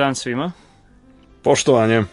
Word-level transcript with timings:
Dan 0.00 0.14
svima. 0.14 0.52
Poštovanje. 1.42 2.04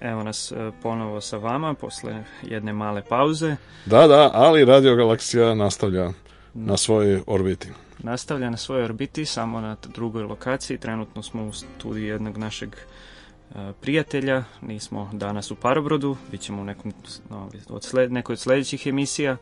Evo 0.00 0.22
nas 0.22 0.52
e, 0.52 0.70
ponovo 0.82 1.20
sa 1.20 1.36
vama 1.36 1.74
posle 1.74 2.24
jedne 2.42 2.72
male 2.72 3.02
pauze. 3.08 3.56
Da, 3.86 4.06
da, 4.06 4.30
ali 4.34 4.64
Radio 4.64 4.96
Galaksija 4.96 5.54
nastavlja 5.54 6.10
na 6.54 6.76
svojoj 6.76 7.22
orbiti. 7.26 7.68
Nastavlja 7.98 8.50
na 8.50 8.56
svojoj 8.56 8.84
orbiti, 8.84 9.24
samo 9.24 9.60
na 9.60 9.76
drugoj 9.94 10.22
lokaciji. 10.22 10.78
Trenutno 10.78 11.22
smo 11.22 11.46
u 11.46 11.52
studiju 11.52 12.06
jednog 12.06 12.38
našeg 12.38 12.76
e, 12.76 13.72
prijatelja. 13.80 14.44
Nismo 14.60 15.10
danas 15.12 15.50
u 15.50 15.54
Parobrodu, 15.54 16.16
bit 16.30 16.40
ćemo 16.40 16.62
u 16.62 16.64
nekom, 16.64 16.92
no, 17.30 17.50
od 17.68 17.84
sled, 17.84 18.12
nekoj 18.12 18.32
od 18.32 18.38
sledećih 18.38 18.86
emisija. 18.86 19.36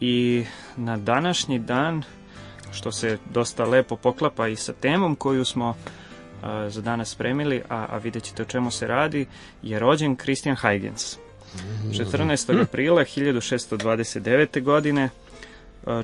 I 0.00 0.44
na 0.76 0.96
današnji 0.96 1.58
dan, 1.58 2.02
što 2.72 2.92
se 2.92 3.18
dosta 3.30 3.64
lepo 3.64 3.96
poklapa 3.96 4.48
i 4.48 4.56
sa 4.56 4.72
temom 4.72 5.16
koju 5.16 5.44
smo 5.44 5.68
a, 5.68 5.99
za 6.68 6.80
danas 6.80 7.10
spremili, 7.10 7.62
a, 7.68 7.86
a 7.90 7.98
vidjet 7.98 8.24
ćete 8.24 8.42
o 8.42 8.44
čemu 8.46 8.70
se 8.70 8.86
radi, 8.86 9.26
je 9.62 9.78
rođen 9.78 10.16
Christian 10.16 10.56
Huygens. 10.56 11.16
14. 11.90 12.62
aprila 12.62 13.04
1629. 13.04 14.62
godine 14.62 15.10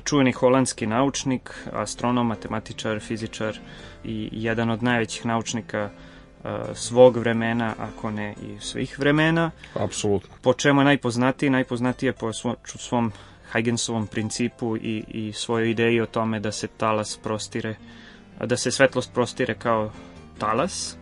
čuveni 0.03 0.31
holandski 0.31 0.87
naučnik, 0.87 1.53
astronom, 1.73 2.27
matematičar, 2.27 2.99
fizičar 2.99 3.57
i 4.03 4.29
jedan 4.31 4.69
od 4.69 4.83
najvećih 4.83 5.25
naučnika 5.25 5.89
svog 6.73 7.17
vremena, 7.17 7.73
ako 7.79 8.11
ne 8.11 8.33
i 8.33 8.59
svih 8.59 8.99
vremena. 8.99 9.51
Apsolutno. 9.73 10.29
Po 10.41 10.53
čemu 10.53 10.81
je 10.81 10.85
najpoznatiji? 10.85 11.49
Najpoznatiji 11.49 12.07
je 12.07 12.13
po 12.13 12.33
svom, 12.33 12.55
svom 12.65 13.11
Huygensovom 13.51 14.07
principu 14.07 14.77
i, 14.77 15.03
i 15.07 15.33
svojoj 15.33 15.69
ideji 15.69 16.01
o 16.01 16.05
tome 16.05 16.39
da 16.39 16.51
se 16.51 16.67
talas 16.67 17.19
prostire, 17.23 17.75
da 18.45 18.57
se 18.57 18.71
svetlost 18.71 19.13
prostire 19.13 19.55
kao 19.55 19.91
talas. 20.37 20.97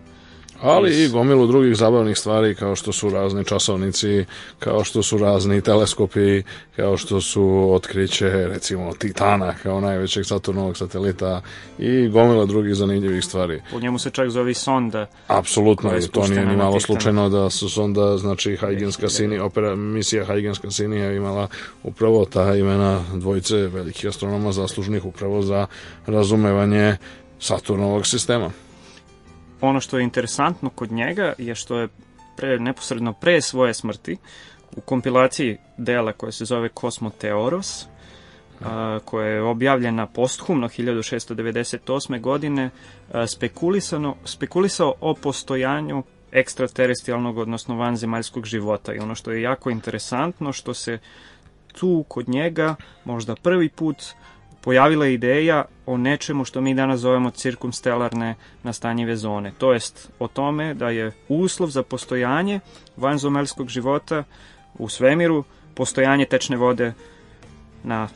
Ali 0.61 1.03
i 1.03 1.07
gomilu 1.07 1.47
drugih 1.47 1.75
zabavnih 1.75 2.17
stvari 2.17 2.55
kao 2.55 2.75
što 2.75 2.91
su 2.91 3.09
razni 3.09 3.45
časovnici, 3.45 4.25
kao 4.59 4.83
što 4.83 5.03
su 5.03 5.17
razni 5.17 5.61
teleskopi, 5.61 6.43
kao 6.75 6.97
što 6.97 7.21
su 7.21 7.69
otkriće 7.71 8.29
recimo 8.29 8.93
Titana 8.93 9.53
kao 9.63 9.79
najvećeg 9.81 10.25
Saturnovog 10.25 10.77
satelita 10.77 11.41
i 11.77 12.07
gomila 12.07 12.45
drugih 12.45 12.75
zanimljivih 12.75 13.23
stvari. 13.23 13.61
Po 13.71 13.79
njemu 13.79 13.99
se 13.99 14.09
čak 14.09 14.29
zove 14.29 14.53
sonda. 14.53 15.05
Apsolutno, 15.27 15.91
to 16.11 16.27
nije 16.27 16.45
ni 16.45 16.55
malo 16.55 16.79
slučajno 16.79 17.29
da 17.29 17.49
su 17.49 17.69
sonda, 17.69 18.17
znači 18.17 18.57
Huygens 18.61 18.99
Cassini, 18.99 19.39
opera, 19.39 19.75
misija 19.75 20.25
Huygens 20.25 20.61
Cassini 20.61 20.97
je 20.97 21.15
imala 21.15 21.47
upravo 21.83 22.25
ta 22.25 22.55
imena 22.55 23.03
dvojice 23.13 23.55
velikih 23.55 24.09
astronoma 24.09 24.51
zaslužnih 24.51 25.05
upravo 25.05 25.41
za 25.41 25.67
razumevanje 26.05 26.97
Saturnovog 27.39 28.07
sistema 28.07 28.51
ono 29.65 29.79
što 29.79 29.97
je 29.97 30.03
interesantno 30.03 30.69
kod 30.69 30.91
njega 30.91 31.33
je 31.37 31.55
što 31.55 31.79
je 31.79 31.87
pre, 32.37 32.59
neposredno 32.59 33.13
pre 33.13 33.41
svoje 33.41 33.73
smrti 33.73 34.17
u 34.75 34.81
kompilaciji 34.81 35.57
dela 35.77 36.11
koje 36.11 36.31
se 36.31 36.45
zove 36.45 36.69
Kosmoteoros, 36.69 37.85
a, 38.61 38.99
koja 39.05 39.27
je 39.27 39.41
objavljena 39.41 40.07
posthumno 40.07 40.67
1698. 40.67 42.21
godine, 42.21 42.69
a, 43.13 43.27
spekulisano, 43.27 44.15
spekulisao 44.25 44.93
o 45.01 45.13
postojanju 45.13 46.03
ekstraterestrijalnog, 46.31 47.37
odnosno 47.37 47.75
vanzemaljskog 47.75 48.45
života. 48.45 48.93
I 48.93 48.99
ono 48.99 49.15
što 49.15 49.31
je 49.31 49.41
jako 49.41 49.69
interesantno, 49.69 50.53
što 50.53 50.73
se 50.73 50.99
tu 51.73 52.05
kod 52.07 52.29
njega 52.29 52.75
možda 53.05 53.35
prvi 53.35 53.69
put 53.69 54.03
pojavila 54.65 55.07
ideja 55.07 55.65
o 55.85 55.97
nečemu 55.97 56.45
što 56.45 56.61
mi 56.61 56.73
danas 56.73 56.99
zovemo 56.99 57.31
cirkumstelarne 57.31 58.35
nastanjive 58.63 59.15
zone. 59.15 59.51
To 59.57 59.73
jest 59.73 60.09
o 60.19 60.27
tome 60.27 60.73
da 60.73 60.89
je 60.89 61.11
uslov 61.29 61.69
za 61.69 61.83
postojanje 61.83 62.59
vanzomelskog 62.97 63.69
života 63.69 64.23
u 64.77 64.89
svemiru 64.89 65.43
postojanje 65.75 66.25
tečne 66.25 66.57
vode 66.57 66.93
na 67.83 68.07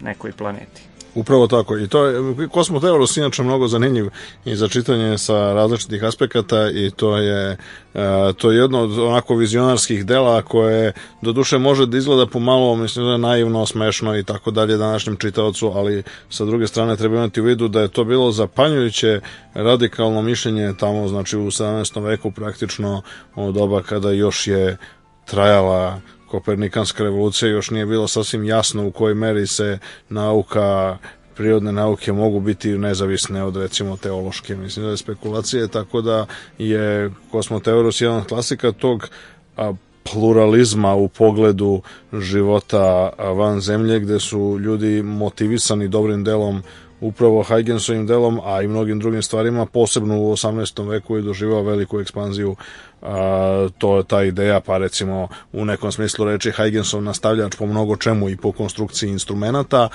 nekoj 0.00 0.32
planeti. 0.32 0.91
Upravo 1.14 1.46
tako. 1.46 1.78
I 1.78 1.88
to 1.88 2.06
je, 2.06 2.48
Kosmoteoros 2.48 3.16
inače 3.16 3.42
mnogo 3.42 3.68
zanimljiv 3.68 4.08
i 4.44 4.56
za 4.56 4.68
čitanje 4.68 5.18
sa 5.18 5.52
različitih 5.52 6.04
aspekata 6.04 6.70
i 6.70 6.90
to 6.90 7.16
je, 7.16 7.56
e, 7.94 8.32
to 8.36 8.50
je 8.50 8.58
jedno 8.58 8.82
od 8.82 8.98
onako 8.98 9.34
vizionarskih 9.34 10.06
dela 10.06 10.42
koje 10.42 10.92
do 11.22 11.32
duše 11.32 11.58
može 11.58 11.86
da 11.86 11.98
izgleda 11.98 12.26
pomalo, 12.26 12.76
mislim 12.76 13.04
da 13.06 13.12
je 13.12 13.18
naivno, 13.18 13.66
smešno 13.66 14.18
i 14.18 14.24
tako 14.24 14.50
dalje 14.50 14.76
današnjem 14.76 15.16
čitaocu, 15.16 15.72
ali 15.74 16.02
sa 16.30 16.44
druge 16.44 16.66
strane 16.66 16.96
treba 16.96 17.16
imati 17.16 17.40
u 17.40 17.44
vidu 17.44 17.68
da 17.68 17.80
je 17.80 17.88
to 17.88 18.04
bilo 18.04 18.32
zapanjujuće 18.32 19.20
radikalno 19.54 20.22
mišljenje 20.22 20.74
tamo, 20.78 21.08
znači 21.08 21.36
u 21.36 21.46
17. 21.46 22.02
veku 22.04 22.30
praktično 22.30 23.02
od 23.34 23.54
doba 23.54 23.82
kada 23.82 24.10
još 24.10 24.46
je 24.46 24.76
trajala 25.24 26.00
Kopernikanska 26.32 27.04
revolucija 27.04 27.50
još 27.50 27.70
nije 27.70 27.86
bilo 27.86 28.08
sasvim 28.08 28.44
jasno 28.44 28.86
u 28.86 28.90
kojoj 28.90 29.14
meri 29.14 29.46
se 29.46 29.78
nauka 30.08 30.98
prirodne 31.36 31.72
nauke 31.72 32.12
mogu 32.12 32.40
biti 32.40 32.78
nezavisne 32.78 33.44
od 33.44 33.56
recimo 33.56 33.96
teološke. 33.96 34.56
Mislim 34.56 34.84
da 34.84 34.90
je 34.90 34.96
spekulacije 34.96 35.68
tako 35.68 36.00
da 36.00 36.26
je 36.58 37.10
kosmoteoros 37.30 38.00
jedan 38.00 38.16
od 38.16 38.26
klasika 38.26 38.72
tog 38.72 39.08
a, 39.56 39.72
pluralizma 40.12 40.94
u 40.94 41.08
pogledu 41.08 41.82
života 42.12 43.10
van 43.18 43.60
zemlje 43.60 44.00
gde 44.00 44.20
su 44.20 44.58
ljudi 44.60 45.02
motivisani 45.02 45.88
dobrim 45.88 46.24
delom 46.24 46.62
upravo 47.02 47.42
Huygensovim 47.42 48.06
delom, 48.06 48.40
a 48.44 48.62
i 48.62 48.68
mnogim 48.68 48.98
drugim 48.98 49.22
stvarima, 49.22 49.66
posebno 49.66 50.18
u 50.18 50.32
18. 50.32 50.88
veku 50.88 51.16
je 51.16 51.22
doživao 51.22 51.62
veliku 51.62 52.00
ekspanziju 52.00 52.56
a, 53.02 53.68
to 53.78 53.96
je 53.96 54.04
ta 54.04 54.22
ideja, 54.22 54.60
pa 54.60 54.78
recimo 54.78 55.28
u 55.52 55.64
nekom 55.64 55.92
smislu 55.92 56.24
reči 56.24 56.50
Huygensov 56.50 57.00
nastavljač 57.00 57.56
po 57.56 57.66
mnogo 57.66 57.96
čemu 57.96 58.28
i 58.28 58.36
po 58.36 58.52
konstrukciji 58.52 59.10
instrumenta, 59.10 59.88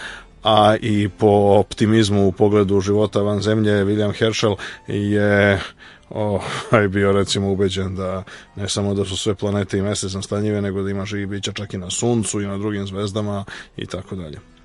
a 0.43 0.75
i 0.81 1.09
po 1.09 1.55
optimizmu 1.59 2.27
u 2.27 2.31
pogledu 2.31 2.81
života 2.81 3.21
van 3.21 3.41
zemlje, 3.41 3.85
William 3.85 4.13
Herschel 4.13 4.55
je 4.87 5.59
ovaj 6.09 6.87
bio 6.87 7.11
recimo 7.11 7.51
ubeđen 7.51 7.95
da 7.95 8.23
ne 8.55 8.69
samo 8.69 8.93
da 8.93 9.05
su 9.05 9.17
sve 9.17 9.35
planete 9.35 9.77
i 9.77 9.81
mesec 9.81 10.13
nastanjive, 10.13 10.61
nego 10.61 10.83
da 10.83 10.89
ima 10.89 11.05
živi 11.05 11.25
bića 11.25 11.51
čak 11.51 11.73
i 11.73 11.77
na 11.77 11.89
suncu 11.89 12.41
i 12.41 12.47
na 12.47 12.57
drugim 12.57 12.87
zvezdama 12.87 13.45
i 13.77 13.85
tako 13.85 14.15
dalje 14.15 14.56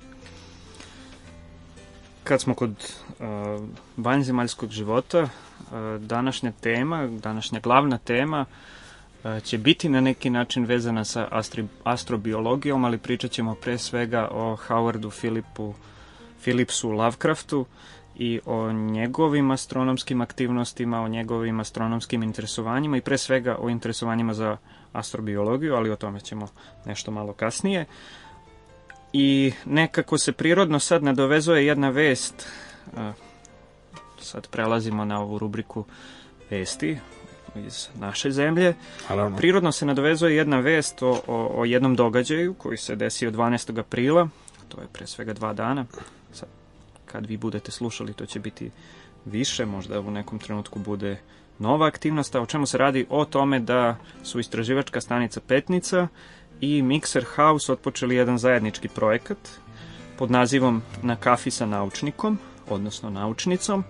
kad 2.23 2.41
smo 2.41 2.53
kod 2.53 2.69
uh, 2.71 3.25
vanzemaljskog 3.97 4.71
života, 4.71 5.21
uh, 5.21 5.29
današnja 6.01 6.51
tema, 6.51 7.07
današnja 7.07 7.59
glavna 7.59 7.97
tema 7.97 8.45
uh, 9.23 9.43
će 9.43 9.57
biti 9.57 9.89
na 9.89 10.01
neki 10.01 10.29
način 10.29 10.65
vezana 10.65 11.03
sa 11.03 11.27
astri, 11.31 11.67
astrobiologijom, 11.83 12.85
ali 12.85 12.97
pričat 12.97 13.31
ćemo 13.31 13.55
pre 13.55 13.77
svega 13.77 14.27
o 14.31 14.57
Howardu 14.67 15.19
Philipu, 15.19 15.73
Philipsu 16.41 16.91
Lovecraftu 16.91 17.65
i 18.15 18.39
o 18.45 18.71
njegovim 18.71 19.51
astronomskim 19.51 20.21
aktivnostima, 20.21 21.01
o 21.01 21.07
njegovim 21.07 21.59
astronomskim 21.59 22.23
interesovanjima 22.23 22.97
i 22.97 23.01
pre 23.01 23.17
svega 23.17 23.57
o 23.59 23.69
interesovanjima 23.69 24.33
za 24.33 24.57
astrobiologiju, 24.93 25.75
ali 25.75 25.91
o 25.91 25.95
tome 25.95 26.19
ćemo 26.19 26.47
nešto 26.85 27.11
malo 27.11 27.33
kasnije. 27.33 27.81
Uh, 27.81 28.22
i 29.13 29.53
nekako 29.65 30.17
se 30.17 30.31
prirodno 30.31 30.79
sad 30.79 31.03
nadovezuje 31.03 31.65
jedna 31.65 31.89
vest, 31.89 32.47
sad 34.19 34.47
prelazimo 34.47 35.05
na 35.05 35.21
ovu 35.21 35.37
rubriku 35.37 35.85
vesti 36.49 36.97
iz 37.55 37.87
naše 37.95 38.31
zemlje. 38.31 38.73
Naravno. 39.09 39.37
Prirodno 39.37 39.71
se 39.71 39.85
nadovezuje 39.85 40.35
jedna 40.35 40.59
vest 40.59 41.03
o, 41.03 41.21
o, 41.27 41.51
o 41.55 41.65
jednom 41.65 41.95
događaju 41.95 42.53
koji 42.53 42.77
se 42.77 42.95
desio 42.95 43.31
12. 43.31 43.79
aprila, 43.79 44.27
to 44.67 44.81
je 44.81 44.87
pre 44.93 45.07
svega 45.07 45.33
dva 45.33 45.53
dana. 45.53 45.85
Sad, 46.33 46.49
kad 47.05 47.25
vi 47.25 47.37
budete 47.37 47.71
slušali, 47.71 48.13
to 48.13 48.25
će 48.25 48.39
biti 48.39 48.71
više, 49.25 49.65
možda 49.65 49.99
u 49.99 50.11
nekom 50.11 50.39
trenutku 50.39 50.79
bude 50.79 51.17
nova 51.59 51.87
aktivnost, 51.87 52.35
a 52.35 52.41
o 52.41 52.45
čemu 52.45 52.65
se 52.65 52.77
radi? 52.77 53.05
O 53.09 53.25
tome 53.25 53.59
da 53.59 53.97
su 54.23 54.39
istraživačka 54.39 55.01
stanica 55.01 55.41
Petnica 55.47 56.07
i 56.63 56.81
Mixer 56.81 57.23
House 57.35 57.71
otpočeli 57.71 58.15
jedan 58.15 58.37
zajednički 58.37 58.87
projekat 58.87 59.37
pod 60.17 60.31
nazivom 60.31 60.81
Na 61.01 61.15
kafi 61.15 61.51
sa 61.51 61.65
naučnikom, 61.65 62.37
odnosno 62.69 63.09
naučnicom. 63.09 63.83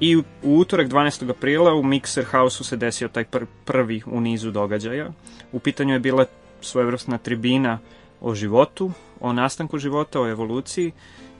I 0.00 0.16
u 0.16 0.24
utorak 0.42 0.88
12. 0.88 1.30
aprila 1.30 1.74
u 1.74 1.82
Mixer 1.82 2.24
House-u 2.24 2.64
se 2.64 2.76
desio 2.76 3.08
taj 3.08 3.24
pr 3.24 3.44
prvi 3.64 4.02
u 4.06 4.20
nizu 4.20 4.50
događaja. 4.50 5.08
U 5.52 5.58
pitanju 5.58 5.92
je 5.92 6.00
bila 6.00 6.26
svojevrsna 6.60 7.18
tribina 7.18 7.78
o 8.20 8.34
životu, 8.34 8.92
o 9.20 9.32
nastanku 9.32 9.78
života, 9.78 10.20
o 10.20 10.28
evoluciji 10.28 10.92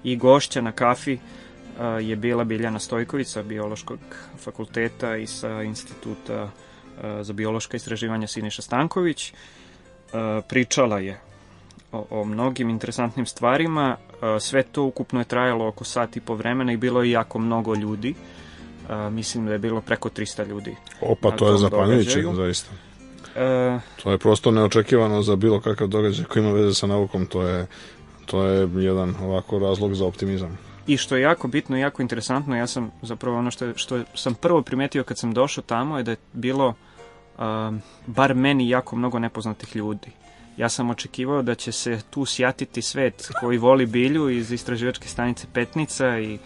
i 0.04 0.16
gošća 0.16 0.60
na 0.60 0.72
kafi 0.72 1.18
je 2.00 2.16
bila 2.16 2.44
Biljana 2.44 2.78
Stojković 2.78 3.28
sa 3.28 3.42
Biološkog 3.42 3.98
fakulteta 4.38 5.16
i 5.16 5.26
sa 5.26 5.62
Instituta 5.62 6.50
za 7.20 7.32
biološka 7.32 7.76
istraživanja 7.76 8.26
Siniša 8.26 8.62
Stanković 8.62 9.32
pričala 10.48 10.98
je 10.98 11.20
o, 11.92 12.06
o 12.10 12.24
mnogim 12.24 12.70
interesantnim 12.70 13.26
stvarima. 13.26 13.96
Sve 14.40 14.62
to 14.62 14.82
ukupno 14.82 15.20
je 15.20 15.24
trajalo 15.24 15.68
oko 15.68 15.84
sat 15.84 16.16
i 16.16 16.20
po 16.20 16.34
vremena 16.34 16.72
i 16.72 16.76
bilo 16.76 17.02
je 17.02 17.10
jako 17.10 17.38
mnogo 17.38 17.74
ljudi 17.74 18.14
mislim 19.10 19.46
da 19.46 19.52
je 19.52 19.58
bilo 19.58 19.80
preko 19.80 20.08
300 20.08 20.48
ljudi. 20.48 20.76
Opa, 21.00 21.30
to 21.30 21.52
je 21.52 21.58
zapanjujuće, 21.58 22.22
zaista. 22.34 22.70
E, 23.36 23.78
To 24.02 24.10
je 24.10 24.18
prosto 24.18 24.50
neočekivano 24.50 25.22
za 25.22 25.36
bilo 25.36 25.60
kakav 25.60 25.88
događaj 25.88 26.24
koji 26.24 26.42
ima 26.42 26.52
veze 26.52 26.74
sa 26.74 26.86
naukom, 26.86 27.26
to 27.26 27.42
je 27.42 27.66
to 28.26 28.44
je 28.44 28.68
jedan 28.74 29.14
ovako 29.22 29.58
razlog 29.58 29.94
za 29.94 30.06
optimizam. 30.06 30.58
I 30.86 30.96
što 30.96 31.16
je 31.16 31.22
jako 31.22 31.48
bitno 31.48 31.76
i 31.76 31.80
jako 31.80 32.02
interesantno, 32.02 32.56
ja 32.56 32.66
sam 32.66 32.90
zapravo 33.02 33.38
ono 33.38 33.50
što, 33.50 33.72
što 33.76 34.00
sam 34.14 34.34
prvo 34.34 34.62
primetio 34.62 35.04
kad 35.04 35.18
sam 35.18 35.34
došao 35.34 35.64
tamo 35.66 35.96
je 35.96 36.02
da 36.02 36.10
je 36.10 36.16
bilo 36.32 36.74
bar 38.06 38.34
meni 38.34 38.68
jako 38.68 38.96
mnogo 38.96 39.18
nepoznatih 39.18 39.76
ljudi. 39.76 40.10
Ja 40.56 40.68
sam 40.68 40.90
očekivao 40.90 41.42
da 41.42 41.54
će 41.54 41.72
se 41.72 42.00
tu 42.10 42.24
sjatiti 42.24 42.82
svet 42.82 43.30
koji 43.40 43.58
voli 43.58 43.86
bilju 43.86 44.30
iz 44.30 44.52
istraživačke 44.52 45.08
stanice 45.08 45.46
Petnica 45.52 46.18
i 46.18 46.38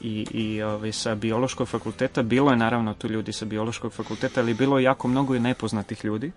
i, 0.00 0.26
i 0.30 0.62
ovaj, 0.62 0.92
sa 0.92 1.14
biološkog 1.14 1.68
fakulteta. 1.68 2.22
Bilo 2.22 2.50
je 2.50 2.56
naravno 2.56 2.94
tu 2.94 3.08
ljudi 3.08 3.32
sa 3.32 3.44
biološkog 3.44 3.92
fakulteta, 3.92 4.40
ali 4.40 4.54
bilo 4.54 4.78
je 4.78 4.84
jako 4.84 5.08
mnogo 5.08 5.34
i 5.34 5.40
nepoznatih 5.40 6.04
ljudi. 6.04 6.32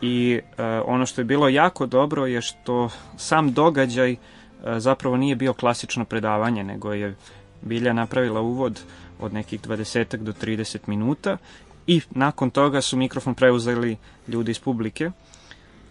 I 0.00 0.40
e, 0.58 0.64
ono 0.64 1.06
što 1.06 1.20
je 1.20 1.24
bilo 1.24 1.48
jako 1.48 1.86
dobro 1.86 2.26
je 2.26 2.40
što 2.40 2.90
sam 3.16 3.52
događaj 3.52 4.12
e, 4.12 4.16
zapravo 4.78 5.16
nije 5.16 5.36
bio 5.36 5.52
klasično 5.52 6.04
predavanje, 6.04 6.64
nego 6.64 6.92
je 6.92 7.14
Bilja 7.62 7.92
napravila 7.92 8.40
uvod 8.40 8.80
od 9.20 9.32
nekih 9.32 9.60
20 9.60 10.16
do 10.16 10.32
30 10.32 10.78
minuta 10.86 11.36
i 11.86 12.00
nakon 12.10 12.50
toga 12.50 12.80
su 12.80 12.96
mikrofon 12.96 13.34
preuzeli 13.34 13.96
ljudi 14.28 14.50
iz 14.50 14.58
publike 14.58 15.10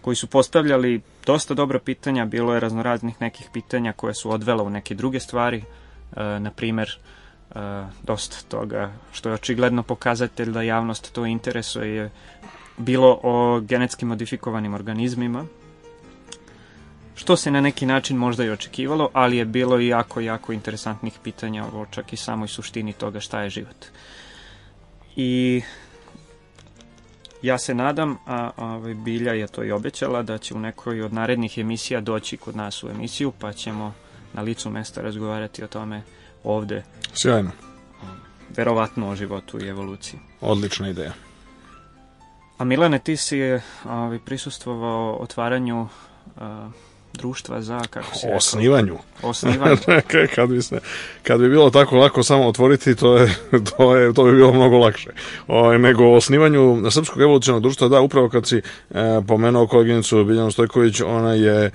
koji 0.01 0.15
su 0.15 0.27
postavljali 0.27 1.01
dosta 1.25 1.53
dobra 1.53 1.79
pitanja, 1.79 2.25
bilo 2.25 2.53
je 2.53 2.59
raznoraznih 2.59 3.21
nekih 3.21 3.49
pitanja 3.53 3.93
koje 3.93 4.13
su 4.13 4.31
odvela 4.31 4.63
u 4.63 4.69
neke 4.69 4.95
druge 4.95 5.19
stvari, 5.19 5.57
e, 5.57 6.39
na 6.39 6.51
primer 6.51 6.89
e, 6.89 7.55
dosta 8.03 8.38
toga 8.49 8.91
što 9.11 9.29
je 9.29 9.35
očigledno 9.35 9.83
pokazatelj 9.83 10.51
da 10.51 10.61
javnost 10.61 11.13
to 11.13 11.25
interesuje 11.25 11.95
je 11.95 12.11
bilo 12.77 13.19
o 13.23 13.59
genetski 13.59 14.05
modifikovanim 14.05 14.73
organizmima, 14.73 15.45
što 17.15 17.37
se 17.37 17.51
na 17.51 17.61
neki 17.61 17.85
način 17.85 18.17
možda 18.17 18.44
i 18.44 18.49
očekivalo, 18.49 19.09
ali 19.13 19.37
je 19.37 19.45
bilo 19.45 19.79
i 19.79 19.87
jako, 19.87 20.19
jako 20.19 20.53
interesantnih 20.53 21.13
pitanja 21.23 21.65
o 21.65 21.85
čak 21.91 22.13
i 22.13 22.17
samoj 22.17 22.47
suštini 22.47 22.94
toga 22.94 23.19
šta 23.19 23.41
je 23.41 23.49
život. 23.49 23.85
I 25.15 25.61
ja 27.41 27.57
se 27.57 27.73
nadam, 27.73 28.17
a, 28.25 28.51
a 28.57 28.65
ovaj, 28.65 28.93
Bilja 28.93 29.33
je 29.33 29.47
to 29.47 29.63
i 29.63 29.71
obećala, 29.71 30.23
da 30.23 30.37
će 30.37 30.53
u 30.53 30.59
nekoj 30.59 31.01
od 31.01 31.13
narednih 31.13 31.57
emisija 31.57 32.01
doći 32.01 32.37
kod 32.37 32.55
nas 32.55 32.83
u 32.83 32.89
emisiju, 32.89 33.31
pa 33.39 33.53
ćemo 33.53 33.93
na 34.33 34.41
licu 34.41 34.69
mesta 34.69 35.01
razgovarati 35.01 35.63
o 35.63 35.67
tome 35.67 36.01
ovde, 36.43 36.83
Sjajno, 37.13 37.51
verovatno 38.57 39.09
o 39.09 39.15
životu 39.15 39.59
i 39.59 39.67
evoluciji. 39.67 40.19
odlična 40.41 40.89
ideja. 40.89 41.13
A 42.57 42.63
Milane, 42.63 42.99
ti 42.99 43.17
si 43.17 43.41
ovaj, 43.85 44.19
prisustvovao 44.25 45.17
otvaranju 45.21 45.87
a, 46.37 46.69
društva 47.13 47.61
za, 47.61 47.79
kako 47.89 48.07
rekao, 48.23 48.37
osnivanju. 48.37 48.97
osnivanju. 49.21 49.77
kad, 50.35 50.49
bi 50.49 50.61
se, 50.61 50.79
kad 51.23 51.39
bi 51.39 51.49
bilo 51.49 51.69
tako 51.69 51.97
lako 51.97 52.23
samo 52.23 52.47
otvoriti, 52.47 52.95
to, 52.95 53.17
je, 53.17 53.35
to, 53.77 53.97
je, 53.97 54.13
to 54.13 54.23
bi 54.23 54.31
bilo 54.31 54.53
mnogo 54.53 54.77
lakše. 54.77 55.09
O, 55.47 55.77
nego 55.77 56.05
o 56.05 56.15
osnivanju 56.15 56.91
Srpskog 56.91 57.21
evolucionog 57.21 57.61
društva, 57.61 57.87
da, 57.87 58.01
upravo 58.01 58.30
kad 58.30 58.47
si 58.47 58.57
e, 58.57 58.61
pomenuo 59.27 59.68
koleginicu 59.68 60.23
Biljanu 60.23 60.51
Stojković, 60.51 61.01
ona 61.01 61.33
je 61.33 61.65
e, 61.65 61.71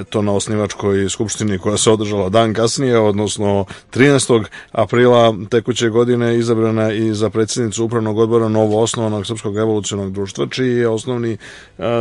eto, 0.00 0.22
na 0.22 0.32
osnivačkoj 0.32 1.08
skupštini 1.08 1.58
koja 1.58 1.76
se 1.76 1.90
održala 1.90 2.28
dan 2.28 2.54
kasnije, 2.54 2.98
odnosno 2.98 3.64
13. 3.94 4.44
aprila 4.72 5.34
tekuće 5.50 5.88
godine 5.88 6.38
izabrana 6.38 6.92
i 6.92 7.14
za 7.14 7.30
predsjednicu 7.30 7.84
upravnog 7.84 8.18
odbora 8.18 8.48
novo 8.48 8.82
osnovanog 8.82 9.26
Srpskog 9.26 9.56
evolucionog 9.56 10.12
društva, 10.12 10.46
čiji 10.50 10.76
je 10.76 10.88
osnovni 10.88 11.32
e, 11.32 11.38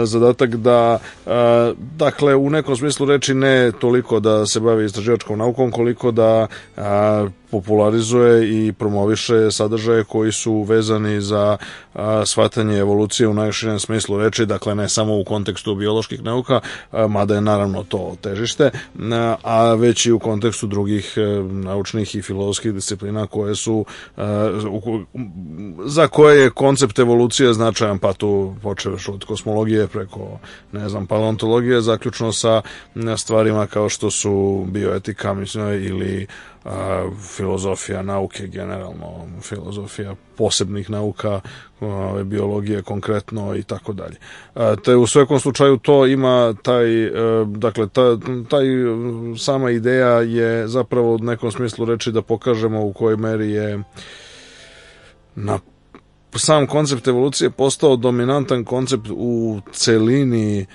zadatak 0.05 0.55
da, 0.55 0.99
e, 1.25 1.29
u 2.35 2.49
nekom 2.49 2.75
smislu 2.75 3.05
reči 3.05 3.33
ne 3.33 3.71
toliko 3.71 4.19
da 4.19 4.45
se 4.45 4.59
bavi 4.59 4.85
istraživačkom 4.85 5.37
naukom, 5.37 5.71
koliko 5.71 6.11
da 6.11 6.47
a, 6.77 7.27
popularizuje 7.53 8.65
i 8.67 8.73
promoviše 8.73 9.51
sadržaje 9.51 10.03
koji 10.03 10.31
su 10.31 10.61
vezani 10.61 11.21
za 11.21 11.57
shvatanje 12.25 12.77
evolucije 12.77 13.27
u 13.27 13.33
najširem 13.33 13.79
smislu 13.79 14.17
reči, 14.17 14.45
dakle 14.45 14.75
ne 14.75 14.89
samo 14.89 15.19
u 15.19 15.23
kontekstu 15.23 15.75
bioloških 15.75 16.23
nauka, 16.23 16.59
mada 17.09 17.35
je 17.35 17.41
naravno 17.41 17.83
to 17.83 18.15
težište, 18.21 18.71
a, 19.43 19.73
već 19.73 20.05
i 20.05 20.11
u 20.11 20.19
kontekstu 20.19 20.67
drugih 20.67 21.13
e, 21.17 21.21
naučnih 21.43 22.15
i 22.15 22.21
filozofskih 22.21 22.73
disciplina 22.73 23.27
koje 23.27 23.55
su 23.55 23.85
za 25.85 26.07
koje 26.07 26.41
je 26.41 26.49
koncept 26.49 26.99
evolucije 26.99 27.53
značajan, 27.53 27.99
pa 27.99 28.13
tu 28.13 28.55
počeveš 28.61 29.09
od 29.09 29.25
kosmologije 29.25 29.87
preko, 29.87 30.39
ne 30.71 30.89
znam, 30.89 31.07
paleontologije, 31.07 31.81
zaključno 31.81 32.31
sa 32.31 32.61
stvarima 33.17 33.67
kao 33.67 33.89
što 33.89 34.11
su 34.11 34.65
bioetika, 34.67 35.33
mislim, 35.33 35.67
ili 35.67 36.27
a, 36.65 37.09
filozofija 37.35 38.01
nauke 38.01 38.47
generalno, 38.47 39.27
filozofija 39.41 40.15
posebnih 40.37 40.89
nauka, 40.89 41.41
a, 41.81 42.23
biologije 42.23 42.81
konkretno 42.81 43.55
i 43.55 43.63
tako 43.63 43.93
dalje. 43.93 44.15
A, 44.55 44.75
Te 44.75 44.95
u 44.95 45.07
svakom 45.07 45.39
slučaju 45.39 45.77
to 45.77 46.05
ima 46.07 46.55
taj, 46.61 47.03
e, 47.03 47.11
dakle, 47.45 47.89
ta, 47.89 48.17
taj 48.49 48.65
e, 48.67 48.85
sama 49.37 49.71
ideja 49.71 50.21
je 50.21 50.67
zapravo 50.67 51.15
u 51.15 51.17
nekom 51.17 51.51
smislu 51.51 51.85
reči 51.85 52.11
da 52.11 52.21
pokažemo 52.21 52.85
u 52.85 52.93
kojoj 52.93 53.17
meri 53.17 53.51
je 53.51 53.83
na 55.35 55.59
sam 56.35 56.67
koncept 56.67 57.07
evolucije 57.07 57.49
postao 57.49 57.95
dominantan 57.95 58.63
koncept 58.63 59.07
u 59.11 59.59
celini 59.71 60.65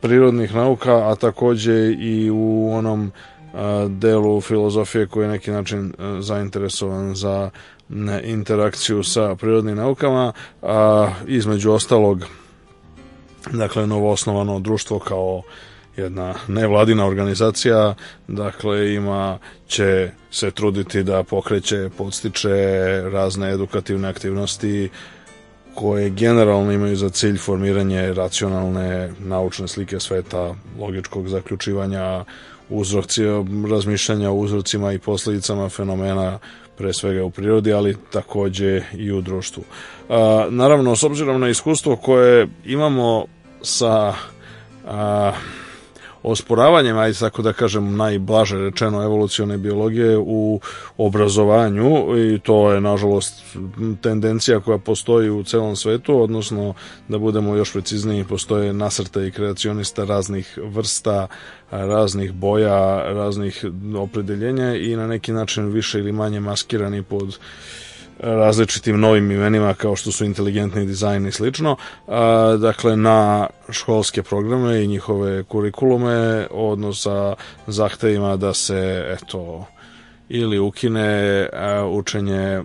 prirodnih 0.00 0.54
nauka, 0.54 1.10
a 1.10 1.14
takođe 1.14 1.92
i 1.92 2.30
u 2.30 2.72
onom 2.72 3.12
a, 3.16 3.31
delu 3.88 4.40
filozofije 4.40 5.06
koji 5.06 5.24
je 5.24 5.30
neki 5.30 5.50
način 5.50 5.94
a, 5.98 6.16
zainteresovan 6.20 7.14
za 7.14 7.50
interakciju 8.24 9.02
sa 9.02 9.34
prirodnim 9.34 9.76
naukama, 9.76 10.32
a 10.62 11.08
između 11.26 11.72
ostalog 11.72 12.24
dakle 13.50 13.86
novoosnovano 13.86 14.60
društvo 14.60 14.98
kao 14.98 15.42
jedna 15.96 16.34
nevladina 16.48 17.06
organizacija, 17.06 17.94
dakle 18.28 18.94
ima 18.94 19.38
će 19.66 20.10
se 20.30 20.50
truditi 20.50 21.02
da 21.02 21.22
pokreće, 21.22 21.90
podstiče 21.98 22.50
razne 23.12 23.52
edukativne 23.52 24.08
aktivnosti 24.08 24.90
koje 25.74 26.10
generalno 26.10 26.72
imaju 26.72 26.96
za 26.96 27.08
cilj 27.08 27.36
formiranje 27.36 28.14
racionalne 28.14 29.12
naučne 29.18 29.68
slike 29.68 30.00
sveta, 30.00 30.54
logičkog 30.78 31.28
zaključivanja 31.28 32.24
uzroci, 32.72 33.22
razmišljanja 33.70 34.30
o 34.30 34.34
uzrocima 34.34 34.92
i 34.92 34.98
posledicama 34.98 35.68
fenomena 35.68 36.38
pre 36.76 36.92
svega 36.92 37.24
u 37.24 37.30
prirodi, 37.30 37.72
ali 37.72 37.96
takođe 38.12 38.82
i 38.94 39.12
u 39.12 39.20
društvu. 39.20 39.62
A, 40.08 40.46
naravno, 40.50 40.96
s 40.96 41.02
obzirom 41.02 41.40
na 41.40 41.48
iskustvo 41.48 41.96
koje 41.96 42.48
imamo 42.64 43.24
sa 43.62 44.14
a, 44.86 45.32
osporavanjem, 46.22 46.98
ajde 46.98 47.18
tako 47.18 47.42
da 47.42 47.52
kažem 47.52 47.96
najblaže 47.96 48.58
rečeno 48.58 49.02
evolucione 49.02 49.58
biologije 49.58 50.18
u 50.18 50.60
obrazovanju 50.96 52.18
i 52.18 52.38
to 52.38 52.72
je 52.72 52.80
nažalost 52.80 53.42
tendencija 54.02 54.60
koja 54.60 54.78
postoji 54.78 55.30
u 55.30 55.44
celom 55.44 55.76
svetu, 55.76 56.22
odnosno 56.22 56.74
da 57.08 57.18
budemo 57.18 57.56
još 57.56 57.72
precizniji, 57.72 58.24
postoje 58.24 58.72
nasrta 58.72 59.24
i 59.24 59.30
kreacionista 59.30 60.04
raznih 60.04 60.58
vrsta, 60.62 61.26
raznih 61.70 62.32
boja, 62.32 63.02
raznih 63.12 63.64
opredeljenja 63.98 64.74
i 64.74 64.96
na 64.96 65.06
neki 65.06 65.32
način 65.32 65.66
više 65.66 65.98
ili 65.98 66.12
manje 66.12 66.40
maskirani 66.40 67.02
pod 67.02 67.38
različitim 68.18 69.00
novim 69.00 69.30
imenima 69.30 69.74
kao 69.74 69.96
što 69.96 70.12
su 70.12 70.24
inteligentni 70.24 70.86
dizajn 70.86 71.26
i 71.26 71.32
slično. 71.32 71.76
Dakle, 72.58 72.96
na 72.96 73.46
školske 73.70 74.22
programe 74.22 74.84
i 74.84 74.86
njihove 74.86 75.42
kurikulume 75.42 76.46
odnosa 76.50 77.34
zahtevima 77.66 78.36
da 78.36 78.54
se 78.54 79.04
eto 79.08 79.66
ili 80.28 80.58
ukine 80.58 81.48
učenje 81.90 82.62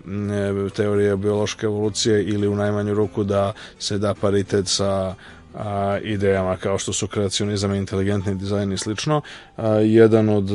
teorije 0.76 1.18
biološke 1.18 1.66
evolucije 1.66 2.24
ili 2.24 2.48
u 2.48 2.56
najmanju 2.56 2.94
ruku 2.94 3.24
da 3.24 3.54
se 3.80 3.98
da 3.98 4.14
paritet 4.14 4.68
sa 4.68 5.16
a, 5.56 5.98
idejama 6.04 6.58
kao 6.58 6.78
što 6.78 6.94
su 6.94 7.08
kreacionizam 7.08 7.74
inteligentni 7.74 8.36
dizajn 8.36 8.74
i 8.74 8.78
slično. 8.78 9.22
A, 9.58 9.70
jedan 9.70 10.30
od 10.30 10.50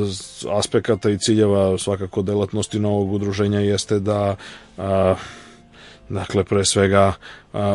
aspekata 0.50 1.10
i 1.10 1.18
ciljeva 1.18 1.78
svakako 1.78 2.22
delatnosti 2.22 2.78
novog 2.78 3.12
udruženja 3.12 3.60
jeste 3.60 3.98
da 3.98 4.36
a, 4.78 5.14
dakle 6.12 6.44
pre 6.44 6.64
svega 6.64 7.12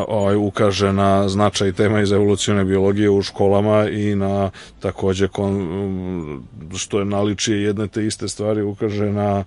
ovaj, 0.08 0.36
ukaže 0.36 0.92
na 0.92 1.28
značaj 1.28 1.72
tema 1.72 2.00
iz 2.00 2.12
evolucione 2.12 2.64
biologije 2.64 3.10
u 3.10 3.22
školama 3.22 3.88
i 3.88 4.14
na 4.14 4.50
takođe 4.80 5.28
kon, 5.28 5.68
što 6.76 6.98
je 6.98 7.04
naličije 7.04 7.62
jedne 7.62 7.88
te 7.88 8.06
iste 8.06 8.28
stvari 8.28 8.62
ukaže 8.62 9.12
na 9.12 9.44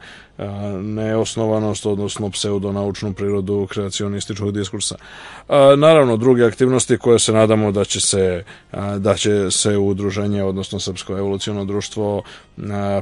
neosnovanost, 0.81 1.85
odnosno 1.85 2.29
pseudonaučnu 2.29 3.13
prirodu 3.13 3.67
kreacionističkog 3.69 4.51
diskursa. 4.51 4.95
Naravno, 5.77 6.17
druge 6.17 6.45
aktivnosti 6.45 6.97
koje 6.97 7.19
se 7.19 7.33
nadamo 7.33 7.71
da 7.71 7.83
će 7.83 8.01
se, 8.01 8.43
da 8.97 9.15
će 9.15 9.51
se 9.51 9.77
udruženje, 9.77 10.43
odnosno 10.43 10.79
Srpsko 10.79 11.17
evoluciono 11.17 11.65
društvo 11.65 12.23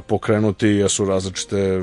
pokrenuti, 0.06 0.68
jesu 0.68 1.04
različite 1.04 1.80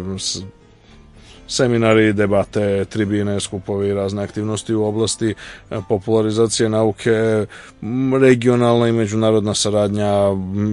seminari, 1.48 2.14
debate, 2.14 2.86
tribine, 2.86 3.40
skupovi, 3.40 3.94
razne 3.94 4.24
aktivnosti 4.24 4.74
u 4.74 4.84
oblasti 4.84 5.34
e, 5.72 5.80
popularizacije 5.90 6.70
nauke, 6.70 7.46
regionalna 8.22 8.88
i 8.88 8.92
međunarodna 8.92 9.54
saradnja, 9.54 10.14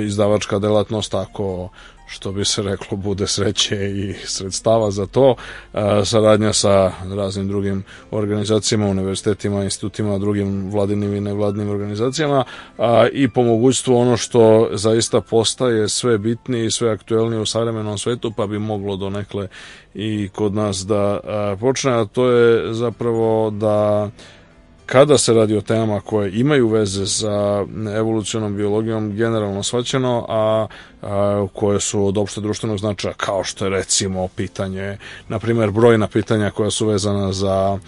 izdavačka 0.03 0.59
delatnost, 0.59 1.15
ako 1.15 1.69
što 2.07 2.33
bi 2.33 2.45
se 2.45 2.63
reklo, 2.63 2.97
bude 2.97 3.27
sreće 3.27 3.77
i 3.91 4.15
sredstava 4.25 4.91
za 4.91 5.07
to, 5.07 5.35
saradnja 6.05 6.53
sa 6.53 6.93
raznim 7.17 7.49
drugim 7.49 7.85
organizacijama, 8.11 8.87
univerzitetima, 8.87 9.65
institutima, 9.65 10.19
drugim 10.19 10.71
vladinim 10.71 11.15
i 11.15 11.21
nevladnim 11.21 11.71
organizacijama 11.71 12.45
i 13.13 13.29
po 13.29 13.43
mogućstvu 13.43 13.97
ono 13.97 14.17
što 14.17 14.69
zaista 14.73 15.21
postaje 15.21 15.89
sve 15.89 16.19
bitnije 16.19 16.67
i 16.67 16.71
sve 16.71 16.91
aktuelnije 16.91 17.41
u 17.41 17.47
savremenom 17.47 17.99
svetu, 17.99 18.33
pa 18.37 18.47
bi 18.47 18.59
moglo 18.59 18.97
donekle 18.97 19.49
i 19.95 20.29
kod 20.29 20.55
nas 20.55 20.77
da 20.87 21.21
počne, 21.61 21.93
a 21.93 22.05
to 22.05 22.31
je 22.31 22.75
zapravo 22.75 23.51
da 23.51 24.11
kada 24.87 25.19
se 25.19 25.35
radi 25.35 25.57
o 25.57 25.61
temama 25.61 26.01
koje 26.01 26.41
imaju 26.41 26.69
veze 26.69 27.07
sa 27.07 27.65
evolucionom 27.97 28.57
biologijom 28.57 29.17
generalno 29.17 29.63
svaćeno, 29.63 30.27
a, 30.29 30.67
a 31.03 31.47
koje 31.53 31.81
su 31.81 32.07
od 32.07 32.19
opšte 32.19 32.41
društvenog 32.41 32.79
značaja, 32.79 33.15
kao 33.15 33.45
što 33.45 33.65
je 33.65 33.71
recimo 33.71 34.29
pitanje, 34.29 34.99
na 35.29 35.39
primjer 35.39 35.71
brojna 35.71 36.09
pitanja 36.09 36.51
koja 36.51 36.71
su 36.71 36.87
vezana 36.87 37.33
za 37.33 37.79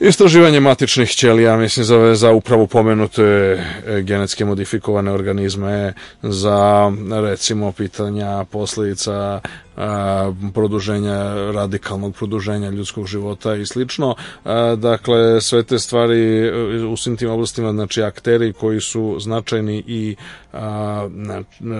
Istraživanje 0.00 0.60
matičnih 0.60 1.10
ćelija, 1.10 1.56
mislim, 1.56 1.84
za, 1.84 2.14
za 2.14 2.32
upravo 2.32 2.66
pomenute 2.66 3.22
e, 3.22 4.02
genetske 4.02 4.44
modifikovane 4.44 5.12
organizme, 5.12 5.92
za, 6.22 6.92
recimo, 7.22 7.72
pitanja 7.72 8.44
posledica 8.44 9.40
a, 9.76 10.32
produženja, 10.54 11.34
radikalnog 11.52 12.14
produženja 12.14 12.70
ljudskog 12.70 13.06
života 13.06 13.54
i 13.54 13.66
slično. 13.66 14.14
A, 14.44 14.76
dakle, 14.78 15.40
sve 15.40 15.62
te 15.62 15.78
stvari 15.78 16.46
e, 16.46 16.52
u 16.84 16.96
svim 16.96 17.16
tim 17.16 17.30
oblastima, 17.30 17.72
znači, 17.72 18.02
akteri 18.02 18.52
koji 18.52 18.80
su 18.80 19.16
značajni 19.20 19.84
i 19.86 20.16
a, 20.52 21.08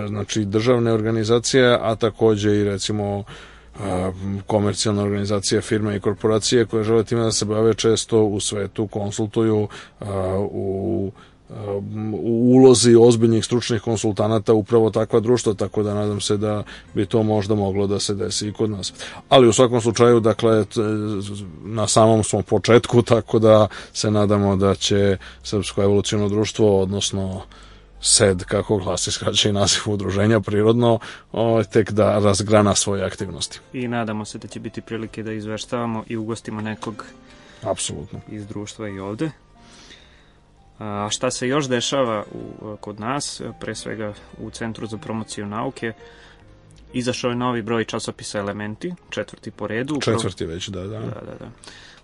znači, 0.08 0.44
državne 0.44 0.92
organizacije, 0.92 1.78
a 1.80 1.94
takođe 1.94 2.56
i, 2.56 2.64
recimo, 2.64 3.24
komercijalne 4.46 5.02
organizacije, 5.02 5.60
firme 5.60 5.96
i 5.96 6.00
korporacije 6.00 6.66
koje 6.66 6.84
žele 6.84 7.04
time 7.04 7.22
da 7.22 7.32
se 7.32 7.44
bave 7.44 7.74
često 7.74 8.24
u 8.24 8.40
svetu, 8.40 8.86
konsultuju 8.86 9.68
u 10.50 11.12
u 12.22 12.54
ulozi 12.54 12.96
ozbiljnih 13.00 13.44
stručnih 13.44 13.82
konsultanata 13.82 14.52
upravo 14.54 14.90
takva 14.90 15.20
društva, 15.20 15.54
tako 15.54 15.82
da 15.82 15.94
nadam 15.94 16.20
se 16.20 16.36
da 16.36 16.62
bi 16.94 17.06
to 17.06 17.22
možda 17.22 17.54
moglo 17.54 17.86
da 17.86 18.00
se 18.00 18.14
desi 18.14 18.48
i 18.48 18.52
kod 18.52 18.70
nas. 18.70 18.92
Ali 19.28 19.48
u 19.48 19.52
svakom 19.52 19.80
slučaju, 19.80 20.20
dakle, 20.20 20.64
na 21.64 21.86
samom 21.86 22.24
smo 22.24 22.42
početku, 22.42 23.02
tako 23.02 23.38
da 23.38 23.68
se 23.92 24.10
nadamo 24.10 24.56
da 24.56 24.74
će 24.74 25.16
Srpsko 25.42 25.82
evolucijno 25.82 26.28
društvo, 26.28 26.80
odnosno 26.80 27.42
SED, 28.06 28.44
kako 28.44 28.76
glasi 28.76 29.12
skraćaj 29.12 29.52
naziv 29.52 29.82
udruženja 29.86 30.40
prirodno, 30.40 30.98
o, 31.32 31.62
tek 31.64 31.90
da 31.92 32.18
razgrana 32.18 32.74
svoje 32.74 33.04
aktivnosti. 33.04 33.60
I 33.72 33.88
nadamo 33.88 34.24
se 34.24 34.38
da 34.38 34.48
će 34.48 34.60
biti 34.60 34.80
prilike 34.80 35.22
da 35.22 35.32
izveštavamo 35.32 36.04
i 36.06 36.16
ugostimo 36.16 36.60
nekog 36.60 37.04
Apsolutno. 37.62 38.20
iz 38.30 38.46
društva 38.46 38.88
i 38.88 38.98
ovde. 38.98 39.30
A 40.78 41.08
šta 41.10 41.30
se 41.30 41.48
još 41.48 41.68
dešava 41.68 42.24
u, 42.32 42.76
kod 42.80 43.00
nas, 43.00 43.42
pre 43.60 43.74
svega 43.74 44.12
u 44.38 44.50
Centru 44.50 44.86
za 44.86 44.98
promociju 44.98 45.46
nauke, 45.46 45.92
izašao 46.92 47.30
je 47.30 47.36
novi 47.36 47.62
broj 47.62 47.84
časopisa 47.84 48.38
Elementi, 48.38 48.94
četvrti 49.10 49.50
po 49.50 49.66
redu. 49.66 50.00
Četvrti 50.00 50.46
već, 50.46 50.68
da, 50.68 50.80
da. 50.80 50.98
Da, 50.98 51.20
da, 51.26 51.34
da. 51.40 51.50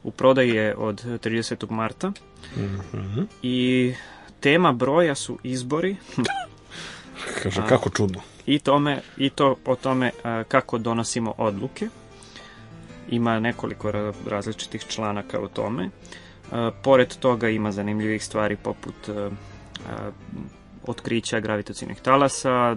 U 0.03 0.11
prodaji 0.11 0.51
je 0.51 0.77
od 0.77 1.05
30. 1.05 1.71
marta 1.71 2.09
mm 2.09 2.81
-hmm. 2.93 3.27
i 3.43 3.95
tema 4.43 4.73
broja 4.73 5.15
su 5.15 5.39
izbori. 5.43 5.97
Kaže, 7.43 7.63
kako 7.69 7.91
čudno. 7.91 8.21
I, 8.47 8.59
tome, 8.59 9.01
I 9.17 9.31
to 9.31 9.57
o 9.65 9.77
tome 9.77 10.11
kako 10.49 10.79
donosimo 10.79 11.35
odluke. 11.39 11.89
Ima 13.11 13.41
nekoliko 13.41 13.93
različitih 14.27 14.85
članaka 14.89 15.41
o 15.41 15.49
tome. 15.49 15.91
Pored 16.83 17.17
toga 17.17 17.49
ima 17.49 17.73
zanimljivih 17.73 18.25
stvari 18.25 18.57
poput 18.57 18.95
otkrića 20.87 21.41
gravitacijnih 21.41 22.01
talasa, 22.01 22.77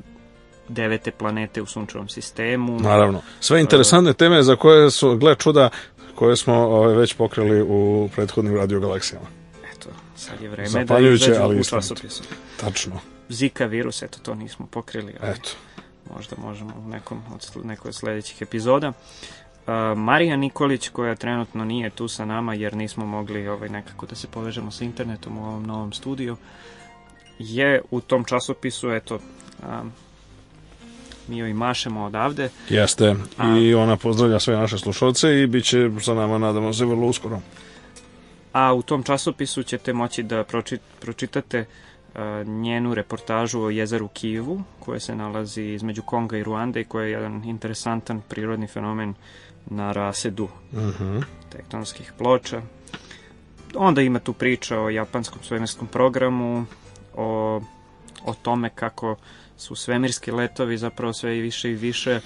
devete 0.67 1.12
planete 1.12 1.62
u 1.62 1.65
sunčevom 1.65 2.10
sistemu. 2.10 2.79
Naravno. 2.79 3.22
Sve 3.39 3.62
interesantne 3.62 4.13
teme 4.13 4.43
za 4.43 4.55
koje 4.55 4.91
su, 4.91 5.17
gle 5.17 5.36
čuda, 5.36 5.69
koje 6.15 6.36
smo 6.36 6.55
ove, 6.55 6.95
već 6.95 7.13
pokrili 7.13 7.62
u 7.62 8.10
prethodnim 8.15 8.55
radiogalaksijama. 8.55 9.45
Sad 10.15 10.41
je 10.41 10.50
vreme 10.50 10.86
da 10.86 11.00
izađu 11.00 11.34
ali 11.41 11.60
u 11.60 11.63
časopisu. 11.63 12.24
Tačno. 12.60 13.00
Zika 13.29 13.65
virus, 13.65 14.01
eto, 14.01 14.19
to 14.24 14.36
nismo 14.36 14.67
pokrili. 14.67 15.13
Ali 15.22 15.31
eto. 15.31 15.50
Možda 16.15 16.36
možemo 16.38 16.74
u 16.86 16.89
nekom 16.89 17.22
od, 17.34 17.65
nekoj 17.65 17.89
od 17.89 17.95
sledećih 17.95 18.41
epizoda. 18.41 18.89
Uh, 18.89 19.98
Marija 19.98 20.36
Nikolić, 20.36 20.89
koja 20.89 21.15
trenutno 21.15 21.65
nije 21.65 21.89
tu 21.89 22.07
sa 22.07 22.25
nama, 22.25 22.53
jer 22.53 22.75
nismo 22.75 23.05
mogli 23.05 23.48
ovaj, 23.48 23.69
nekako 23.69 24.05
da 24.05 24.15
se 24.15 24.27
povežemo 24.27 24.72
sa 24.72 24.84
internetom 24.84 25.38
u 25.38 25.45
ovom 25.45 25.63
novom 25.63 25.93
studiju, 25.93 26.38
je 27.39 27.81
u 27.91 28.01
tom 28.01 28.24
časopisu, 28.24 28.91
eto, 28.91 29.15
um, 29.15 29.91
mi 31.27 31.38
joj 31.38 31.53
mašemo 31.53 32.03
odavde. 32.03 32.50
Jeste, 32.69 33.15
i 33.60 33.74
ona 33.74 33.98
pozdravlja 33.98 34.39
sve 34.39 34.55
naše 34.55 34.77
slušalce 34.77 35.41
i 35.41 35.48
bit 35.48 35.65
će 35.65 35.89
sa 36.01 36.13
nama, 36.13 36.38
nadamo 36.38 36.74
se, 36.74 36.86
vrlo 36.86 37.07
uskoro 37.07 37.41
a 38.55 38.74
u 38.74 38.81
tom 38.81 39.03
časopisu 39.03 39.63
ćete 39.63 39.93
moći 39.93 40.24
da 40.24 40.43
pročitate 41.00 41.65
njenu 42.45 42.93
reportažu 42.93 43.62
o 43.62 43.69
jezeru 43.69 44.07
Kivu, 44.07 44.63
koje 44.79 45.00
se 45.00 45.15
nalazi 45.15 45.63
između 45.63 46.01
Konga 46.01 46.38
i 46.38 46.43
Ruande 46.43 46.81
i 46.81 46.83
koje 46.83 47.07
je 47.07 47.12
jedan 47.12 47.43
interesantan 47.45 48.21
prirodni 48.29 48.67
fenomen 48.67 49.13
na 49.65 49.91
rasedu 49.91 50.43
uh 50.71 50.79
mhm. 50.79 51.03
-huh. 51.03 51.24
tektonskih 51.50 52.13
ploča. 52.17 52.62
Onda 53.75 54.01
ima 54.01 54.19
tu 54.19 54.33
priča 54.33 54.79
o 54.79 54.89
japanskom 54.89 55.43
svemirskom 55.43 55.88
programu, 55.88 56.65
o, 57.15 57.62
o 58.25 58.33
tome 58.41 58.69
kako 58.69 59.15
su 59.57 59.75
svemirski 59.75 60.31
letovi 60.31 60.77
zapravo 60.77 61.13
sve 61.13 61.38
i 61.38 61.41
više 61.41 61.71
i 61.71 61.75
više 61.75 62.19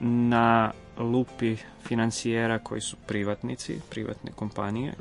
na 0.00 0.72
lupi 0.98 1.56
financijera 1.86 2.58
koji 2.58 2.80
su 2.80 2.96
privatnici, 3.06 3.80
privatne 3.90 4.32
kompanije 4.36 4.94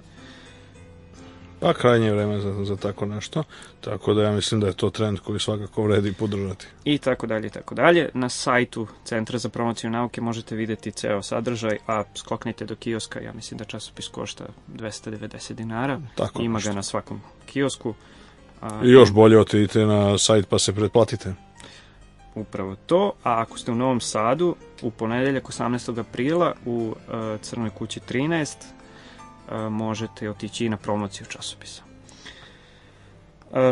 Pa 1.64 1.74
krajnje 1.74 2.12
vreme 2.12 2.40
za, 2.40 2.66
za 2.66 2.76
tako 2.76 3.06
nešto, 3.06 3.44
tako 3.82 4.14
da 4.14 4.24
ja 4.24 4.32
mislim 4.32 4.62
da 4.62 4.68
je 4.68 4.74
to 4.74 4.90
trend 4.90 5.20
koji 5.20 5.40
svakako 5.40 5.84
vredi 5.84 6.14
podržati. 6.14 6.68
I 6.84 6.98
tako 6.98 7.28
dalje, 7.28 7.50
tako 7.50 7.76
dalje. 7.76 8.10
Na 8.14 8.30
sajtu 8.30 8.88
Centra 9.04 9.38
za 9.38 9.50
promociju 9.50 9.90
nauke 9.90 10.22
možete 10.22 10.56
videti 10.56 10.92
ceo 10.92 11.22
sadržaj, 11.22 11.78
a 11.88 12.04
skoknite 12.16 12.66
do 12.66 12.76
kioska, 12.76 13.22
ja 13.22 13.34
mislim 13.34 13.58
da 13.58 13.66
časopis 13.66 14.08
košta 14.08 14.46
290 14.74 15.54
dinara. 15.54 16.02
Tako 16.16 16.42
Ima 16.42 16.54
nešto. 16.54 16.70
ga 16.70 16.76
na 16.76 16.84
svakom 16.84 17.22
kiosku. 17.46 17.94
A, 18.62 18.82
I 18.84 18.90
još 18.90 19.12
bolje 19.12 19.40
otidite 19.40 19.86
na 19.86 20.18
sajt 20.18 20.48
pa 20.50 20.60
se 20.60 20.74
pretplatite. 20.74 21.34
Upravo 22.36 22.76
to, 22.76 23.12
a 23.24 23.42
ako 23.42 23.58
ste 23.58 23.72
u 23.72 23.76
Novom 23.76 24.02
Sadu, 24.02 24.56
u 24.82 24.92
ponedeljak 24.92 25.44
18. 25.44 26.00
aprila 26.00 26.54
u 26.66 26.96
uh, 27.08 27.42
Crnoj 27.42 27.70
kući 27.70 28.00
13, 28.00 28.56
možete 29.70 30.30
otići 30.30 30.70
na 30.70 30.78
promociju 30.78 31.28
časopisa. 31.28 31.84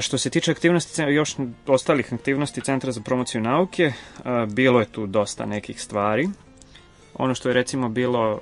Što 0.02 0.18
se 0.18 0.30
tiče 0.30 0.52
aktivnosti, 0.52 1.02
još 1.02 1.36
ostalih 1.68 2.14
aktivnosti 2.14 2.62
Centra 2.62 2.92
za 2.92 3.02
promociju 3.02 3.42
nauke, 3.42 3.94
bilo 4.48 4.80
je 4.80 4.86
tu 4.86 5.08
dosta 5.08 5.46
nekih 5.46 5.82
stvari. 5.82 6.30
Ono 7.14 7.36
što 7.36 7.50
je 7.50 7.54
recimo 7.54 7.90
bilo 7.90 8.40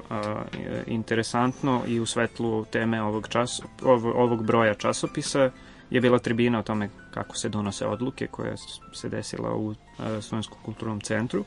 interesantno 0.88 1.81
i 1.88 2.00
u 2.00 2.05
svetlu 2.05 2.65
teme 2.65 3.01
ovog, 3.01 3.27
čas, 3.27 3.62
ovog 4.15 4.45
broja 4.45 4.74
časopisa 4.74 5.51
je 5.89 6.01
bila 6.01 6.19
tribina 6.19 6.59
o 6.59 6.63
tome 6.63 6.89
kako 7.13 7.38
se 7.38 7.50
donose 7.50 7.86
odluke 7.86 8.27
koja 8.27 8.55
se 8.93 9.09
desila 9.09 9.55
u 9.55 9.75
Slovenskom 10.21 10.57
kulturnom 10.65 11.01
centru. 11.01 11.45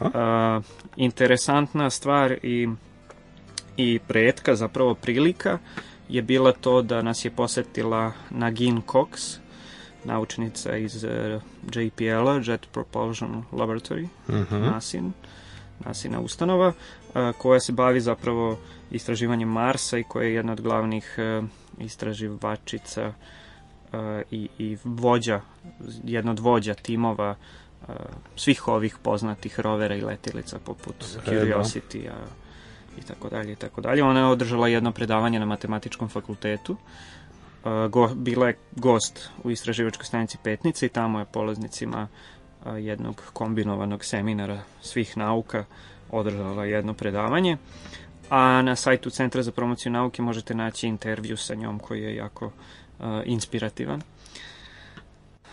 Aha. 0.00 0.62
Interesantna 0.96 1.90
stvar 1.90 2.32
i 2.42 2.68
i 3.76 3.98
pretka, 4.08 4.54
zapravo 4.54 4.94
prilika, 4.94 5.58
je 6.08 6.22
bila 6.22 6.52
to 6.52 6.82
da 6.82 7.02
nas 7.02 7.24
je 7.24 7.30
posetila 7.30 8.12
Nagin 8.30 8.82
Cox, 8.82 9.38
naučnica 10.04 10.76
iz 10.76 11.04
uh, 11.04 11.10
JPL-a, 11.74 12.40
Jet 12.46 12.66
Propulsion 12.72 13.44
Laboratory, 13.52 14.08
uh 14.28 14.34
-huh. 14.34 14.70
NASIN, 14.70 15.12
NASINA 15.84 16.20
ustanova, 16.20 16.68
uh, 16.68 17.36
koja 17.38 17.60
se 17.60 17.72
bavi 17.72 18.00
zapravo 18.00 18.58
istraživanjem 18.90 19.48
Marsa 19.48 19.98
i 19.98 20.04
koja 20.04 20.26
je 20.26 20.34
jedna 20.34 20.52
od 20.52 20.60
glavnih 20.60 21.16
uh, 21.18 21.48
istraživačica 21.78 23.06
uh, 23.92 23.98
i, 24.30 24.48
i 24.58 24.76
vođa, 24.84 25.40
jedna 26.04 26.30
od 26.30 26.38
vođa 26.38 26.74
timova 26.74 27.34
uh, 27.88 27.94
svih 28.36 28.68
ovih 28.68 28.96
poznatih 29.02 29.60
rovera 29.60 29.94
i 29.94 30.00
letilica 30.00 30.58
poput 30.58 31.04
Curiosity-a 31.26 32.45
i 32.98 33.02
tako 33.02 33.28
dalje 33.28 33.52
i 33.52 33.56
tako 33.56 33.80
dalje. 33.80 34.02
Ona 34.02 34.20
je 34.20 34.26
održala 34.26 34.68
jedno 34.68 34.92
predavanje 34.92 35.40
na 35.40 35.46
matematičkom 35.46 36.08
fakultetu 36.08 36.76
go, 37.90 38.08
bila 38.14 38.46
je 38.46 38.58
gost 38.72 39.30
u 39.44 39.50
istraživačkoj 39.50 40.04
stanici 40.04 40.38
Petnice 40.42 40.86
i 40.86 40.88
tamo 40.88 41.18
je 41.18 41.24
polaznicima 41.24 42.08
jednog 42.78 43.22
kombinovanog 43.32 44.04
seminara 44.04 44.60
svih 44.80 45.16
nauka 45.16 45.64
održala 46.10 46.64
jedno 46.64 46.94
predavanje. 46.94 47.56
A 48.30 48.62
na 48.62 48.76
sajtu 48.76 49.10
Centra 49.10 49.42
za 49.42 49.52
promociju 49.52 49.92
nauke 49.92 50.22
možete 50.22 50.54
naći 50.54 50.86
intervju 50.86 51.36
sa 51.36 51.54
njom 51.54 51.78
koji 51.78 52.02
je 52.02 52.16
jako 52.16 52.46
uh, 52.46 52.52
inspirativan. 53.24 54.02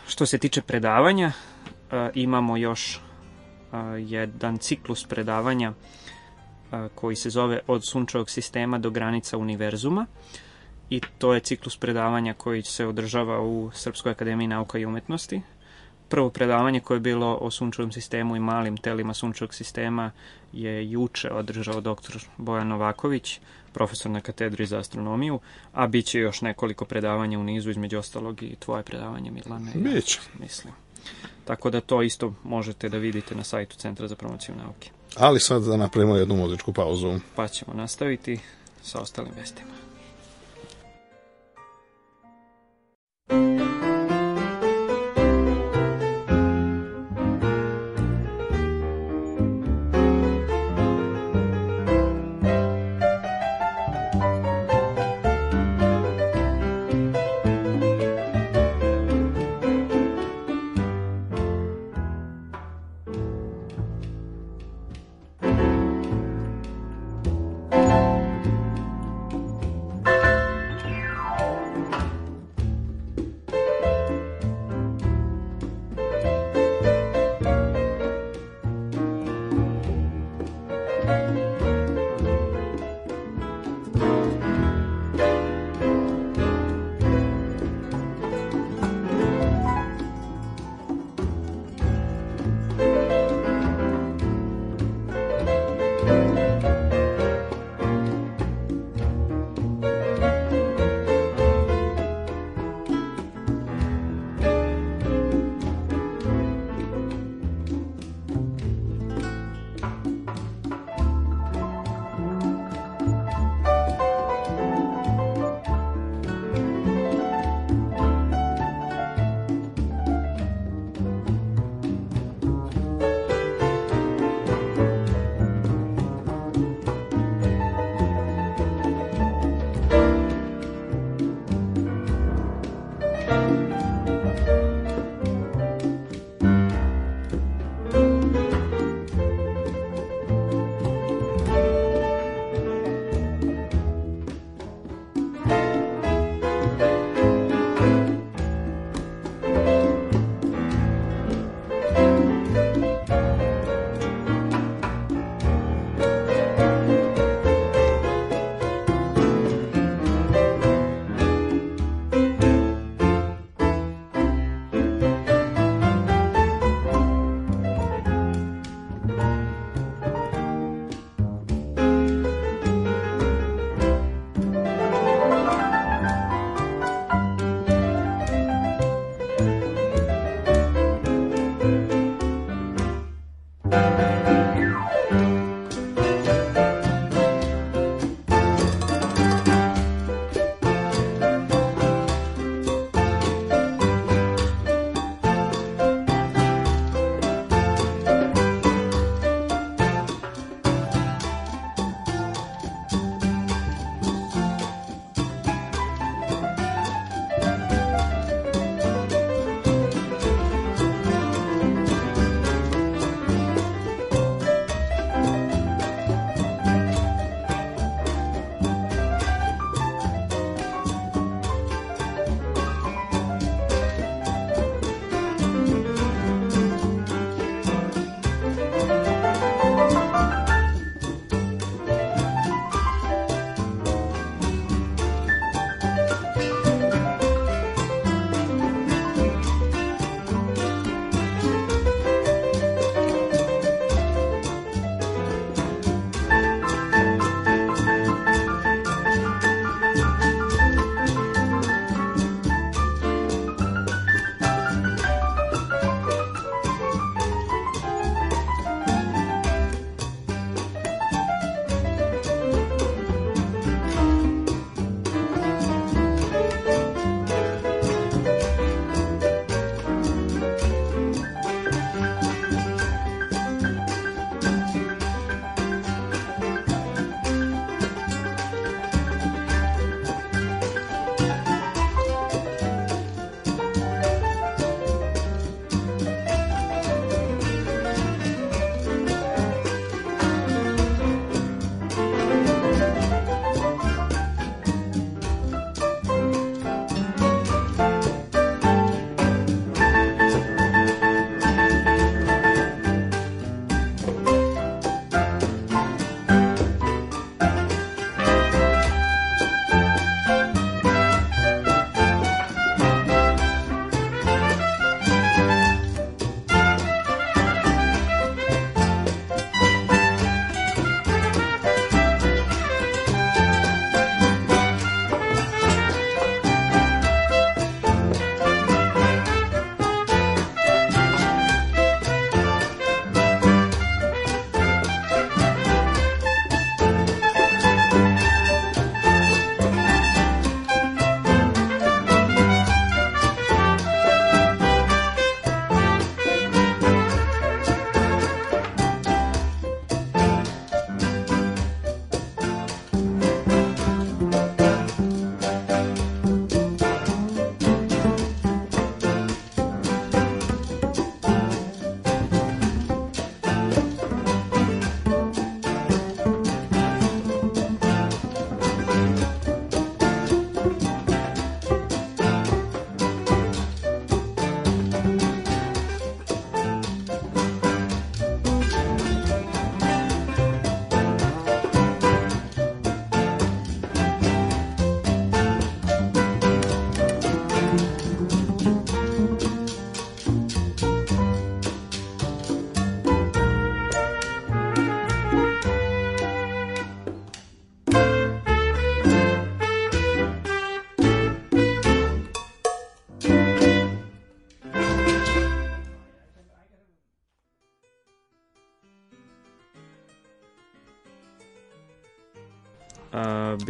Što 0.08 0.26
se 0.26 0.38
tiče 0.38 0.62
predavanja, 0.62 1.28
uh, 1.28 1.98
imamo 2.14 2.58
još 2.58 2.98
uh, 2.98 3.80
jedan 3.98 4.58
ciklus 4.58 5.06
predavanja 5.06 5.70
uh, 5.70 5.76
koji 6.96 7.16
se 7.16 7.30
zove 7.30 7.60
Od 7.68 7.86
sunčevog 7.86 8.30
sistema 8.30 8.78
do 8.78 8.90
granica 8.90 9.38
univerzuma. 9.38 10.06
I 10.90 11.02
to 11.18 11.34
je 11.34 11.40
ciklus 11.40 11.78
predavanja 11.78 12.34
koji 12.34 12.64
se 12.64 12.86
održava 12.86 13.42
u 13.42 13.72
Srpskoj 13.74 14.12
akademiji 14.12 14.48
nauka 14.48 14.78
i 14.78 14.86
umetnosti. 14.86 15.42
Prvo 16.10 16.30
predavanje 16.30 16.80
koje 16.80 16.96
je 16.96 17.00
bilo 17.00 17.38
o 17.42 17.52
sunčevom 17.52 17.92
sistemu 17.92 18.36
i 18.36 18.40
malim 18.40 18.78
telima 18.78 19.14
sunčevog 19.14 19.54
sistema 19.54 20.12
je 20.52 20.92
juče 20.92 21.30
održao 21.30 21.82
dr. 21.82 22.18
Bojan 22.38 22.68
Novaković, 22.68 23.40
profesor 23.74 24.12
na 24.12 24.22
katedri 24.22 24.66
za 24.66 24.80
astronomiju, 24.80 25.40
a 25.74 25.88
bit 25.88 26.06
će 26.06 26.20
još 26.20 26.42
nekoliko 26.42 26.86
predavanja 26.86 27.40
u 27.40 27.44
nizu, 27.44 27.70
između 27.70 27.98
ostalog 28.00 28.44
i 28.44 28.56
tvoje 28.56 28.84
predavanje, 28.84 29.32
Milane. 29.32 29.72
Biće. 29.76 30.20
Ja, 30.24 30.40
mislim. 30.46 30.74
Tako 31.46 31.70
da 31.70 31.82
to 31.82 32.02
isto 32.02 32.34
možete 32.44 32.90
da 32.90 32.98
vidite 32.98 33.36
na 33.36 33.44
sajtu 33.44 33.76
Centra 33.76 34.08
za 34.08 34.16
promociju 34.16 34.56
nauke. 34.56 34.90
Ali 35.16 35.40
sad 35.40 35.64
da 35.64 35.78
napravimo 35.78 36.16
jednu 36.16 36.36
muzičku 36.36 36.74
pauzu. 36.74 37.20
Pa 37.36 37.48
ćemo 37.48 37.74
nastaviti 37.74 38.40
sa 38.84 39.00
ostalim 39.00 39.32
vestima. 39.38 39.74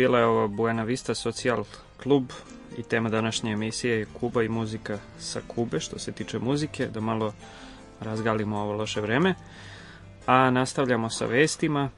Bila 0.03 0.19
je 0.19 0.25
ovo 0.25 0.47
Buena 0.47 0.83
Vista 0.83 1.15
Social 1.15 1.63
Klub 2.03 2.23
i 2.77 2.83
tema 2.83 3.09
današnje 3.09 3.51
emisije 3.51 3.99
je 3.99 4.05
Kuba 4.19 4.43
i 4.43 4.49
muzika 4.49 4.97
sa 5.19 5.41
Kube, 5.47 5.79
što 5.79 5.99
se 5.99 6.11
tiče 6.11 6.39
muzike, 6.39 6.87
da 6.87 6.99
malo 6.99 7.33
razgalimo 7.99 8.59
ovo 8.59 8.73
loše 8.73 9.01
vreme. 9.01 9.35
A 10.25 10.49
nastavljamo 10.49 11.09
sa 11.09 11.25
vestima 11.25 11.89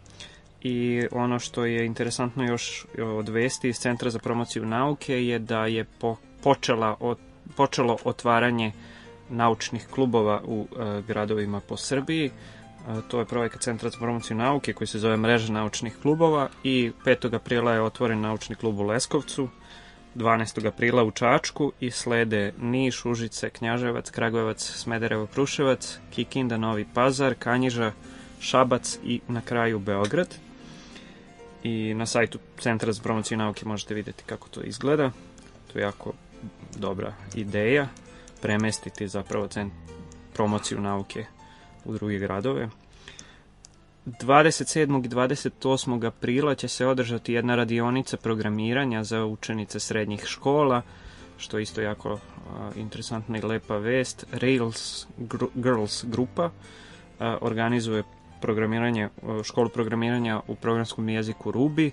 i 0.61 1.07
ono 1.11 1.39
što 1.39 1.65
je 1.65 1.85
interesantno 1.85 2.43
još 2.43 2.85
od 2.97 3.29
vesti 3.29 3.69
iz 3.69 3.77
Centra 3.77 4.09
za 4.09 4.19
promociju 4.19 4.65
nauke 4.65 5.25
je 5.25 5.39
da 5.39 5.65
je 5.65 5.85
po, 5.99 6.15
počela 6.43 6.95
od, 6.99 7.17
počelo 7.55 7.97
otvaranje 8.03 8.71
naučnih 9.29 9.87
klubova 9.87 10.41
u 10.45 10.67
e, 10.67 11.01
gradovima 11.07 11.59
po 11.59 11.77
Srbiji. 11.77 12.31
To 13.07 13.19
je 13.19 13.25
projekat 13.25 13.61
Centra 13.61 13.89
za 13.89 13.97
promociju 13.97 14.37
nauke 14.37 14.73
koji 14.73 14.87
se 14.87 14.99
zove 14.99 15.17
Mreža 15.17 15.53
naučnih 15.53 15.97
klubova 16.01 16.49
i 16.63 16.91
5. 17.05 17.35
aprila 17.35 17.73
je 17.73 17.81
otvoren 17.81 18.21
naučni 18.21 18.55
klub 18.55 18.79
u 18.79 18.83
Leskovcu, 18.83 19.49
12. 20.15 20.67
aprila 20.67 21.03
u 21.03 21.11
Čačku 21.11 21.71
i 21.79 21.91
slede 21.91 22.53
Niš, 22.57 23.05
Užice, 23.05 23.49
Knjaževac, 23.49 24.09
Kragujevac, 24.09 24.61
Smederevo, 24.61 25.27
Kruševac, 25.27 25.99
Kikinda, 26.11 26.57
Novi 26.57 26.85
Pazar, 26.93 27.35
Kanjiža, 27.39 27.91
Šabac 28.39 28.99
i 29.03 29.21
na 29.27 29.41
kraju 29.41 29.79
Beograd. 29.79 30.35
I 31.63 31.93
na 31.93 32.05
sajtu 32.05 32.39
Centra 32.59 32.91
za 32.91 33.03
promociju 33.03 33.37
nauke 33.37 33.65
možete 33.65 33.93
videti 33.93 34.23
kako 34.25 34.49
to 34.49 34.61
izgleda. 34.61 35.11
To 35.73 35.79
je 35.79 35.83
jako 35.83 36.13
dobra 36.75 37.13
ideja 37.35 37.87
premestiti 38.41 39.07
zapravo 39.07 39.47
cent 39.47 39.73
promociju 40.33 40.81
nauke 40.81 41.25
u 41.85 41.93
druge 41.93 42.17
gradove. 42.19 42.69
27. 44.05 45.05
i 45.05 45.09
28. 45.09 46.07
aprila 46.07 46.55
će 46.55 46.67
se 46.67 46.85
održati 46.87 47.33
jedna 47.33 47.55
radionica 47.55 48.17
programiranja 48.17 49.03
za 49.03 49.25
učenice 49.25 49.79
srednjih 49.79 50.23
škola, 50.25 50.81
što 51.37 51.57
je 51.57 51.63
isto 51.63 51.81
jako 51.81 52.13
uh, 52.13 52.19
interesantna 52.75 53.37
i 53.37 53.41
lepa 53.41 53.77
vest. 53.77 54.25
Rails 54.31 55.07
Gr 55.17 55.45
Girls 55.55 56.03
grupa 56.03 56.45
uh, 56.45 56.51
organizuje 57.41 58.03
programiranje, 58.41 59.09
uh, 59.21 59.43
školu 59.43 59.69
programiranja 59.69 60.41
u 60.47 60.55
programskom 60.55 61.09
jeziku 61.09 61.51
Ruby 61.51 61.91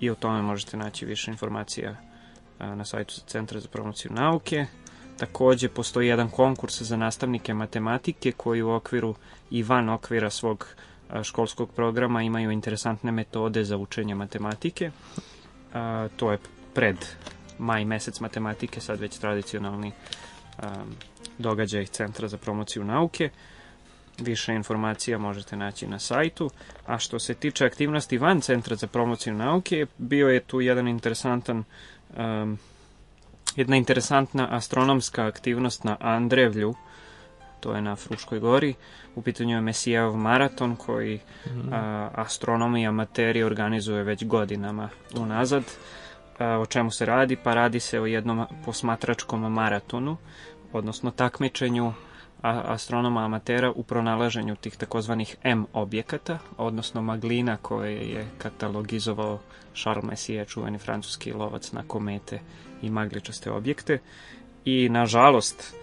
i 0.00 0.10
o 0.10 0.14
tome 0.14 0.42
možete 0.42 0.76
naći 0.76 1.06
više 1.06 1.30
informacija 1.30 1.96
na 2.58 2.84
sajtu 2.84 3.14
Centra 3.26 3.60
za 3.60 3.68
promociju 3.68 4.12
nauke. 4.12 4.66
Takođe, 5.22 5.68
postoji 5.68 6.08
jedan 6.08 6.30
konkurs 6.30 6.82
za 6.82 6.96
nastavnike 6.96 7.54
matematike 7.54 8.32
koji 8.32 8.62
u 8.62 8.70
okviru 8.70 9.14
i 9.50 9.62
van 9.62 9.88
okvira 9.88 10.30
svog 10.30 10.66
školskog 11.22 11.70
programa 11.70 12.22
imaju 12.22 12.50
interesantne 12.50 13.12
metode 13.12 13.64
za 13.64 13.76
učenje 13.76 14.14
matematike. 14.14 14.90
A, 15.74 16.08
to 16.16 16.32
je 16.32 16.38
pred 16.74 16.96
maj 17.58 17.84
mesec 17.84 18.20
matematike, 18.20 18.80
sad 18.80 19.00
već 19.00 19.18
tradicionalni 19.18 19.92
a, 20.58 20.84
događaj 21.38 21.86
Centra 21.86 22.28
za 22.28 22.38
promociju 22.38 22.84
nauke. 22.84 23.30
Više 24.18 24.54
informacija 24.54 25.18
možete 25.18 25.56
naći 25.56 25.86
na 25.86 25.98
sajtu. 25.98 26.50
A 26.86 26.98
što 26.98 27.18
se 27.18 27.34
tiče 27.34 27.66
aktivnosti 27.66 28.18
van 28.18 28.40
Centra 28.40 28.76
za 28.76 28.86
promociju 28.86 29.34
nauke, 29.34 29.86
bio 29.98 30.28
je 30.28 30.40
tu 30.40 30.60
jedan 30.60 30.88
interesantan 30.88 31.64
um, 32.16 32.58
jedna 33.56 33.76
interesantna 33.76 34.48
astronomska 34.50 35.26
aktivnost 35.26 35.84
na 35.84 35.96
Andrevlju, 36.00 36.74
to 37.60 37.74
je 37.74 37.82
na 37.82 37.96
Fruškoj 37.96 38.38
gori. 38.38 38.74
U 39.14 39.22
pitanju 39.22 39.54
je 39.54 39.60
Mesijev 39.60 40.12
maraton 40.12 40.76
koji 40.76 41.20
mm. 41.46 41.72
a, 41.72 42.10
astronomi 42.14 42.82
i 42.82 42.86
amateri 42.86 43.42
organizuje 43.42 44.02
već 44.02 44.24
godinama 44.24 44.88
unazad. 45.16 45.62
A, 46.38 46.58
o 46.58 46.66
čemu 46.66 46.90
se 46.90 47.06
radi? 47.06 47.36
Pa 47.36 47.54
radi 47.54 47.80
se 47.80 48.00
o 48.00 48.06
jednom 48.06 48.46
posmatračkom 48.64 49.52
maratonu, 49.52 50.16
odnosno 50.72 51.10
takmičenju 51.10 51.92
astronoma 52.42 53.24
amatera 53.24 53.70
u 53.70 53.82
pronalaženju 53.82 54.56
tih 54.56 54.76
takozvanih 54.76 55.36
M 55.42 55.66
objekata, 55.72 56.38
odnosno 56.56 57.02
maglina 57.02 57.56
koje 57.56 57.92
je 57.92 58.26
katalogizovao 58.38 59.38
Charles 59.74 60.04
Messier, 60.04 60.46
čuveni 60.46 60.78
francuski 60.78 61.32
lovac 61.32 61.72
na 61.72 61.82
komete 61.86 62.40
i 62.82 62.90
magličaste 62.90 63.50
objekte. 63.50 63.98
I, 64.64 64.88
nažalost, 64.88 65.74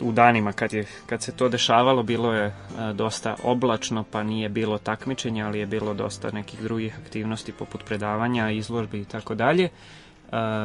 u 0.00 0.12
danima 0.12 0.52
kad, 0.52 0.72
je, 0.72 0.86
kad 1.06 1.22
se 1.22 1.32
to 1.32 1.48
dešavalo 1.48 2.02
bilo 2.02 2.32
je 2.32 2.54
a, 2.78 2.92
dosta 2.92 3.36
oblačno 3.42 4.04
pa 4.10 4.22
nije 4.22 4.48
bilo 4.48 4.78
takmičenja 4.78 5.46
ali 5.46 5.58
je 5.58 5.66
bilo 5.66 5.94
dosta 5.94 6.30
nekih 6.30 6.62
drugih 6.62 6.98
aktivnosti 7.04 7.52
poput 7.52 7.84
predavanja, 7.84 8.50
izložbi 8.50 9.00
i 9.00 9.04
tako 9.04 9.34
dalje 9.34 9.68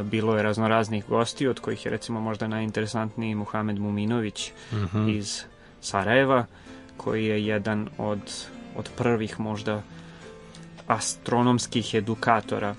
bilo 0.03 0.35
je 0.35 0.43
raznoraznih 0.43 1.05
gosti 1.07 1.47
od 1.47 1.59
kojih 1.59 1.85
je 1.85 1.91
recimo 1.91 2.21
možda 2.21 2.47
najinteresantniji 2.47 3.35
Muhamed 3.35 3.79
Muminović 3.79 4.51
mm 4.71 4.75
-hmm. 4.75 5.17
iz 5.17 5.43
Sarajeva 5.81 6.45
koji 6.97 7.25
je 7.25 7.45
jedan 7.45 7.89
od, 7.97 8.19
od 8.75 8.89
prvih 8.97 9.39
možda 9.39 9.81
astronomskih 10.87 11.93
edukatora 11.93 12.75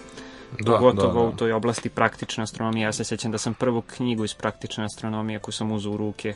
da, 0.61 0.73
pogotovo 0.73 1.13
da, 1.13 1.21
da. 1.21 1.35
u 1.35 1.37
toj 1.37 1.53
oblasti 1.53 1.89
praktične 1.89 2.43
astronomije. 2.43 2.85
Ja 2.85 2.93
se 2.93 3.05
sjećam 3.05 3.33
da 3.33 3.39
sam 3.39 3.55
prvu 3.55 3.83
knjigu 3.83 4.25
iz 4.25 4.35
praktične 4.35 4.85
astronomije 4.85 5.39
koju 5.39 5.53
sam 5.53 5.73
uzao 5.73 5.93
u 5.93 5.97
ruke 5.97 6.35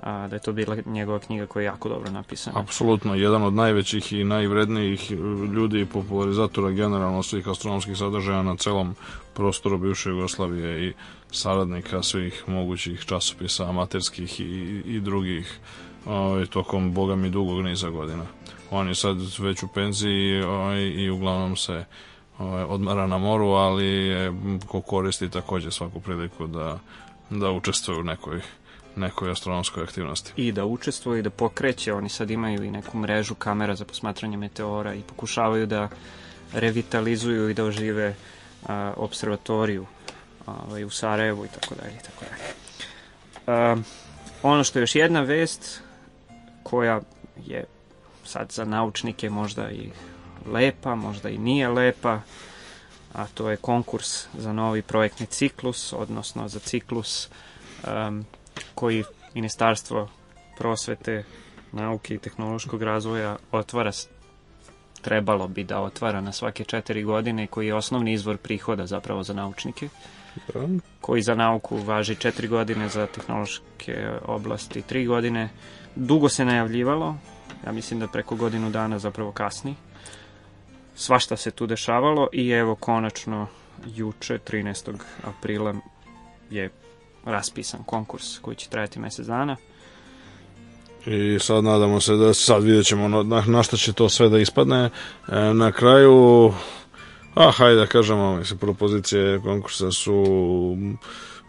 a, 0.00 0.28
da 0.28 0.36
je 0.36 0.40
to 0.40 0.52
bila 0.52 0.76
njegova 0.86 1.18
knjiga 1.18 1.46
koja 1.46 1.62
je 1.62 1.66
jako 1.66 1.88
dobro 1.88 2.10
napisana. 2.10 2.60
Apsolutno, 2.60 3.14
jedan 3.14 3.42
od 3.42 3.54
najvećih 3.54 4.12
i 4.12 4.24
najvrednijih 4.24 5.10
ljudi 5.54 5.80
i 5.80 5.86
popularizatora 5.86 6.70
generalno 6.70 7.22
svih 7.22 7.48
astronomskih 7.48 7.96
sadržaja 7.96 8.42
na 8.42 8.56
celom 8.56 8.94
prostoru 9.34 9.78
bivše 9.78 10.10
Jugoslavije 10.10 10.88
i 10.88 10.92
saradnika 11.30 12.02
svih 12.02 12.44
mogućih 12.46 13.04
časopisa 13.04 13.68
amaterskih 13.68 14.40
i, 14.40 14.82
i 14.86 15.00
drugih 15.00 15.58
ovaj, 16.06 16.46
tokom, 16.46 16.92
boga 16.92 17.16
mi, 17.16 17.30
dugog 17.30 17.64
niza 17.64 17.90
godina. 17.90 18.24
On 18.70 18.88
je 18.88 18.94
sad 18.94 19.16
već 19.38 19.62
u 19.62 19.68
penziji 19.68 20.42
ovaj, 20.42 20.82
i 20.82 21.10
uglavnom 21.10 21.56
se 21.56 21.84
odmara 22.68 23.06
na 23.06 23.18
moru, 23.18 23.48
ali 23.48 24.14
ko 24.66 24.80
koristi 24.80 25.30
takođe 25.30 25.70
svaku 25.70 26.00
priliku 26.00 26.46
da, 26.46 26.78
da 27.30 27.50
učestvuje 27.50 28.00
u 28.00 28.04
nekoj 28.04 28.40
nekoj 28.96 29.30
astronomskoj 29.30 29.82
aktivnosti. 29.82 30.32
I 30.36 30.52
da 30.52 30.64
učestvuje 30.64 31.18
i 31.18 31.22
da 31.22 31.30
pokreće, 31.30 31.92
oni 31.92 32.08
sad 32.08 32.30
imaju 32.30 32.64
i 32.64 32.70
neku 32.70 32.98
mrežu 32.98 33.34
kamera 33.34 33.74
za 33.74 33.84
posmatranje 33.84 34.36
meteora 34.36 34.94
i 34.94 35.02
pokušavaju 35.02 35.66
da 35.66 35.88
revitalizuju 36.52 37.50
i 37.50 37.54
da 37.54 37.64
ožive 37.64 38.14
a, 38.66 38.92
observatoriju 38.96 39.86
ovaj, 40.46 40.84
u 40.84 40.90
Sarajevu 40.90 41.44
i 41.44 41.48
tako 41.48 41.74
dalje 41.74 41.94
i 41.94 42.04
tako 42.04 42.24
dalje. 42.24 43.82
Ono 44.42 44.64
što 44.64 44.78
je 44.78 44.82
još 44.82 44.94
jedna 44.94 45.20
vest 45.20 45.82
koja 46.62 47.00
je 47.46 47.64
sad 48.24 48.52
za 48.52 48.64
naučnike 48.64 49.30
možda 49.30 49.70
i 49.70 49.90
lepa, 50.52 50.94
možda 50.94 51.28
i 51.28 51.38
nije 51.38 51.68
lepa, 51.68 52.20
a 53.12 53.26
to 53.34 53.50
je 53.50 53.56
konkurs 53.56 54.26
za 54.38 54.52
novi 54.52 54.82
projektni 54.82 55.26
ciklus, 55.26 55.92
odnosno 55.92 56.48
za 56.48 56.58
ciklus 56.58 57.28
um, 57.28 58.24
koji 58.74 59.04
Ministarstvo 59.34 60.08
prosvete, 60.58 61.24
nauke 61.72 62.14
i 62.14 62.18
tehnološkog 62.18 62.82
razvoja 62.82 63.36
otvara 63.52 63.90
trebalo 65.02 65.48
bi 65.48 65.64
da 65.64 65.80
otvara 65.80 66.20
na 66.20 66.32
svake 66.32 66.64
četiri 66.64 67.02
godine 67.02 67.46
koji 67.46 67.66
je 67.66 67.74
osnovni 67.74 68.12
izvor 68.12 68.36
prihoda 68.36 68.86
zapravo 68.86 69.22
za 69.22 69.34
naučnike 69.34 69.88
da. 70.54 70.80
koji 71.00 71.22
za 71.22 71.34
nauku 71.34 71.76
važi 71.76 72.14
četiri 72.14 72.48
godine 72.48 72.88
za 72.88 73.06
tehnološke 73.06 74.10
oblasti 74.24 74.82
tri 74.82 75.06
godine 75.06 75.48
dugo 75.94 76.28
se 76.28 76.44
najavljivalo 76.44 77.16
ja 77.66 77.72
mislim 77.72 78.00
da 78.00 78.08
preko 78.08 78.36
godinu 78.36 78.70
dana 78.70 78.98
zapravo 78.98 79.32
kasni 79.32 79.74
svašta 80.96 81.36
se 81.36 81.50
tu 81.50 81.66
dešavalo 81.66 82.28
i 82.32 82.50
evo 82.50 82.74
konačno 82.74 83.46
juče 83.94 84.38
13. 84.50 84.92
aprila 85.24 85.74
je 86.50 86.70
raspisan 87.24 87.82
konkurs 87.86 88.38
koji 88.38 88.56
će 88.56 88.68
trajati 88.68 88.98
mesec 89.00 89.26
dana. 89.26 89.56
I 91.06 91.38
sad 91.40 91.64
nadamo 91.64 92.00
se 92.00 92.14
da 92.14 92.34
sad 92.34 92.62
vidjet 92.62 92.86
ćemo 92.86 93.08
na, 93.08 93.42
na 93.46 93.62
šta 93.62 93.76
će 93.76 93.92
to 93.92 94.08
sve 94.08 94.28
da 94.28 94.38
ispadne. 94.38 94.84
E, 94.84 94.90
na 95.54 95.72
kraju, 95.72 96.52
a 97.34 97.50
hajde 97.50 97.76
da 97.76 97.86
kažemo, 97.86 98.36
mislim, 98.36 98.58
propozicije 98.58 99.40
konkursa 99.40 99.90
su 99.90 100.24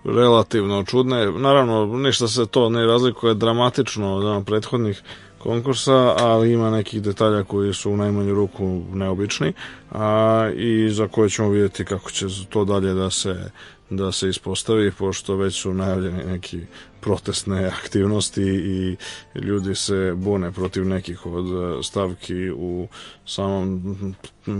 relativno 0.04 0.84
čudne. 0.84 1.32
Naravno, 1.32 1.86
ništa 1.86 2.28
se 2.28 2.46
to 2.46 2.70
ne 2.70 2.86
razlikuje 2.86 3.34
dramatično 3.34 4.16
od 4.16 4.46
prethodnih 4.46 5.02
konkursa, 5.48 6.16
ali 6.20 6.54
ima 6.54 6.70
nekih 6.70 7.02
detalja 7.02 7.44
koji 7.44 7.74
su 7.74 7.92
u 7.92 7.98
najmanju 7.98 8.34
ruku 8.36 8.82
neobični 8.94 9.54
a, 9.92 10.50
i 10.56 10.90
za 10.92 11.08
koje 11.08 11.30
ćemo 11.30 11.50
vidjeti 11.50 11.86
kako 11.86 12.12
će 12.12 12.26
to 12.50 12.66
dalje 12.66 12.94
da 12.94 13.10
se 13.10 13.52
da 13.90 14.12
se 14.12 14.30
ispostavi, 14.30 14.92
pošto 14.92 15.36
već 15.36 15.62
su 15.62 15.74
najavljeni 15.74 16.24
neki 16.24 16.60
protestne 17.02 17.66
aktivnosti 17.66 18.44
i 18.44 18.96
ljudi 19.36 19.76
se 19.76 20.14
bune 20.16 20.52
protiv 20.52 20.88
nekih 20.88 21.26
od 21.26 21.46
stavki 21.86 22.52
u 22.52 22.88
samom 23.26 24.16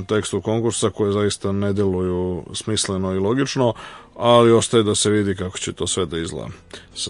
tekstu 0.08 0.42
konkursa 0.42 0.90
koje 0.90 1.12
zaista 1.12 1.52
ne 1.52 1.74
deluju 1.74 2.44
smisleno 2.54 3.14
i 3.14 3.20
logično, 3.20 3.74
ali 4.16 4.52
ostaje 4.52 4.84
da 4.84 4.96
se 4.96 5.10
vidi 5.10 5.36
kako 5.36 5.58
će 5.58 5.74
to 5.74 5.88
sve 5.88 6.06
da 6.06 6.18
izgleda. 6.18 6.50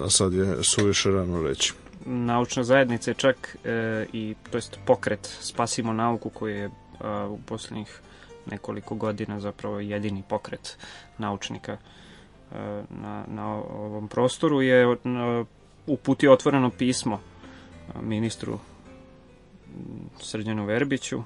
Sad 0.09 0.33
je 0.33 0.63
suviše 0.63 1.11
rano 1.11 1.43
reći 1.43 1.73
naučna 2.07 2.63
zajednica 2.63 3.11
je 3.11 3.15
čak 3.15 3.57
e, 3.65 4.05
i 4.13 4.35
to 4.51 4.57
jest 4.57 4.79
pokret 4.85 5.37
Spasimo 5.41 5.93
nauku 5.93 6.29
koji 6.29 6.55
je 6.57 6.69
a, 6.99 7.27
u 7.29 7.39
poslednjih 7.45 8.01
nekoliko 8.45 8.95
godina 8.95 9.39
zapravo 9.39 9.79
jedini 9.79 10.23
pokret 10.29 10.77
naučnika 11.17 11.77
a, 12.51 12.83
na, 12.89 13.25
na 13.27 13.53
ovom 13.55 14.07
prostoru 14.07 14.61
je 14.61 14.85
a, 14.85 15.43
uputio 15.87 16.33
otvoreno 16.33 16.69
pismo 16.69 17.19
ministru 18.01 18.59
Srđanu 20.19 20.65
Verbiću 20.65 21.23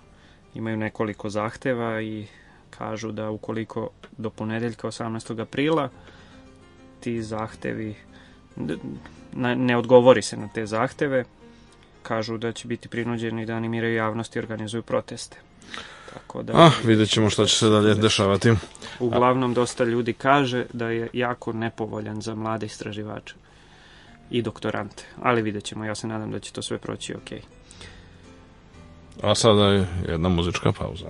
imaju 0.56 0.78
nekoliko 0.78 1.30
zahteva 1.30 2.02
i 2.02 2.28
kažu 2.70 3.12
da 3.12 3.30
ukoliko 3.30 3.90
do 4.18 4.30
ponedeljka 4.30 4.88
18. 4.88 5.42
aprila 5.42 5.90
ti 7.00 7.24
zahtevi 7.24 7.96
ne 9.36 9.78
odgovori 9.78 10.22
se 10.22 10.38
na 10.38 10.48
te 10.48 10.66
zahteve, 10.66 11.24
kažu 12.04 12.38
da 12.38 12.52
će 12.52 12.68
biti 12.68 12.88
prinuđeni 12.88 13.46
da 13.46 13.54
animiraju 13.54 13.96
javnost 13.96 14.36
i 14.36 14.40
organizuju 14.40 14.84
proteste. 14.84 15.38
Tako 16.14 16.44
da, 16.44 16.54
ah, 16.56 16.72
vidjet 16.84 17.10
ćemo 17.10 17.30
šta 17.30 17.46
će 17.46 17.56
se 17.56 17.70
dalje 17.70 17.96
dešavati. 17.96 18.54
Uglavnom, 19.00 19.54
dosta 19.54 19.84
ljudi 19.84 20.14
kaže 20.14 20.66
da 20.74 20.90
je 20.90 21.10
jako 21.14 21.54
nepovoljan 21.54 22.22
za 22.22 22.36
mlade 22.36 22.66
istraživače 22.66 23.36
i 24.30 24.42
doktorante. 24.42 25.04
Ali 25.22 25.42
vidjet 25.42 25.64
ćemo, 25.64 25.86
ja 25.86 25.96
se 25.96 26.08
nadam 26.08 26.32
da 26.32 26.40
će 26.40 26.52
to 26.52 26.62
sve 26.62 26.78
proći 26.78 27.16
ok. 27.16 27.32
A 29.24 29.36
sada 29.36 29.66
je 29.66 29.88
jedna 30.08 30.30
muzička 30.30 30.72
pauza. 30.72 31.06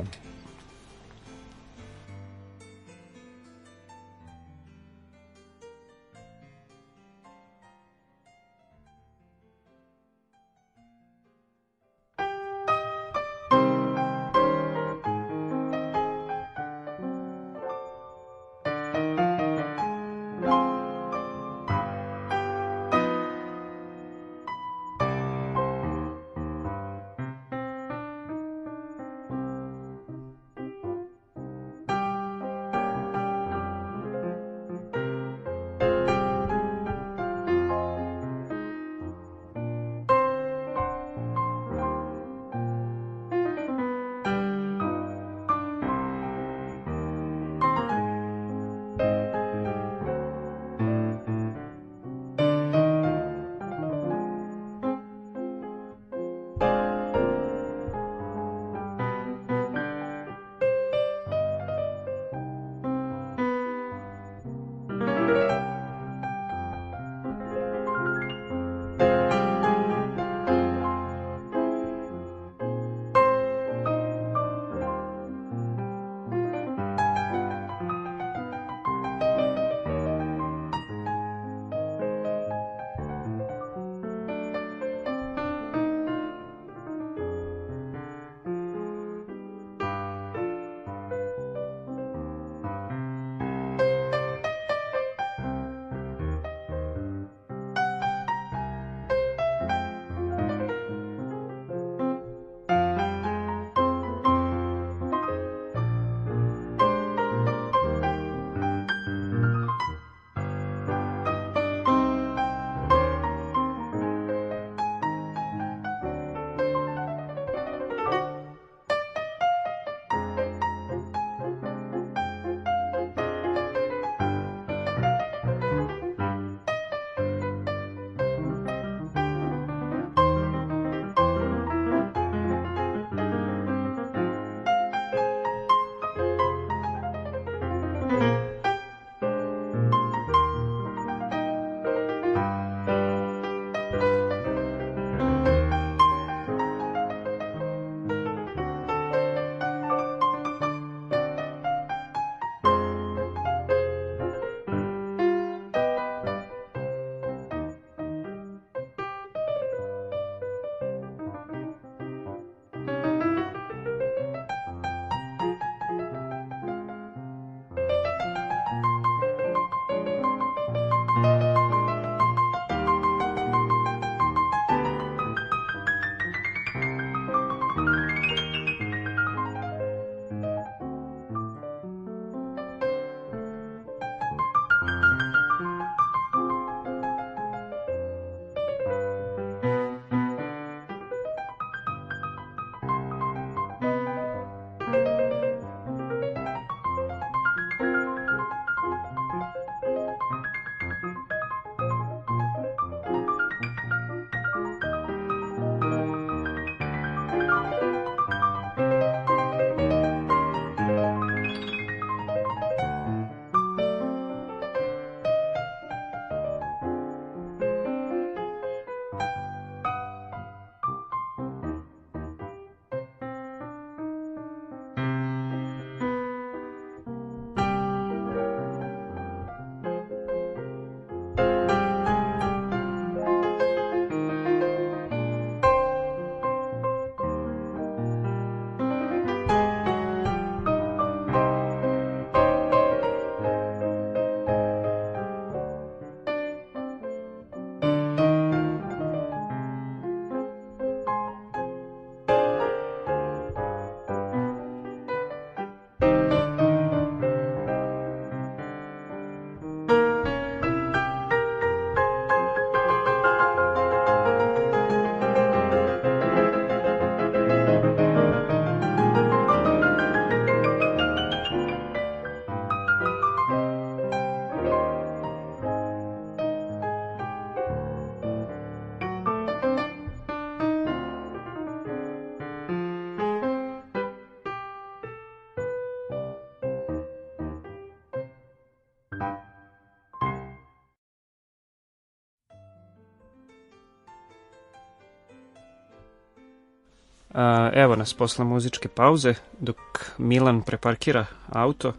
Evo 297.74 297.96
nas 297.96 298.14
posle 298.14 298.46
muzičke 298.46 298.88
pauze, 298.88 299.34
dok 299.60 299.78
Milan 300.18 300.62
preparkira 300.62 301.26
auto, 301.50 301.94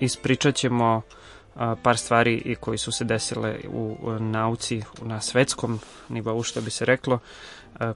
ispričat 0.00 0.54
ćemo 0.54 1.02
par 1.82 1.98
stvari 1.98 2.34
i 2.34 2.54
koji 2.54 2.78
su 2.78 2.92
se 2.92 3.04
desile 3.04 3.56
u 3.68 3.96
nauci 4.20 4.82
na 5.02 5.20
svetskom 5.20 5.80
nivou, 6.08 6.42
što 6.42 6.60
bi 6.60 6.70
se 6.70 6.84
reklo, 6.84 7.18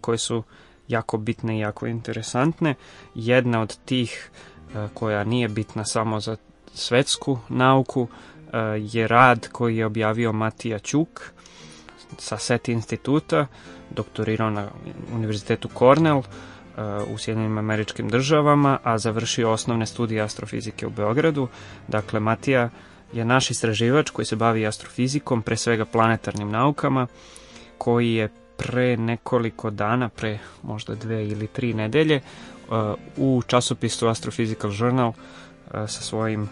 koje 0.00 0.18
su 0.18 0.42
jako 0.88 1.16
bitne 1.18 1.57
i 1.57 1.61
jako 1.61 1.86
interesantne. 1.86 2.74
Jedna 3.14 3.61
od 3.61 3.78
tih 3.84 4.30
koja 4.94 5.24
nije 5.24 5.48
bitna 5.48 5.84
samo 5.84 6.20
za 6.20 6.36
svetsku 6.74 7.38
nauku 7.48 8.09
je 8.78 9.09
rad 9.09 9.48
koji 9.52 9.76
je 9.76 9.86
objavio 9.86 10.32
Matija 10.32 10.78
Ćuk 10.78 11.32
sa 12.18 12.38
SETI 12.38 12.72
instituta, 12.72 13.46
doktorirao 13.90 14.50
na 14.50 14.68
Univerzitetu 15.14 15.68
Cornell 15.78 16.22
u 17.14 17.18
Sjedinim 17.18 17.59
američkim 17.59 18.09
državama, 18.09 18.78
a 18.82 18.98
završio 18.98 19.50
osnovne 19.50 19.86
studije 19.86 20.22
astrofizike 20.22 20.86
u 20.86 20.90
Beogradu. 20.90 21.48
Dakle, 21.88 22.20
Matija 22.20 22.70
je 23.12 23.24
naš 23.24 23.50
istraživač 23.50 24.11
koji 24.11 24.26
se 24.26 24.36
bavi 24.36 24.66
astrofizikom, 24.66 25.42
pre 25.42 25.57
svega 25.57 25.84
planetarnim 25.84 26.50
naukama, 26.50 27.07
koji 27.78 28.14
je 28.14 28.28
pre 28.57 28.96
nekoliko 28.96 29.70
dana, 29.70 30.09
pre 30.09 30.38
možda 30.62 30.94
dve 30.94 31.28
ili 31.28 31.46
tri 31.46 31.74
nedelje, 31.74 32.20
u 33.16 33.42
časopisu 33.46 34.07
Astrophysical 34.07 34.80
Journal 34.80 35.12
sa 35.70 36.02
svojim 36.02 36.48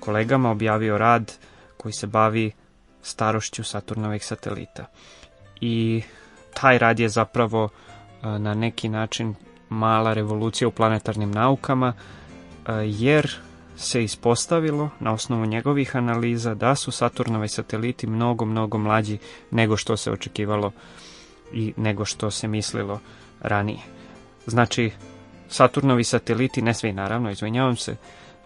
kolegama 0.00 0.50
objavio 0.50 0.98
rad 0.98 1.32
koji 1.76 1.92
se 1.92 2.06
bavi 2.06 2.52
starošću 3.04 3.64
Saturnovih 3.64 4.24
satelita. 4.24 4.86
I 5.60 6.02
taj 6.54 6.78
rad 6.78 7.00
je 7.00 7.08
zapravo 7.08 7.68
na 8.22 8.54
neki 8.54 8.88
način 8.88 9.34
mala 9.68 10.12
revolucija 10.12 10.68
u 10.68 10.70
planetarnim 10.70 11.30
naukama, 11.30 11.92
jer 12.84 13.30
se 13.76 14.04
ispostavilo 14.04 14.90
na 15.00 15.12
osnovu 15.12 15.46
njegovih 15.46 15.96
analiza 15.96 16.54
da 16.54 16.74
su 16.74 16.90
Saturnovi 16.90 17.48
sateliti 17.48 18.06
mnogo, 18.06 18.44
mnogo 18.44 18.78
mlađi 18.78 19.18
nego 19.50 19.76
što 19.76 19.96
se 19.96 20.12
očekivalo 20.12 20.72
i 21.52 21.72
nego 21.76 22.04
što 22.04 22.30
se 22.30 22.48
mislilo 22.48 23.00
ranije. 23.40 23.80
Znači, 24.46 24.90
Saturnovi 25.48 26.04
sateliti, 26.04 26.62
ne 26.62 26.74
svi 26.74 26.92
naravno, 26.92 27.30
izvinjavam 27.30 27.76
se, 27.76 27.96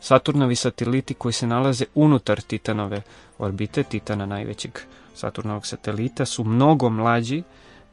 Saturnovi 0.00 0.56
sateliti 0.56 1.14
koji 1.14 1.32
se 1.32 1.46
nalaze 1.46 1.84
unutar 1.94 2.40
Titanove 2.40 3.02
orbite, 3.38 3.82
Titana 3.82 4.26
najvećeg 4.26 4.78
Saturnovog 5.14 5.66
satelita, 5.66 6.24
su 6.24 6.44
mnogo 6.44 6.90
mlađi, 6.90 7.42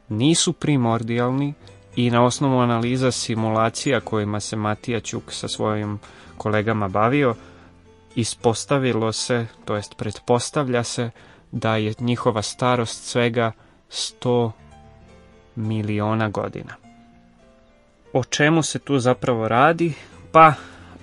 nisu 0.08 0.52
primordijalni 0.52 1.54
i 1.96 2.10
na 2.10 2.24
osnovu 2.24 2.58
analiza 2.58 3.10
simulacija 3.10 4.00
kojima 4.00 4.40
se 4.40 4.56
Matija 4.56 5.00
Ćuk 5.00 5.32
sa 5.32 5.48
svojim 5.48 5.98
kolegama 6.38 6.88
bavio, 6.88 7.34
ispostavilo 8.14 9.12
se, 9.12 9.46
to 9.64 9.76
jest 9.76 9.96
pretpostavlja 9.96 10.84
se, 10.84 11.10
da 11.52 11.76
je 11.76 11.94
njihova 12.00 12.42
starost 12.42 13.04
svega 13.04 13.52
100 13.90 14.50
miliona 15.56 16.28
godina. 16.28 16.74
O 18.12 18.24
čemu 18.24 18.62
se 18.62 18.78
tu 18.78 18.98
zapravo 18.98 19.48
radi? 19.48 19.92
Pa, 20.32 20.54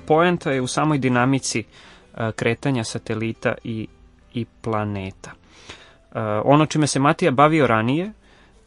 poenta 0.08 0.51
je 0.51 0.62
u 0.62 0.68
samoj 0.68 0.97
dinamici 0.97 1.64
kretanja 2.36 2.84
satelita 2.84 3.54
i, 3.64 3.88
i 4.34 4.45
planeta. 4.62 5.32
Ono 6.43 6.66
čime 6.66 6.88
se 6.88 6.99
Matija 6.99 7.32
bavio 7.32 7.68
ranije 7.68 8.12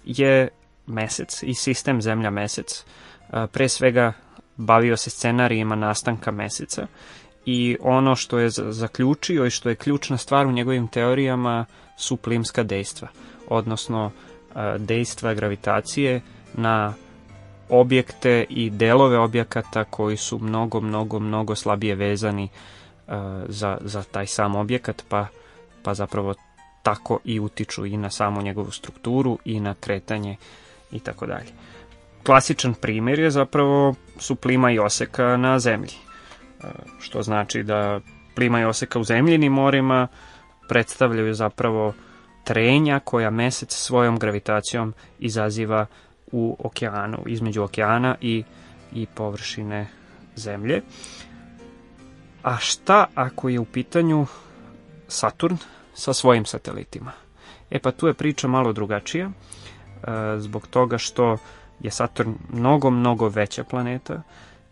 je 0.04 0.48
mesec 0.86 1.42
i 1.42 1.54
sistem 1.54 2.02
Zemlja-mesec. 2.02 2.84
Pre 3.52 3.68
svega 3.68 4.12
bavio 4.56 4.96
se 4.96 5.10
scenarijima 5.10 5.76
nastanka 5.76 6.30
meseca 6.30 6.86
i 7.46 7.76
ono 7.80 8.16
što 8.16 8.38
je 8.38 8.50
zaključio 8.50 9.46
i 9.46 9.50
što 9.50 9.68
je 9.68 9.74
ključna 9.74 10.16
stvar 10.16 10.46
u 10.46 10.52
njegovim 10.52 10.88
teorijama 10.88 11.64
su 11.96 12.16
plimska 12.16 12.62
dejstva, 12.62 13.08
odnosno 13.48 14.10
dejstva 14.78 15.34
gravitacije 15.34 16.20
na 16.54 16.94
objekte 17.68 18.44
i 18.48 18.70
delove 18.70 19.18
objekata 19.18 19.84
koji 19.84 20.16
su 20.16 20.38
mnogo, 20.38 20.80
mnogo, 20.80 21.18
mnogo 21.18 21.54
slabije 21.54 21.94
vezani 21.94 22.48
za, 23.48 23.78
za 23.80 24.02
taj 24.02 24.26
sam 24.26 24.56
objekat, 24.56 25.02
pa, 25.08 25.26
pa 25.82 25.94
zapravo 25.94 26.34
tako 26.82 27.18
i 27.24 27.40
utiču 27.40 27.86
i 27.86 27.96
na 27.96 28.10
samu 28.10 28.42
njegovu 28.42 28.70
strukturu 28.70 29.38
i 29.44 29.60
na 29.60 29.74
kretanje 29.74 30.36
i 30.92 31.00
tako 31.00 31.26
dalje. 31.26 31.50
Klasičan 32.22 32.74
primjer 32.74 33.18
je 33.18 33.30
zapravo 33.30 33.94
su 34.18 34.36
plima 34.36 34.70
i 34.70 34.78
oseka 34.78 35.36
na 35.36 35.58
zemlji, 35.58 35.94
e, 35.94 36.66
što 37.00 37.22
znači 37.22 37.62
da 37.62 38.00
plima 38.34 38.60
i 38.60 38.64
oseka 38.64 38.98
u 38.98 39.04
zemljinim 39.04 39.52
morima 39.52 40.08
predstavljaju 40.68 41.34
zapravo 41.34 41.94
trenja 42.44 43.00
koja 43.00 43.30
mesec 43.30 43.74
svojom 43.74 44.18
gravitacijom 44.18 44.94
izaziva 45.18 45.86
u 46.32 46.56
okeanu, 46.58 47.18
između 47.26 47.62
okeana 47.62 48.16
i, 48.20 48.44
i 48.92 49.06
površine 49.14 49.86
zemlje. 50.36 50.82
A 52.42 52.56
šta 52.56 53.06
ako 53.14 53.48
je 53.48 53.60
u 53.60 53.64
pitanju 53.64 54.26
Saturn 55.08 55.56
sa 55.94 56.12
svojim 56.12 56.44
satelitima? 56.44 57.12
E 57.70 57.78
pa 57.78 57.90
tu 57.90 58.06
je 58.06 58.14
priča 58.14 58.48
malo 58.48 58.72
drugačija, 58.72 59.30
e, 59.30 59.30
zbog 60.38 60.66
toga 60.66 60.98
što 60.98 61.38
je 61.80 61.90
Saturn 61.90 62.34
mnogo, 62.52 62.90
mnogo 62.90 63.28
veća 63.28 63.64
planeta 63.64 64.22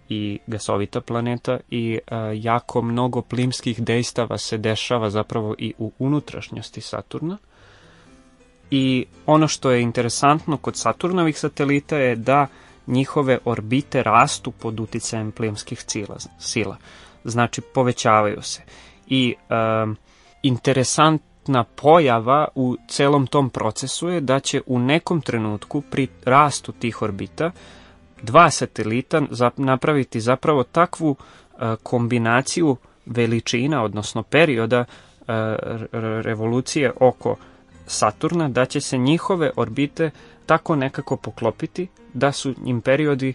i 0.08 0.38
gasovita 0.46 1.00
planeta 1.00 1.58
i 1.70 1.98
a, 2.06 2.18
jako 2.36 2.82
mnogo 2.82 3.22
plimskih 3.22 3.82
dejstava 3.82 4.38
se 4.38 4.58
dešava 4.58 5.10
zapravo 5.10 5.54
i 5.58 5.74
u 5.78 5.92
unutrašnjosti 5.98 6.80
Saturna. 6.80 7.38
I 8.74 9.06
ono 9.26 9.48
što 9.48 9.70
je 9.70 9.82
interesantno 9.82 10.56
kod 10.56 10.76
Saturnovih 10.76 11.38
satelita 11.38 11.96
je 11.96 12.16
da 12.16 12.46
njihove 12.86 13.38
orbite 13.44 14.02
rastu 14.02 14.50
pod 14.50 14.80
uticajem 14.80 15.32
plimskih 15.32 15.82
cila, 15.82 16.16
sila. 16.38 16.76
Znači, 17.24 17.60
povećavaju 17.60 18.42
se. 18.42 18.62
I 19.06 19.34
a, 19.50 19.86
interesant 20.42 21.22
bitna 21.44 21.64
pojava 21.64 22.48
u 22.54 22.76
celom 22.88 23.26
tom 23.26 23.50
procesu 23.50 24.08
je 24.08 24.20
da 24.20 24.40
će 24.40 24.60
u 24.66 24.78
nekom 24.78 25.20
trenutku 25.20 25.80
pri 25.80 26.08
rastu 26.24 26.72
tih 26.72 27.02
orbita 27.02 27.50
dva 28.22 28.50
satelita 28.50 29.22
napraviti 29.56 30.20
zapravo 30.20 30.62
takvu 30.62 31.16
e, 31.16 31.76
kombinaciju 31.82 32.76
veličina, 33.06 33.82
odnosno 33.82 34.22
perioda 34.22 34.78
e, 34.78 34.84
revolucije 36.22 36.92
oko 37.00 37.36
Saturna, 37.86 38.48
da 38.48 38.64
će 38.64 38.80
se 38.80 38.98
njihove 38.98 39.50
orbite 39.56 40.10
tako 40.46 40.76
nekako 40.76 41.16
poklopiti 41.16 41.88
da 42.14 42.32
su 42.32 42.54
im 42.64 42.80
periodi 42.80 43.34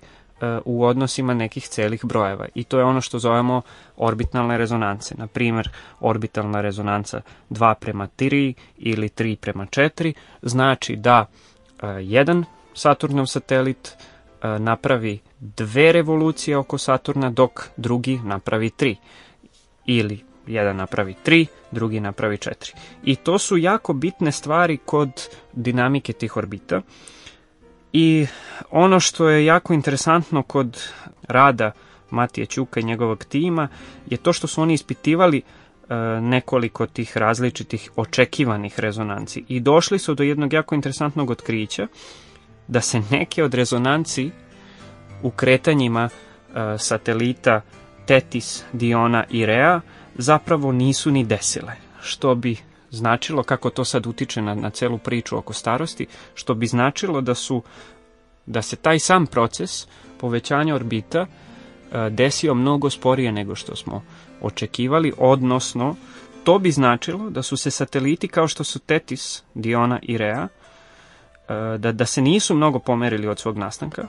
u 0.66 0.86
odnosima 0.86 1.34
nekih 1.34 1.68
celih 1.68 2.06
brojeva 2.06 2.46
i 2.56 2.64
to 2.64 2.78
je 2.80 2.84
ono 2.84 3.02
što 3.02 3.20
zovemo 3.20 3.62
orbitalne 3.98 4.58
rezonance. 4.58 5.16
Na 5.18 5.28
primer, 5.28 5.70
orbitalna 6.00 6.62
rezonanca 6.62 7.22
2 7.50 7.74
prema 7.74 8.08
3 8.18 8.54
ili 8.78 9.10
3 9.10 9.36
prema 9.36 9.66
4 9.66 10.14
znači 10.42 10.96
da 10.96 11.26
jedan 12.02 12.46
Saturnov 12.74 13.26
satelit 13.26 13.98
napravi 14.60 15.20
dve 15.40 15.92
revolucije 15.92 16.58
oko 16.58 16.78
Saturna 16.78 17.30
dok 17.30 17.70
drugi 17.78 18.20
napravi 18.24 18.70
tri 18.70 18.96
ili 19.86 20.29
jedan 20.50 20.76
napravi 20.76 21.16
3, 21.26 21.46
drugi 21.72 22.00
napravi 22.00 22.38
4. 22.38 22.74
I 23.04 23.16
to 23.16 23.40
su 23.40 23.58
jako 23.58 23.94
bitne 23.94 24.32
stvari 24.32 24.78
kod 24.86 25.10
dinamike 25.54 26.14
tih 26.14 26.38
orbita. 26.38 26.82
I 27.94 28.28
ono 28.72 29.00
što 29.00 29.30
je 29.30 29.46
jako 29.46 29.74
interesantno 29.74 30.44
kod 30.44 30.84
rada 31.28 31.72
Matije 32.10 32.46
Ćuka 32.46 32.80
i 32.80 32.84
njegovog 32.84 33.24
tima 33.24 33.68
je 34.08 34.18
to 34.18 34.34
što 34.34 34.48
su 34.48 34.62
oni 34.62 34.74
ispitivali 34.74 35.38
e, 35.38 35.96
nekoliko 36.22 36.88
tih 36.88 37.18
različitih 37.18 37.92
očekivanih 37.96 38.80
rezonanci 38.80 39.44
i 39.48 39.60
došli 39.60 40.00
su 40.00 40.16
do 40.16 40.24
jednog 40.24 40.54
jako 40.54 40.76
interesantnog 40.76 41.30
otkrića 41.30 41.88
da 42.68 42.82
se 42.82 43.02
neke 43.12 43.44
od 43.44 43.54
rezonanci 43.54 44.32
u 45.24 45.32
kretanjima 45.32 46.10
e, 46.10 46.78
satelita 46.78 47.62
Tetis, 48.06 48.64
Diona 48.74 49.24
i 49.30 49.46
Rea 49.46 49.82
zapravo 50.16 50.72
nisu 50.72 51.12
ni 51.12 51.24
desile, 51.24 51.74
što 52.02 52.36
bi 52.36 52.58
značilo 52.92 53.44
kako 53.44 53.70
to 53.70 53.86
sad 53.86 54.08
utiče 54.08 54.42
na, 54.42 54.56
na 54.56 54.70
celu 54.70 54.98
priču 54.98 55.38
oko 55.38 55.54
starosti, 55.54 56.08
što 56.36 56.54
bi 56.54 56.68
značilo 56.68 57.22
da 57.22 57.36
su 57.36 57.64
da 58.46 58.62
se 58.62 58.76
taj 58.76 59.00
sam 59.00 59.28
proces 59.28 59.88
povećanja 60.20 60.76
orbita 60.76 61.20
e, 61.20 62.10
desio 62.10 62.54
mnogo 62.54 62.90
sporije 62.90 63.32
nego 63.32 63.56
što 63.56 63.76
smo 63.76 64.04
očekivali, 64.42 65.14
odnosno 65.18 65.96
To 66.44 66.60
bi 66.60 66.72
značilo 66.72 67.30
da 67.30 67.44
su 67.44 67.58
se 67.58 67.72
sateliti 67.72 68.28
kao 68.28 68.48
što 68.48 68.64
su 68.64 68.80
Tetis, 68.80 69.44
Diona 69.54 70.00
i 70.02 70.18
Rea, 70.18 70.48
e, 70.48 71.78
da, 71.78 71.92
da 71.92 72.06
se 72.06 72.22
nisu 72.22 72.56
mnogo 72.56 72.80
pomerili 72.80 73.28
od 73.28 73.40
svog 73.40 73.58
nastanka, 73.58 74.08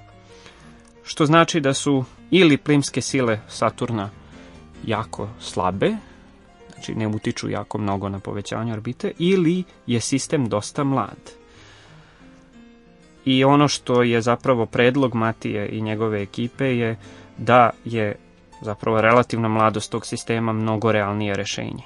što 1.04 1.26
znači 1.26 1.60
da 1.60 1.74
su 1.74 2.04
ili 2.30 2.56
plimske 2.56 3.00
sile 3.00 3.40
Saturna 3.48 4.10
jako 4.86 5.28
slabe, 5.40 5.96
znači 6.72 6.94
ne 6.94 7.06
utiču 7.06 7.50
jako 7.50 7.78
mnogo 7.78 8.08
na 8.08 8.18
povećanje 8.18 8.72
orbite, 8.72 9.12
ili 9.18 9.64
je 9.86 10.00
sistem 10.00 10.48
dosta 10.48 10.84
mlad. 10.84 11.30
I 13.24 13.44
ono 13.44 13.68
što 13.68 14.02
je 14.02 14.20
zapravo 14.20 14.66
predlog 14.66 15.14
Matije 15.14 15.68
i 15.68 15.80
njegove 15.80 16.22
ekipe 16.22 16.76
je 16.76 16.96
da 17.38 17.70
je 17.84 18.16
zapravo 18.62 19.00
relativna 19.00 19.48
mladost 19.48 19.90
tog 19.90 20.06
sistema 20.06 20.52
mnogo 20.52 20.92
realnije 20.92 21.34
rešenje. 21.34 21.82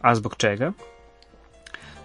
A 0.00 0.14
zbog 0.14 0.36
čega? 0.36 0.72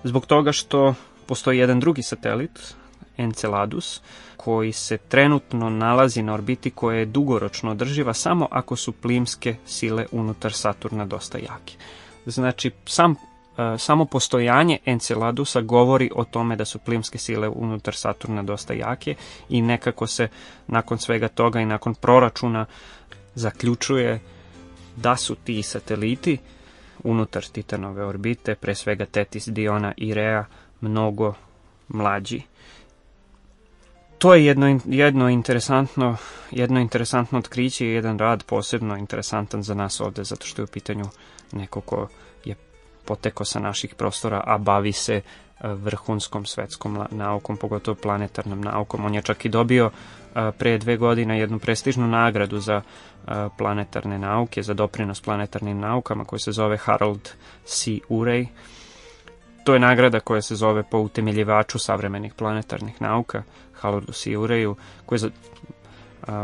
Zbog 0.04 0.26
toga 0.26 0.52
što 0.52 0.96
postoji 1.26 1.60
jedan 1.60 1.80
drugi 1.80 2.04
satelit, 2.04 2.76
Enceladus, 3.20 4.02
koji 4.38 4.72
se 4.72 4.98
trenutno 4.98 5.70
nalazi 5.70 6.22
na 6.22 6.34
orbiti 6.34 6.72
koja 6.72 6.98
je 6.98 7.06
dugoročno 7.06 7.72
održiva 7.72 8.14
samo 8.14 8.48
ako 8.52 8.76
su 8.76 8.92
plimske 8.92 9.56
sile 9.66 10.06
unutar 10.12 10.54
Saturna 10.54 11.06
dosta 11.06 11.38
jake. 11.38 11.74
Znači, 12.26 12.72
sam, 12.86 13.12
e, 13.12 13.16
samo 13.78 14.06
postojanje 14.06 14.78
Enceladusa 14.86 15.62
govori 15.62 16.12
o 16.16 16.24
tome 16.24 16.56
da 16.56 16.66
su 16.66 16.80
plimske 16.80 17.18
sile 17.18 17.50
unutar 17.50 17.96
Saturna 17.96 18.44
dosta 18.44 18.74
jake 18.74 19.16
i 19.50 19.62
nekako 19.62 20.08
se 20.08 20.28
nakon 20.68 20.98
svega 20.98 21.28
toga 21.28 21.60
i 21.60 21.66
nakon 21.66 21.96
proračuna 21.96 22.66
zaključuje 23.36 24.20
da 24.96 25.16
su 25.16 25.36
ti 25.36 25.64
sateliti 25.64 26.38
unutar 27.04 27.44
Titanove 27.44 28.06
orbite, 28.06 28.56
pre 28.56 28.76
svega 28.76 29.06
Tetis, 29.06 29.48
Diona 29.48 29.94
i 29.98 30.14
Rea, 30.14 30.46
mnogo 30.82 31.34
mlađi. 31.88 32.42
To 34.20 34.34
je 34.34 34.46
jedno, 34.46 34.80
jedno 34.86 35.30
interesantno 35.30 36.18
jedno 36.52 36.80
interesantno 36.80 37.40
otkriće 37.40 37.86
i 37.86 37.90
jedan 37.90 38.20
rad 38.20 38.44
posebno 38.44 38.98
interesantan 38.98 39.64
za 39.64 39.74
nas 39.74 40.02
ovde, 40.02 40.24
zato 40.24 40.46
što 40.46 40.62
je 40.62 40.64
u 40.64 40.68
pitanju 40.68 41.06
neko 41.52 41.82
ko 41.82 42.08
je 42.46 42.56
poteko 43.06 43.46
sa 43.46 43.60
naših 43.60 43.96
prostora, 43.96 44.44
a 44.46 44.58
bavi 44.58 44.92
se 44.92 45.16
e, 45.16 45.22
vrhunskom 45.68 46.46
svetskom 46.46 47.06
naukom, 47.12 47.58
pogotovo 47.58 47.96
planetarnom 47.96 48.62
naukom. 48.62 49.06
On 49.06 49.16
je 49.16 49.22
čak 49.22 49.46
i 49.46 49.50
dobio 49.50 49.92
e, 50.36 50.52
pre 50.52 50.78
dve 50.78 50.98
godine 50.98 51.40
jednu 51.40 51.60
prestižnu 51.60 52.08
nagradu 52.08 52.60
za 52.60 52.82
e, 52.82 52.82
planetarne 53.58 54.20
nauke, 54.20 54.64
za 54.64 54.74
doprinos 54.74 55.22
planetarnim 55.22 55.80
naukama, 55.80 56.26
koja 56.26 56.40
se 56.40 56.52
zove 56.52 56.78
Harold 56.78 57.30
C. 57.66 57.92
Urey. 58.10 58.48
To 59.64 59.74
je 59.74 59.80
nagrada 59.80 60.20
koja 60.20 60.42
se 60.42 60.56
zove 60.56 60.84
po 60.84 60.98
utemeljivaču 60.98 61.80
savremenih 61.80 62.34
planetarnih 62.34 63.02
nauka, 63.02 63.44
Haroldu 63.74 64.12
C. 64.12 64.38
Ureju, 64.38 64.76
koji 65.06 65.18
je 65.18 65.20
za, 65.20 65.30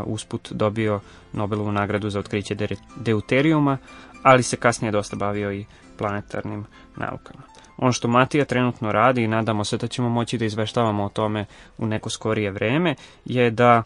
usput 0.04 0.52
dobio 0.52 1.00
Nobelovu 1.32 1.72
nagradu 1.72 2.10
za 2.10 2.18
otkriće 2.18 2.56
deuterijuma, 2.96 3.78
ali 4.22 4.42
se 4.42 4.56
kasnije 4.56 4.92
dosta 4.92 5.16
bavio 5.16 5.52
i 5.52 5.64
planetarnim 5.98 6.64
naukama. 6.96 7.42
Ono 7.76 7.92
što 7.92 8.08
Matija 8.08 8.44
trenutno 8.44 8.92
radi 8.92 9.22
i 9.22 9.28
nadamo 9.28 9.64
se 9.64 9.76
da 9.76 9.86
ćemo 9.86 10.08
moći 10.08 10.38
da 10.38 10.44
izveštavamo 10.44 11.04
o 11.04 11.08
tome 11.08 11.44
u 11.78 11.86
neko 11.86 12.10
skorije 12.10 12.50
vreme 12.50 12.94
je 13.24 13.50
da 13.50 13.82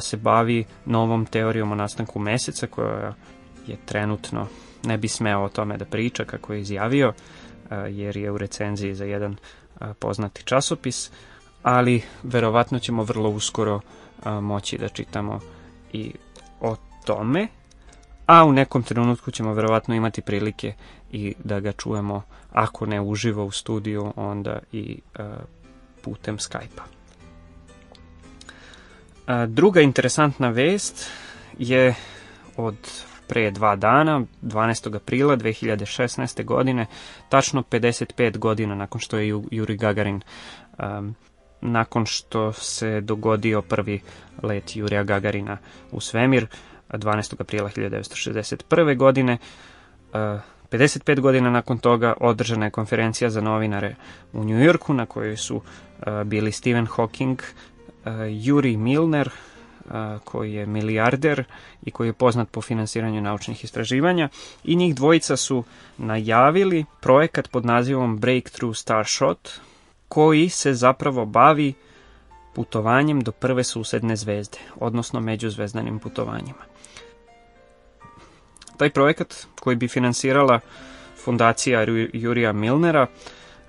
se 0.00 0.16
bavi 0.16 0.64
novom 0.86 1.26
teorijom 1.26 1.72
o 1.72 1.74
nastanku 1.74 2.18
meseca 2.18 2.66
koja 2.66 3.14
je 3.66 3.76
trenutno 3.86 4.46
ne 4.84 4.98
bi 4.98 5.08
smeo 5.08 5.42
o 5.42 5.48
tome 5.48 5.76
da 5.76 5.84
priča 5.84 6.24
kako 6.24 6.52
je 6.52 6.60
izjavio 6.60 7.12
jer 7.90 8.16
je 8.16 8.30
u 8.30 8.38
recenziji 8.38 8.94
za 8.94 9.04
jedan 9.04 9.36
poznati 9.98 10.42
časopis 10.42 11.10
ali 11.62 12.02
verovatno 12.22 12.78
ćemo 12.78 13.02
vrlo 13.02 13.30
uskoro 13.30 13.80
moći 14.24 14.78
da 14.78 14.88
čitamo 14.88 15.40
i 15.92 16.12
o 16.60 16.76
tome 17.04 17.48
a 18.26 18.44
u 18.44 18.52
nekom 18.52 18.82
trenutku 18.82 19.30
ćemo 19.30 19.54
verovatno 19.54 19.94
imati 19.94 20.22
prilike 20.22 20.74
i 21.12 21.34
da 21.44 21.60
ga 21.60 21.72
čujemo, 21.72 22.22
ako 22.52 22.86
ne 22.86 23.00
uživo 23.00 23.44
u 23.44 23.50
studiju, 23.50 24.12
onda 24.16 24.58
i 24.72 24.98
putem 26.02 26.38
Skype-a. 26.38 26.84
Druga 29.46 29.80
interesantna 29.80 30.48
vest 30.48 31.10
je 31.58 31.94
od 32.56 32.76
pre 33.28 33.50
dva 33.50 33.76
dana, 33.76 34.22
12. 34.42 34.96
aprila 34.96 35.36
2016. 35.36 36.44
godine, 36.44 36.86
tačno 37.28 37.62
55 37.62 38.38
godina 38.38 38.74
nakon 38.74 39.00
što 39.00 39.18
je 39.18 39.28
Juri 39.50 39.76
Gagarin 39.76 40.20
um, 40.78 41.14
nakon 41.60 42.06
što 42.06 42.52
se 42.52 43.00
dogodio 43.00 43.62
prvi 43.62 44.00
let 44.42 44.76
Jurija 44.76 45.02
Gagarina 45.02 45.58
u 45.92 46.00
svemir, 46.00 46.46
12. 46.88 47.34
aprila 47.38 47.70
1961. 47.70 48.96
godine. 48.96 49.38
55 50.12 51.20
godina 51.20 51.50
nakon 51.50 51.78
toga 51.78 52.14
održana 52.20 52.64
je 52.64 52.70
konferencija 52.70 53.30
za 53.30 53.40
novinare 53.40 53.94
u 54.32 54.44
New 54.44 54.58
Yorku 54.58 54.94
na 54.94 55.06
kojoj 55.06 55.36
su 55.36 55.62
bili 56.24 56.52
Stephen 56.52 56.86
Hawking, 56.86 57.42
Yuri 58.44 58.76
Milner, 58.76 59.30
koji 60.24 60.52
je 60.52 60.66
milijarder 60.66 61.44
i 61.82 61.90
koji 61.90 62.08
je 62.08 62.12
poznat 62.12 62.48
po 62.50 62.62
finansiranju 62.62 63.20
naučnih 63.20 63.64
istraživanja 63.64 64.28
i 64.64 64.76
njih 64.76 64.94
dvojica 64.94 65.36
su 65.36 65.64
najavili 65.98 66.84
projekat 67.00 67.48
pod 67.48 67.66
nazivom 67.66 68.18
Breakthrough 68.18 68.76
Starshot 68.76 69.50
koji 70.08 70.48
se 70.48 70.74
zapravo 70.74 71.24
bavi 71.26 71.74
putovanjem 72.54 73.20
do 73.20 73.32
prve 73.32 73.64
susedne 73.64 74.16
zvezde, 74.16 74.58
odnosno 74.76 75.20
međuzvezdanim 75.20 75.98
putovanjima. 75.98 76.64
Taj 78.76 78.90
projekat 78.90 79.46
koji 79.60 79.76
bi 79.76 79.88
finansirala 79.88 80.60
fondacija 81.24 81.84
Jurija 82.12 82.52
Milnera 82.52 83.06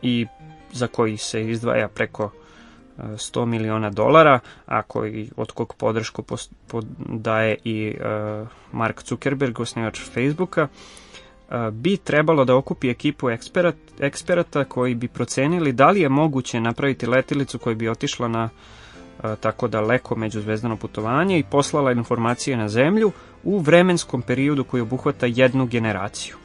i 0.01 0.25
za 0.71 0.87
koji 0.87 1.17
se 1.17 1.49
izdvaja 1.49 1.87
preko 1.87 2.31
100 2.97 3.43
e, 3.43 3.45
miliona 3.45 3.89
dolara, 3.89 4.39
a 4.65 4.81
koji, 4.81 5.29
od 5.37 5.51
kog 5.51 5.73
podršku 5.77 6.23
daje 7.09 7.57
i 7.63 7.95
uh, 7.99 8.47
Mark 8.71 9.03
Zuckerberg, 9.07 9.59
osnivač 9.59 9.99
Facebooka, 9.99 10.67
uh, 10.67 11.69
bi 11.71 11.97
trebalo 11.97 12.45
da 12.45 12.55
okupi 12.55 12.89
ekipu 12.89 13.29
eksperat, 13.29 13.75
eksperata 13.99 14.63
koji 14.63 14.95
bi 14.95 15.07
procenili 15.07 15.71
da 15.71 15.89
li 15.89 16.01
je 16.01 16.09
moguće 16.09 16.59
napraviti 16.59 17.07
letilicu 17.07 17.59
koja 17.59 17.75
bi 17.75 17.89
otišla 17.89 18.27
na 18.27 18.49
uh, 19.23 19.29
tako 19.39 19.67
daleko 19.67 20.15
međuzvezdano 20.15 20.77
putovanje 20.77 21.39
i 21.39 21.43
poslala 21.43 21.91
informacije 21.91 22.57
na 22.57 22.69
zemlju 22.69 23.11
u 23.43 23.59
vremenskom 23.59 24.21
periodu 24.21 24.63
koji 24.63 24.81
obuhvata 24.81 25.25
jednu 25.25 25.65
generaciju. 25.65 26.35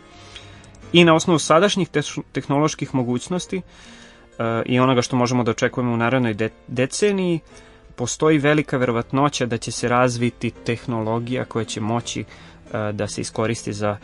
I 0.92 1.04
na 1.04 1.14
osnovu 1.14 1.38
sadašnjih 1.38 1.88
tehnoloških 2.32 2.94
mogućnosti 2.94 3.56
uh, 3.56 3.62
i 4.66 4.80
onoga 4.80 5.02
što 5.02 5.16
možemo 5.16 5.44
da 5.44 5.50
očekujemo 5.50 5.92
u 5.92 5.96
narednoj 5.96 6.34
de 6.34 6.50
deceniji, 6.66 7.40
postoji 7.96 8.38
velika 8.38 8.76
verovatnoća 8.76 9.46
da 9.46 9.58
će 9.58 9.72
se 9.72 9.88
razviti 9.88 10.50
tehnologija 10.50 11.44
koja 11.44 11.64
će 11.64 11.80
moći 11.80 12.20
uh, 12.20 12.72
da 12.92 13.08
se 13.08 13.20
iskoristi 13.20 13.72
za 13.72 13.90
uh, 13.90 14.00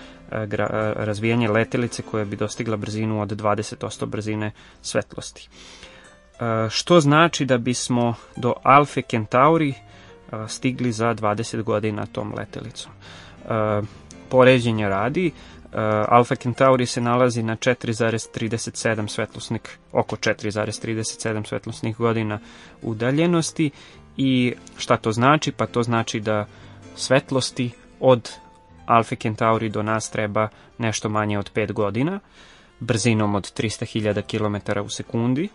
razvijanje 0.97 1.49
letelice 1.49 2.03
koja 2.03 2.24
bi 2.24 2.37
dostigla 2.37 2.76
brzinu 2.76 3.22
od 3.22 3.28
20% 3.28 4.07
brzine 4.07 4.51
svetlosti. 4.82 5.49
Što 6.70 7.01
znači 7.01 7.45
da 7.45 7.59
bismo 7.59 8.14
do 8.37 8.55
Alfe 8.62 9.03
Centauri 9.03 9.74
stigli 10.49 10.93
za 10.93 11.14
20 11.14 11.62
godina 11.62 12.07
tom 12.07 12.34
letelicom. 12.37 12.93
Poređenja 14.28 14.89
radi, 14.89 15.32
Alfa 16.09 16.35
Centauri 16.35 16.87
se 16.87 17.01
nalazi 17.01 17.43
na 17.43 17.57
4,37 17.57 19.09
svetlosnik, 19.09 19.79
oko 19.93 20.16
4,37 20.16 21.47
svetlosnih 21.47 21.97
godina 21.97 22.39
udaljenosti 22.83 23.70
i 24.16 24.55
šta 24.77 24.97
to 24.97 25.12
znači? 25.12 25.53
Pa 25.53 25.66
to 25.66 25.83
znači 25.83 26.20
da 26.20 26.47
svetlosti 26.95 27.70
od 28.01 28.31
Alfa 28.87 29.16
Centauri 29.16 29.68
do 29.68 29.83
nas 29.83 30.11
treba 30.11 30.49
nešto 30.79 31.09
manje 31.09 31.39
od 31.39 31.53
5 31.55 31.72
godina, 31.72 32.20
brzinom 32.81 33.35
od 33.35 33.53
300.000 33.53 34.22
km 34.22 34.81
u 34.81 34.89
sekundi, 34.89 35.49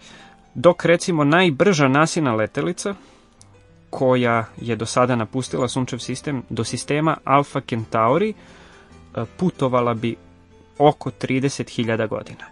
dok 0.55 0.85
recimo 0.85 1.23
najbrža 1.23 1.87
nasina 1.87 2.35
letelica, 2.35 2.95
koja 3.89 4.45
je 4.57 4.75
do 4.75 4.85
sada 4.85 5.15
napustila 5.15 5.67
sunčev 5.67 5.99
sistem 5.99 6.43
do 6.49 6.63
sistema 6.63 7.17
Alpha 7.23 7.61
Centauri 7.69 8.29
e, 8.29 8.33
putovala 9.37 9.93
bi 9.93 10.15
oko 10.77 11.09
30.000 11.09 12.07
godina. 12.07 12.45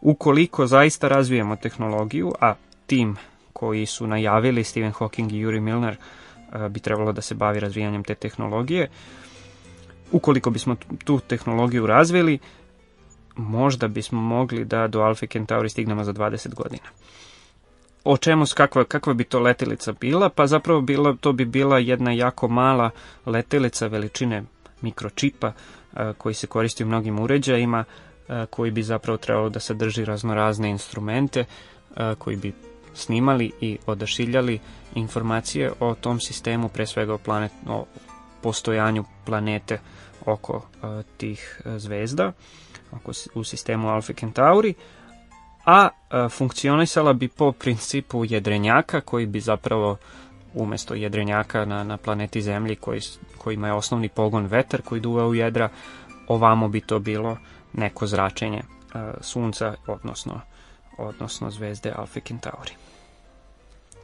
Ukoliko 0.00 0.66
zaista 0.66 1.08
razvijemo 1.08 1.56
tehnologiju, 1.56 2.32
a 2.40 2.54
tim 2.86 3.16
koji 3.52 3.86
su 3.86 4.06
najavili 4.06 4.64
Stephen 4.64 4.92
Hawking 4.92 5.32
i 5.32 5.44
Yuri 5.44 5.60
Milner 5.60 5.96
e, 5.96 6.68
bi 6.68 6.80
trebalo 6.80 7.12
da 7.12 7.20
se 7.20 7.34
bavi 7.34 7.60
razvijanjem 7.60 8.04
te 8.04 8.14
tehnologije, 8.14 8.88
ukoliko 10.12 10.50
bismo 10.50 10.76
tu 11.04 11.20
tehnologiju 11.20 11.86
razvili, 11.86 12.38
možda 13.36 13.88
bismo 13.88 14.20
mogli 14.20 14.64
da 14.64 14.86
do 14.86 15.00
Alfa 15.00 15.26
Centauri 15.26 15.68
stignemo 15.68 16.04
za 16.04 16.12
20 16.12 16.54
godina. 16.54 16.88
O 18.04 18.16
čemu, 18.16 18.44
kakva, 18.54 18.84
kakva 18.84 19.14
bi 19.14 19.24
to 19.24 19.40
letelica 19.40 19.92
bila? 19.92 20.28
Pa 20.28 20.46
zapravo 20.46 20.80
bila, 20.80 21.16
to 21.20 21.32
bi 21.32 21.44
bila 21.44 21.78
jedna 21.78 22.12
jako 22.12 22.48
mala 22.48 22.90
letelica 23.26 23.86
veličine 23.86 24.44
mikročipa 24.82 25.52
koji 26.18 26.34
se 26.34 26.46
koristi 26.46 26.84
u 26.84 26.86
mnogim 26.86 27.18
uređajima, 27.18 27.84
koji 28.50 28.70
bi 28.70 28.82
zapravo 28.82 29.16
trebalo 29.16 29.48
da 29.48 29.60
sadrži 29.60 30.04
raznorazne 30.04 30.70
instrumente 30.70 31.44
koji 32.18 32.36
bi 32.36 32.52
snimali 32.94 33.52
i 33.60 33.78
odašiljali 33.86 34.60
informacije 34.94 35.72
o 35.80 35.94
tom 35.94 36.20
sistemu, 36.20 36.68
pre 36.68 36.86
svega 36.86 37.14
o, 37.14 37.18
planet, 37.18 37.52
o 37.68 37.84
postojanju 38.42 39.04
planete 39.24 39.80
oko 40.26 40.66
tih 41.16 41.60
zvezda, 41.76 42.32
oko, 42.92 43.12
u 43.34 43.44
sistemu 43.44 43.88
Alfa 43.88 44.12
Centauri, 44.12 44.74
a 45.64 45.88
funkcionisala 46.30 47.12
bi 47.12 47.28
po 47.28 47.52
principu 47.52 48.24
jedrenjaka 48.24 49.00
koji 49.00 49.26
bi 49.26 49.40
zapravo 49.40 49.96
umesto 50.58 50.94
jedrenjaka 50.94 51.64
na, 51.64 51.84
na 51.84 51.96
planeti 51.96 52.42
Zemlji 52.42 52.76
koji, 52.76 53.00
kojima 53.38 53.66
je 53.66 53.72
osnovni 53.72 54.08
pogon 54.08 54.46
vetar 54.46 54.82
koji 54.82 55.00
duva 55.00 55.26
u 55.26 55.34
jedra, 55.34 55.68
ovamo 56.26 56.68
bi 56.68 56.80
to 56.80 56.98
bilo 56.98 57.38
neko 57.72 58.06
zračenje 58.06 58.62
sunca, 59.20 59.74
odnosno, 59.86 60.40
odnosno 60.98 61.50
zvezde 61.50 61.92
Alfa 61.96 62.20
Centauri. 62.20 62.72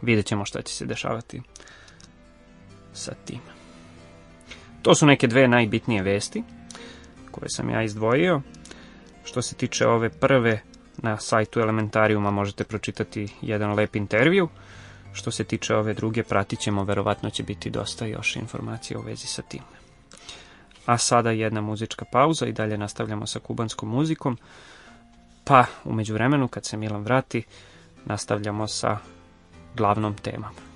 Vidjet 0.02 0.26
ćemo 0.26 0.44
šta 0.44 0.62
će 0.62 0.74
se 0.74 0.86
dešavati 0.86 1.42
sa 2.92 3.14
tim. 3.24 3.40
To 4.82 4.94
su 4.94 5.07
neke 5.07 5.26
dve 5.26 5.48
najbitnije 5.48 6.02
vesti 6.02 6.42
koje 7.30 7.48
sam 7.48 7.70
ja 7.70 7.82
izdvojio. 7.82 8.40
Što 9.24 9.42
se 9.42 9.55
tiče 9.55 9.86
ove 9.86 10.11
prve, 10.11 10.61
na 10.96 11.16
sajtu 11.16 11.61
Elementarijuma 11.61 12.30
možete 12.30 12.64
pročitati 12.64 13.28
jedan 13.42 13.74
lep 13.74 13.96
intervju. 13.96 14.48
Što 15.14 15.30
se 15.30 15.44
tiče 15.44 15.76
ove 15.76 15.94
druge, 15.94 16.22
pratit 16.22 16.60
ćemo, 16.60 16.84
verovatno 16.84 17.30
će 17.30 17.42
biti 17.42 17.70
dosta 17.70 18.06
još 18.06 18.36
informacija 18.36 18.98
u 18.98 19.02
vezi 19.02 19.26
sa 19.26 19.42
tim. 19.42 19.62
A 20.86 20.98
sada 20.98 21.30
jedna 21.30 21.60
muzička 21.60 22.04
pauza 22.12 22.46
i 22.46 22.52
dalje 22.52 22.78
nastavljamo 22.78 23.26
sa 23.26 23.38
kubanskom 23.38 23.88
muzikom. 23.88 24.38
Pa, 25.44 25.64
umeđu 25.84 26.14
vremenu, 26.14 26.48
kad 26.48 26.64
se 26.64 26.76
Milan 26.76 27.02
vrati, 27.02 27.42
nastavljamo 28.04 28.68
sa 28.68 28.98
glavnom 29.76 30.14
temom. 30.14 30.74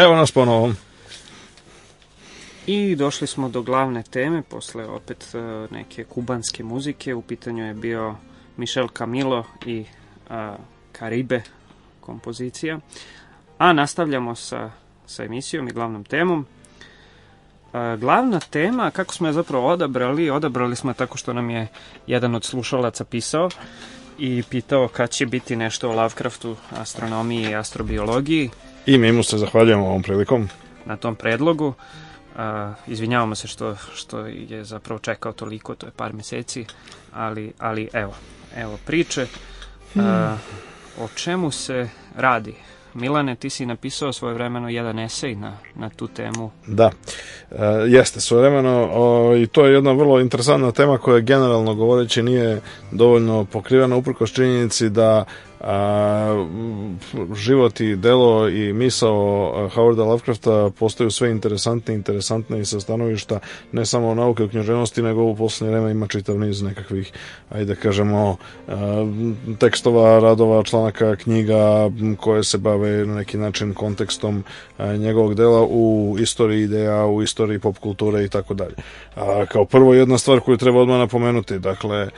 Evo 0.00 0.16
nas 0.16 0.32
ponovo. 0.32 0.72
I 2.66 2.96
došli 2.96 3.26
smo 3.26 3.48
do 3.48 3.62
glavne 3.62 4.02
teme, 4.02 4.42
posle 4.42 4.84
opet 4.84 5.34
e, 5.34 5.38
neke 5.70 6.04
kubanske 6.04 6.64
muzike. 6.64 7.14
U 7.14 7.22
pitanju 7.22 7.66
je 7.66 7.74
bio 7.74 8.14
Michel 8.56 8.88
Camilo 8.88 9.44
i 9.66 9.84
a, 10.30 10.56
Karibe 10.92 11.42
kompozicija. 12.00 12.78
A 13.58 13.72
nastavljamo 13.72 14.34
sa, 14.34 14.70
sa 15.06 15.24
emisijom 15.24 15.68
i 15.68 15.72
glavnom 15.72 16.04
temom. 16.04 16.46
A, 17.72 17.96
glavna 17.96 18.40
tema, 18.40 18.90
kako 18.90 19.14
smo 19.14 19.26
je 19.26 19.32
zapravo 19.32 19.68
odabrali, 19.68 20.30
odabrali 20.30 20.76
smo 20.76 20.92
tako 20.92 21.18
što 21.18 21.32
nam 21.32 21.50
je 21.50 21.68
jedan 22.06 22.34
od 22.34 22.44
slušalaca 22.44 23.04
pisao 23.04 23.48
i 24.18 24.42
pitao 24.50 24.88
kad 24.88 25.10
će 25.10 25.26
biti 25.26 25.56
nešto 25.56 25.90
o 25.90 25.94
Lovecraftu, 25.94 26.56
astronomiji 26.70 27.42
i 27.42 27.54
astrobiologiji. 27.54 28.50
I 28.86 28.98
mi 28.98 29.12
mu 29.12 29.22
se 29.22 29.38
zahvaljujemo 29.38 29.86
ovom 29.86 30.02
prilikom. 30.02 30.48
Na 30.84 30.96
tom 30.96 31.16
predlogu. 31.16 31.74
A, 32.36 32.74
izvinjavamo 32.86 33.34
se 33.34 33.48
što, 33.48 33.76
što 33.94 34.26
je 34.26 34.64
zapravo 34.64 34.98
čekao 34.98 35.32
toliko, 35.32 35.74
to 35.74 35.86
je 35.86 35.92
par 35.96 36.12
meseci, 36.12 36.64
ali, 37.12 37.52
ali 37.58 37.88
evo, 37.92 38.14
evo 38.56 38.78
priče. 38.86 39.26
A, 39.96 40.36
o 41.00 41.08
čemu 41.14 41.50
se 41.50 41.88
radi? 42.16 42.54
Milane, 42.94 43.34
ti 43.36 43.50
si 43.50 43.66
napisao 43.66 44.12
svoje 44.12 44.34
vremeno 44.34 44.68
jedan 44.68 44.98
esej 44.98 45.34
na, 45.34 45.56
na 45.74 45.90
tu 45.90 46.08
temu. 46.08 46.50
Da, 46.66 46.90
e, 47.50 47.56
jeste 47.88 48.20
svoje 48.20 48.40
vremeno 48.40 48.88
o, 48.92 49.36
i 49.36 49.46
to 49.46 49.66
je 49.66 49.74
jedna 49.74 49.92
vrlo 49.92 50.20
interesantna 50.20 50.72
tema 50.72 50.98
koja 50.98 51.20
generalno 51.20 51.74
govoreći 51.74 52.22
nije 52.22 52.60
dovoljno 52.90 53.44
pokrivena 53.44 53.96
uprkos 53.96 54.32
činjenici 54.32 54.88
da 54.88 55.24
a, 55.60 56.46
život 57.34 57.80
i 57.80 57.96
delo 57.96 58.48
i 58.48 58.72
misao 58.72 59.70
Howarda 59.74 60.04
Lovecrafta 60.06 60.70
postaju 60.78 61.10
sve 61.10 61.30
interesantne 61.30 61.94
interesantne 61.94 62.60
i 62.60 62.64
sa 62.64 62.80
stanovišta 62.80 63.38
ne 63.72 63.86
samo 63.86 64.14
nauke 64.14 64.44
o 64.44 64.48
književnosti, 64.48 65.02
nego 65.02 65.22
u 65.22 65.36
poslednje 65.36 65.72
vreme 65.72 65.90
ima 65.90 66.06
čitav 66.06 66.38
niz 66.38 66.62
nekakvih, 66.62 67.12
ajde 67.50 67.74
da 67.74 67.80
kažemo, 67.80 68.36
a, 68.68 69.06
tekstova, 69.58 70.18
radova, 70.18 70.62
članaka, 70.62 71.16
knjiga 71.16 71.90
koje 72.16 72.44
se 72.44 72.58
bave 72.58 73.06
na 73.06 73.14
neki 73.14 73.38
način 73.38 73.74
kontekstom 73.74 74.44
a, 74.78 74.96
njegovog 74.96 75.34
dela 75.34 75.66
u 75.70 76.16
istoriji 76.20 76.62
ideja, 76.62 77.06
u 77.06 77.22
istoriji 77.22 77.58
pop 77.58 77.78
kulture 77.78 78.24
i 78.24 78.28
tako 78.28 78.54
dalje. 78.54 78.74
Kao 79.48 79.64
prvo 79.64 79.94
jedna 79.94 80.18
stvar 80.18 80.40
koju 80.40 80.56
treba 80.56 80.80
odmah 80.80 80.98
napomenuti, 80.98 81.58
dakle, 81.58 82.08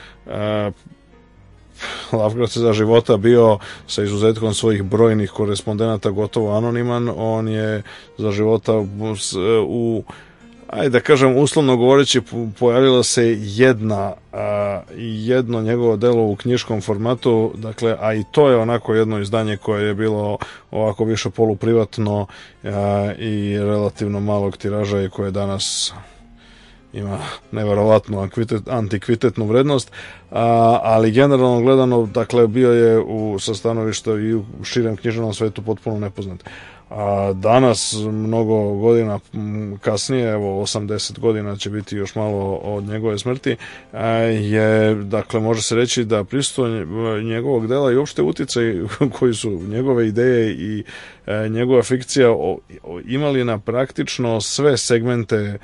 Lovecraft 2.13 2.59
za 2.59 2.73
života 2.73 3.17
bio 3.17 3.59
sa 3.87 4.03
izuzetkom 4.03 4.55
svojih 4.55 4.83
brojnih 4.83 5.31
korespondenata 5.31 6.11
gotovo 6.11 6.57
anoniman, 6.57 7.11
on 7.17 7.49
je 7.49 7.83
za 8.19 8.31
života 8.31 8.73
u 9.67 10.03
ajde 10.73 10.89
da 10.91 11.01
kažem 11.01 11.37
uslovno 11.37 11.77
govoreći 11.77 12.21
pojavila 12.59 13.03
se 13.03 13.37
jedna 13.41 14.13
a, 14.33 14.81
jedno 14.99 15.61
njegovo 15.63 15.97
delo 15.97 16.23
u 16.23 16.37
knjiškom 16.37 16.81
formatu. 16.81 17.53
Dakle 17.55 17.97
a 18.01 18.15
i 18.15 18.25
to 18.31 18.51
je 18.51 18.57
onako 18.57 18.95
jedno 18.95 19.19
izdanje 19.19 19.57
koje 19.57 19.87
je 19.87 19.95
bilo 19.95 20.39
ovako 20.71 21.05
više 21.05 21.31
poluprivatno 21.31 22.27
a, 22.65 23.13
i 23.19 23.59
relativno 23.59 24.21
malog 24.21 24.57
tiraža 24.57 25.03
i 25.03 25.09
koje 25.09 25.31
danas 25.31 25.93
ima 26.93 27.19
neverovatnu 27.53 28.29
antikvitetnu 28.67 29.47
vrednost, 29.47 29.93
a, 30.31 30.81
ali 30.83 31.13
generalno 31.13 31.61
gledano, 31.61 32.07
dakle, 32.07 32.47
bio 32.47 32.73
je 32.73 32.99
u, 33.01 33.39
sa 33.39 33.55
stanovišta 33.55 34.11
i 34.11 34.35
u 34.35 34.45
širem 34.65 34.97
književnom 34.97 35.35
svetu 35.35 35.63
potpuno 35.63 35.99
nepoznat. 35.99 36.45
A 36.95 37.33
danas, 37.35 37.95
mnogo 38.11 38.73
godina 38.75 39.21
kasnije, 39.81 40.31
evo 40.31 40.63
80 40.63 41.19
godina 41.19 41.57
će 41.57 41.71
biti 41.71 41.97
još 41.97 42.15
malo 42.15 42.55
od 42.55 42.85
njegove 42.85 43.19
smrti, 43.19 43.57
je, 44.43 44.95
dakle, 44.95 45.41
može 45.41 45.63
se 45.63 45.75
reći 45.75 46.05
da 46.05 46.25
pristo 46.25 46.69
njegovog 47.25 47.67
dela 47.67 47.93
i 47.93 47.97
uopšte 47.97 48.23
uticaj 48.23 48.63
koji 49.19 49.35
su 49.35 49.51
njegove 49.51 50.09
ideje 50.09 50.53
i 50.53 50.85
e, 51.27 51.49
njegova 51.49 51.83
fikcija 51.83 52.29
imali 53.07 53.45
na 53.45 53.59
praktično 53.59 54.41
sve 54.41 54.77
segmente 54.77 55.59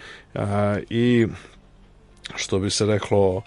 i 0.91 1.27
što 2.37 2.59
bi 2.59 2.71
se 2.71 2.87
reklo 2.87 3.43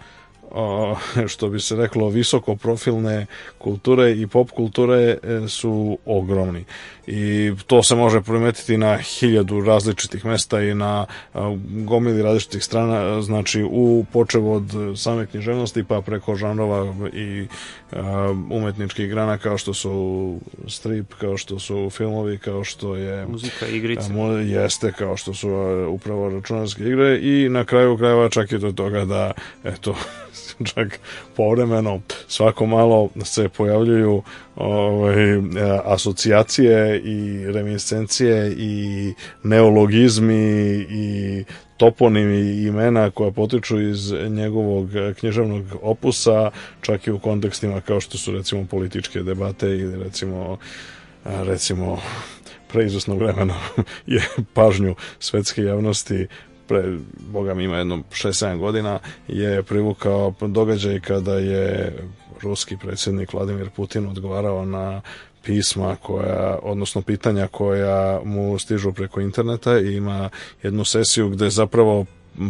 što 1.28 1.50
bi 1.50 1.60
se 1.60 1.76
reklo 1.76 2.10
visoko 2.10 2.56
profilne 2.56 3.26
kulture 3.58 4.12
i 4.12 4.28
pop 4.28 4.52
kulture 4.52 5.18
e, 5.24 5.48
su 5.48 5.98
ogromni 6.06 6.66
i 7.08 7.52
to 7.68 7.84
se 7.84 7.96
može 7.96 8.22
primetiti 8.22 8.78
na 8.78 8.98
hiljadu 8.98 9.62
različitih 9.62 10.26
mesta 10.26 10.62
i 10.62 10.74
na 10.74 11.06
gomili 11.70 12.22
različitih 12.22 12.64
strana, 12.64 13.22
znači 13.22 13.64
u 13.72 14.06
počev 14.14 14.52
od 14.52 14.64
same 14.96 15.26
književnosti 15.26 15.84
pa 15.84 16.02
preko 16.02 16.36
žanrova 16.36 16.94
i 17.14 17.48
umetničkih 18.50 19.10
grana 19.10 19.38
kao 19.38 19.58
što 19.58 19.74
su 19.74 20.40
strip, 20.68 21.14
kao 21.14 21.38
što 21.38 21.60
su 21.60 21.90
filmovi, 21.90 22.38
kao 22.38 22.64
što 22.64 22.96
je 22.96 23.28
muzika, 23.28 23.68
igrice. 23.68 24.14
Jeste, 24.46 24.92
kao 24.92 25.18
što 25.18 25.34
su 25.34 25.50
upravo 25.90 26.30
računarske 26.30 26.84
igre 26.84 27.20
i 27.22 27.50
na 27.50 27.66
kraju 27.66 27.98
krajeva 27.98 28.30
čak 28.30 28.52
i 28.52 28.58
do 28.58 28.72
toga 28.72 29.06
da 29.06 29.32
eto 29.64 29.96
čak 30.74 31.00
povremeno 31.36 32.02
svako 32.28 32.66
malo 32.66 33.10
se 33.24 33.50
pojavljuju 33.50 34.24
ovaj, 34.56 35.42
asocijacije 35.86 37.00
i 37.00 37.46
reminiscencije 37.52 38.54
i 38.58 39.14
neologizmi 39.44 40.86
i 40.90 41.44
toponimi 41.78 42.64
imena 42.64 43.12
koja 43.12 43.32
potiču 43.32 43.82
iz 43.82 44.12
njegovog 44.12 44.90
književnog 45.20 45.64
opusa, 45.82 46.52
čak 46.82 47.08
i 47.08 47.12
u 47.12 47.20
kontekstima 47.20 47.82
kao 47.82 48.00
što 48.02 48.18
su 48.18 48.32
recimo 48.32 48.66
političke 48.66 49.24
debate 49.24 49.68
ili 49.68 50.04
recimo 50.04 50.58
recimo 51.26 52.00
preizvesnog 52.68 53.20
vremena 53.20 53.56
je 54.06 54.22
pažnju 54.54 54.96
svetske 55.20 55.64
javnosti 55.64 56.28
pre, 56.72 56.98
boga 57.32 57.54
mi 57.54 57.64
ima 57.64 57.78
jedno 57.78 57.98
6-7 57.98 58.58
godina, 58.58 59.00
je 59.28 59.64
privukao 59.64 60.34
događaj 60.42 61.00
kada 61.00 61.34
je 61.34 61.98
ruski 62.42 62.78
predsjednik 62.78 63.34
Vladimir 63.34 63.70
Putin 63.70 64.08
odgovarao 64.08 64.66
na 64.66 65.02
pisma 65.44 65.96
koja, 65.96 66.60
odnosno 66.64 67.02
pitanja 67.02 67.48
koja 67.48 68.22
mu 68.26 68.60
stižu 68.60 68.94
preko 68.94 69.22
interneta 69.22 69.80
i 69.80 69.96
ima 69.96 70.30
jednu 70.64 70.86
sesiju 70.86 71.30
gde 71.30 71.50
zapravo 71.50 72.06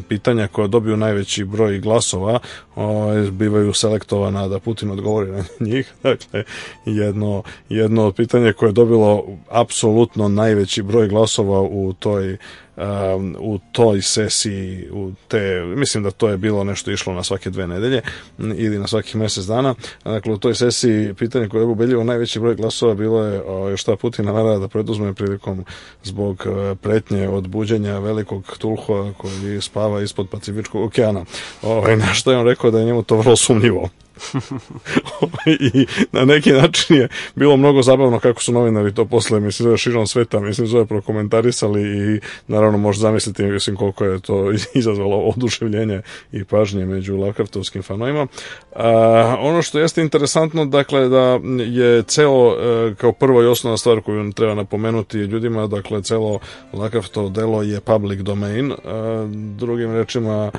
pitanja 0.10 0.48
koja 0.48 0.68
dobiju 0.68 0.98
najveći 0.98 1.46
broj 1.46 1.80
glasova 1.80 2.40
o, 2.76 3.12
bivaju 3.32 3.74
selektovana 3.74 4.48
da 4.48 4.60
Putin 4.60 4.92
odgovori 4.92 5.32
na 5.32 5.44
njih. 5.68 5.94
Dakle, 6.04 6.44
jedno, 6.86 7.44
jedno 7.70 8.08
od 8.08 8.16
pitanja 8.16 8.54
koje 8.54 8.70
je 8.70 8.74
dobilo 8.74 9.26
apsolutno 9.50 10.28
najveći 10.28 10.84
broj 10.84 11.08
glasova 11.08 11.62
u 11.62 11.94
toj 12.00 12.38
um, 12.78 13.36
u 13.40 13.60
toj 13.72 14.02
sesiji 14.02 14.88
u 14.92 15.12
te, 15.28 15.64
mislim 15.76 16.04
da 16.04 16.12
to 16.12 16.30
je 16.30 16.38
bilo 16.38 16.64
nešto 16.64 16.92
išlo 16.92 17.14
na 17.14 17.24
svake 17.24 17.50
dve 17.50 17.68
nedelje 17.68 18.02
ili 18.40 18.80
na 18.80 18.88
svakih 18.88 19.16
mesec 19.16 19.46
dana. 19.46 19.76
Dakle 20.04 20.34
u 20.34 20.38
toj 20.38 20.56
sesiji 20.56 21.14
pitanje 21.14 21.50
koje 21.50 21.62
je 21.62 21.66
ubedljivo 21.66 22.04
najveći 22.04 22.40
broj 22.40 22.56
glasova 22.56 22.94
bilo 22.94 23.26
je 23.26 23.42
o, 23.42 23.78
šta 23.78 23.96
Putin 23.96 24.26
namara 24.26 24.58
da 24.58 24.68
preduzme 24.68 25.14
prilikom 25.14 25.66
zbog 26.04 26.46
uh, 26.46 26.78
pretnje 26.78 27.30
od 27.30 27.48
buđenja 27.48 28.00
velikog 28.00 28.58
tulhova 28.58 29.14
koji 29.18 29.62
spava 29.62 30.02
ispod 30.02 30.30
Pacifičkog 30.30 30.84
okeana. 30.84 31.26
Ovaj, 31.62 31.98
na 31.98 32.14
što 32.14 32.32
je 32.32 32.38
on 32.38 32.48
rekao 32.48 32.72
da 32.72 32.80
je 32.80 32.86
njemu 32.86 33.04
to 33.04 33.18
vrlo 33.18 33.36
sumnjivo 33.36 33.90
I 35.74 35.86
na 36.12 36.26
neki 36.26 36.52
način 36.52 36.96
je 36.96 37.08
bilo 37.36 37.58
mnogo 37.58 37.82
zabavno 37.82 38.20
kako 38.20 38.44
su 38.44 38.52
novinari 38.52 38.94
to 38.94 39.06
posle, 39.06 39.40
mislim, 39.40 39.64
zove 39.64 39.78
širom 39.78 40.08
sveta, 40.08 40.40
mislim, 40.40 40.68
zove 40.68 40.86
prokomentarisali 40.86 41.82
i 41.82 42.20
naravno 42.48 42.78
može 42.78 43.00
zamisliti, 43.00 43.44
mislim, 43.44 43.76
koliko 43.76 44.06
je 44.06 44.20
to 44.20 44.52
izazvalo 44.74 45.18
oduševljenje 45.18 46.02
i 46.32 46.44
pažnje 46.44 46.86
među 46.86 47.18
Lovecraftovskim 47.18 47.84
fanovima. 47.84 48.28
A, 48.76 49.36
ono 49.40 49.62
što 49.62 49.80
jeste 49.80 50.02
interesantno, 50.02 50.66
dakle, 50.66 51.10
da 51.10 51.40
je 51.60 52.04
celo, 52.04 52.56
e, 52.60 52.96
kao 52.96 53.12
prvo 53.12 53.44
i 53.44 53.48
osnovna 53.48 53.78
stvar 53.78 54.02
koju 54.02 54.32
treba 54.32 54.56
napomenuti 54.56 55.18
ljudima, 55.18 55.68
dakle, 55.68 56.04
celo 56.04 56.40
Lovecraftov 56.74 57.30
delo 57.30 57.64
je 57.64 57.80
public 57.80 58.20
domain, 58.20 58.72
a, 58.72 59.28
drugim 59.58 59.94
rečima, 59.94 60.52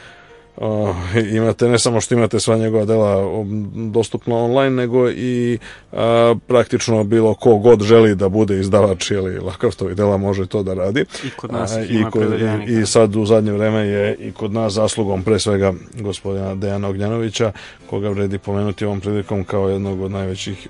Uh, 0.57 0.97
imate 1.33 1.69
ne 1.69 1.79
samo 1.79 2.01
što 2.01 2.15
imate 2.15 2.41
sva 2.41 2.57
njegova 2.57 2.85
dela 2.85 3.45
dostupno 3.75 4.45
online, 4.45 4.71
nego 4.71 5.11
i 5.11 5.59
uh, 5.93 5.99
praktično 6.47 7.05
bilo 7.05 7.35
ko 7.35 7.57
god 7.57 7.83
želi 7.83 8.15
da 8.15 8.29
bude 8.29 8.61
izdavač 8.61 9.11
ili 9.11 9.39
Lovecraftovi 9.39 9.95
dela 9.95 10.17
može 10.17 10.47
to 10.47 10.63
da 10.63 10.75
radi. 10.75 11.05
I 11.25 11.31
kod 11.37 11.53
nas 11.53 11.73
uh, 11.73 11.91
i, 11.91 12.05
kod, 12.11 12.23
i, 12.69 12.81
i 12.81 12.87
sad 12.87 13.17
u 13.17 13.27
zadnje 13.27 13.53
vreme 13.53 13.81
je 13.81 14.17
i 14.17 14.33
kod 14.33 14.53
nas 14.53 14.73
zaslugom 14.73 15.23
pre 15.23 15.39
svega 15.39 15.73
gospodina 16.01 16.55
Dejana 16.55 16.89
Ognjanovića, 16.89 17.53
koga 17.91 18.09
vredi 18.09 18.39
pomenuti 18.39 18.85
ovom 18.85 19.01
prilikom 19.01 19.45
kao 19.45 19.69
jednog 19.69 20.01
od 20.01 20.11
najvećih 20.11 20.69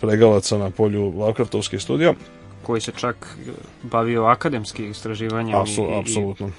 pregalaca 0.00 0.58
na 0.58 0.70
polju 0.70 1.12
Lovecraftovskih 1.16 1.82
studija 1.82 2.14
koji 2.62 2.80
se 2.80 2.92
čak 2.96 3.36
bavio 3.82 4.24
akademskim 4.24 4.90
istraživanjem. 4.90 5.56
Apsu, 5.56 5.82
i, 5.82 6.00
apsolutno. 6.00 6.50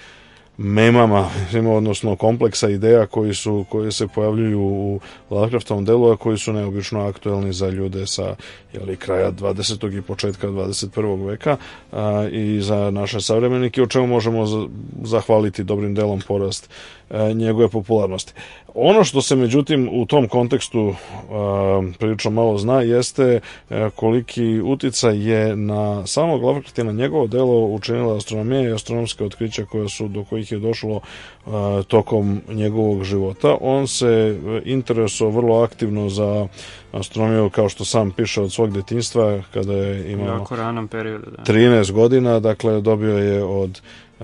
memama, 0.56 1.30
odnosno 1.76 2.16
kompleksa 2.16 2.68
ideja 2.68 3.06
koji 3.06 3.34
su 3.34 3.64
koji 3.68 3.92
se 3.92 4.08
pojavljuju 4.08 4.60
u 4.60 5.00
Lovecraftovom 5.30 5.84
delu, 5.84 6.10
a 6.10 6.16
koji 6.16 6.38
su 6.38 6.52
neobično 6.52 7.06
aktuelni 7.06 7.52
za 7.52 7.68
ljude 7.68 8.06
sa 8.06 8.36
jeli, 8.72 8.96
kraja 8.96 9.32
20. 9.32 9.98
i 9.98 10.02
početka 10.02 10.48
21. 10.48 11.26
veka 11.26 11.56
a, 11.92 12.28
i 12.32 12.60
za 12.60 12.90
naše 12.90 13.20
savremenike, 13.20 13.82
o 13.82 13.86
čemu 13.86 14.06
možemo 14.06 14.68
zahvaliti 15.02 15.64
dobrim 15.64 15.94
delom 15.94 16.20
porast 16.28 16.70
a, 17.10 17.32
njegove 17.32 17.68
popularnosti. 17.68 18.32
Ono 18.74 19.04
što 19.04 19.22
se 19.22 19.36
međutim 19.36 19.88
u 19.92 20.06
tom 20.06 20.28
kontekstu 20.28 20.94
a, 21.30 21.82
prilično 21.98 22.30
malo 22.30 22.58
zna 22.58 22.82
jeste 22.82 23.40
a, 23.70 23.90
koliki 23.96 24.60
uticaj 24.60 25.30
je 25.30 25.56
na 25.56 26.06
samog 26.06 26.42
Lovecrafta 26.42 26.84
na 26.84 26.92
njegovo 26.92 27.26
delo 27.26 27.66
učinila 27.66 28.16
astronomija 28.16 28.68
i 28.68 28.72
astronomske 28.72 29.24
otkrića 29.24 29.64
koja 29.64 29.88
su 29.88 30.08
do 30.08 30.24
kojih 30.24 30.43
je 30.52 30.58
došlo 30.58 31.00
a, 31.46 31.82
tokom 31.88 32.40
njegovog 32.48 33.04
života. 33.04 33.56
On 33.60 33.86
se 33.86 34.38
interesovao 34.64 35.40
vrlo 35.40 35.62
aktivno 35.62 36.08
za 36.08 36.48
astronomiju 36.92 37.50
kao 37.50 37.68
što 37.68 37.84
sam 37.84 38.10
piše 38.10 38.42
od 38.42 38.52
svog 38.52 38.72
detinjstva 38.72 39.42
kada 39.54 39.72
je 39.72 40.12
imao 40.12 40.26
jako 40.26 40.56
ranom 40.56 40.88
periodu, 40.88 41.30
da. 41.30 41.52
13 41.52 41.92
godina, 41.92 42.40
dakle 42.40 42.80
dobio 42.80 43.18
je 43.18 43.44
od 43.44 43.80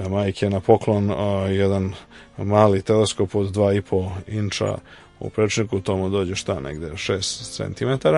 majke 0.09 0.51
na 0.51 0.61
poklon 0.61 1.11
jedan 1.49 1.93
mali 2.39 2.83
teleskop 2.83 3.35
od 3.35 3.57
2,5 3.57 4.09
inča 4.29 4.79
u 5.21 5.31
prečniku 5.31 5.81
tomu 5.81 6.09
dođe 6.09 6.35
šta 6.35 6.61
negde 6.61 6.91
6 6.91 7.75
cm 7.75 8.09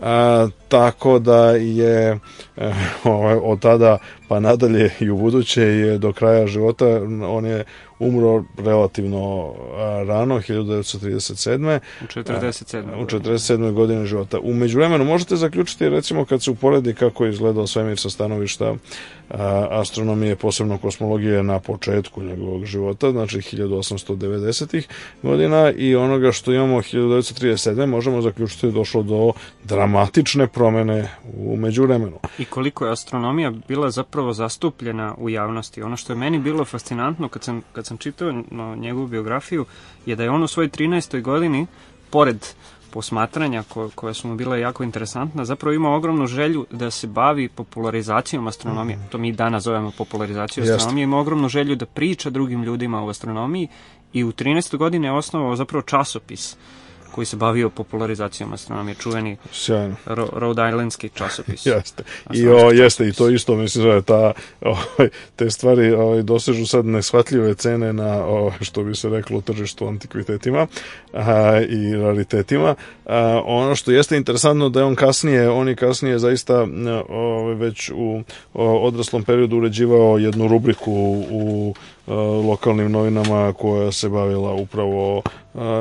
a, 0.00 0.48
tako 0.68 1.18
da 1.18 1.50
je 1.50 2.18
e, 2.56 2.72
od 3.42 3.60
tada 3.60 3.98
pa 4.28 4.40
nadalje 4.40 4.90
i 5.00 5.10
u 5.10 5.16
buduće 5.16 5.62
je 5.62 5.98
do 5.98 6.12
kraja 6.12 6.46
života 6.46 6.86
on 7.28 7.46
je 7.46 7.64
umro 7.98 8.44
relativno 8.58 9.54
rano 10.06 10.40
1937. 10.40 11.78
U 12.02 12.06
47. 12.06 13.02
U 13.02 13.06
47. 13.06 13.72
godine 13.72 14.06
života. 14.06 14.38
U 14.42 14.54
međuvremenu 14.54 15.04
možete 15.04 15.36
zaključiti 15.36 15.88
recimo 15.88 16.24
kad 16.24 16.42
se 16.42 16.50
uporedi 16.50 16.94
kako 16.94 17.24
je 17.24 17.30
izgledao 17.30 17.66
svemir 17.66 17.98
sa 17.98 18.10
stanovišta 18.10 18.74
astronomije, 19.70 20.36
posebno 20.36 20.78
kosmologije 20.78 21.42
na 21.42 21.60
početku 21.60 22.22
njegovog 22.22 22.64
života, 22.64 23.10
znači 23.10 23.36
1890. 23.36 24.82
godina 25.22 25.72
i 25.76 25.96
onoga 25.96 26.32
što 26.32 26.52
imamo 26.52 26.76
1937. 26.76 27.86
možemo 27.86 28.22
zaključiti 28.22 28.66
da 28.66 28.72
došlo 28.72 29.02
do 29.02 29.32
dramatične 29.64 30.46
promene 30.46 31.08
u 31.36 31.56
međuvremenu. 31.56 32.18
I 32.38 32.44
koliko 32.44 32.86
je 32.86 32.92
astronomija 32.92 33.52
bila 33.68 33.90
zapravo 33.90 34.32
zastupljena 34.32 35.14
u 35.18 35.30
javnosti. 35.30 35.82
Ono 35.82 35.96
što 35.96 36.12
je 36.12 36.16
meni 36.16 36.38
bilo 36.38 36.64
fascinantno 36.64 37.28
kad 37.28 37.44
sam, 37.44 37.62
kad 37.72 37.86
sam 37.86 37.96
čitao 37.96 38.42
njegovu 38.76 39.06
biografiju 39.06 39.64
je 40.06 40.16
da 40.16 40.22
je 40.22 40.30
on 40.30 40.42
u 40.42 40.48
svojoj 40.48 40.68
13. 40.68 41.22
godini, 41.22 41.66
pored 42.10 42.46
posmatranja 42.92 43.62
ko, 43.62 43.90
koja 43.94 44.14
su 44.14 44.28
mu 44.28 44.34
bila 44.34 44.56
jako 44.56 44.82
interesantna, 44.82 45.44
zapravo 45.44 45.74
ima 45.74 45.94
ogromnu 45.94 46.26
želju 46.26 46.66
da 46.70 46.90
se 46.90 47.06
bavi 47.06 47.48
popularizacijom 47.48 48.46
astronomije. 48.46 48.96
Mm. 48.96 49.08
To 49.10 49.18
mi 49.18 49.32
danas 49.32 49.62
zovemo 49.62 49.90
popularizaciju 49.98 50.64
astronomije. 50.64 51.04
Ima 51.04 51.18
ogromnu 51.18 51.48
želju 51.48 51.76
da 51.76 51.86
priča 51.86 52.30
drugim 52.30 52.62
ljudima 52.62 53.04
o 53.04 53.08
astronomiji 53.08 53.68
i 54.12 54.24
u 54.24 54.32
13. 54.32 54.76
godine 54.76 55.08
je 55.08 55.12
osnovao 55.12 55.56
zapravo 55.56 55.82
časopis 55.82 56.56
koji 57.12 57.24
se 57.24 57.36
bavio 57.36 57.70
popularizacijom 57.70 58.52
astronomije, 58.52 58.94
čuveni 58.94 59.36
Sjajno. 59.52 59.96
Ro 60.06 60.28
Rhode 60.32 60.68
Islandski 60.68 61.08
časopis. 61.08 61.66
jeste. 61.76 62.02
I 62.34 62.48
o, 62.48 62.70
jeste 62.70 63.08
i 63.08 63.12
to 63.12 63.28
isto 63.28 63.54
mislim 63.56 63.84
da 63.84 64.02
ta 64.02 64.32
ovaj 64.60 65.08
te 65.36 65.50
stvari 65.50 65.92
ovaj 65.92 66.22
dosežu 66.22 66.66
sad 66.66 66.86
neshvatljive 66.86 67.54
cene 67.54 67.92
na 67.92 68.26
o, 68.26 68.52
što 68.60 68.82
bi 68.82 68.94
se 68.94 69.08
reklo 69.08 69.40
tržištu 69.40 69.86
antikvitetima 69.86 70.66
a, 71.12 71.60
i 71.68 71.96
raritetima. 71.96 72.74
A, 73.06 73.42
ono 73.44 73.74
što 73.74 73.90
jeste 73.92 74.16
interesantno 74.16 74.68
da 74.68 74.80
je 74.80 74.86
on 74.86 74.94
kasnije, 74.94 75.50
on 75.50 75.68
je 75.68 75.76
kasnije 75.76 76.18
zaista 76.18 76.66
o, 77.08 77.54
već 77.54 77.90
u 77.94 78.22
o, 78.54 78.86
odraslom 78.86 79.24
periodu 79.24 79.56
uređivao 79.56 80.18
jednu 80.18 80.48
rubriku 80.48 80.92
u 81.30 81.74
lokalnim 82.48 82.92
novinama 82.92 83.52
koja 83.52 83.92
se 83.92 84.08
bavila 84.08 84.52
upravo 84.52 85.22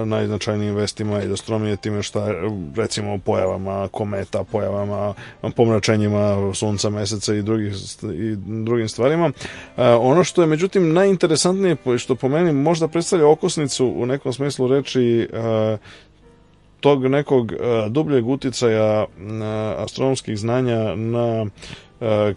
najznačajnijim 0.05 0.75
vestima 0.75 1.23
i 1.23 1.33
astronomije 1.33 1.75
time 1.75 2.03
šta 2.03 2.27
recimo 2.75 3.17
pojavama 3.17 3.87
kometa, 3.91 4.43
pojavama 4.43 5.13
pomračenjima 5.55 6.53
sunca, 6.53 6.89
meseca 6.89 7.35
i 7.35 7.41
drugih 7.41 7.73
i 8.03 8.35
drugim 8.63 8.89
stvarima. 8.89 9.31
Ono 9.99 10.23
što 10.23 10.41
je 10.41 10.47
međutim 10.47 10.93
najinteresantnije 10.93 11.75
što 11.97 12.15
po 12.15 12.27
meni 12.27 12.53
možda 12.53 12.87
predstavlja 12.87 13.27
okosnicu 13.27 13.93
u 13.97 14.05
nekom 14.05 14.33
smislu 14.33 14.67
reči 14.67 15.29
tog 16.79 17.07
nekog 17.07 17.53
dubljeg 17.89 18.27
uticaja 18.27 19.05
astronomskih 19.77 20.37
znanja 20.37 20.95
na 20.95 21.45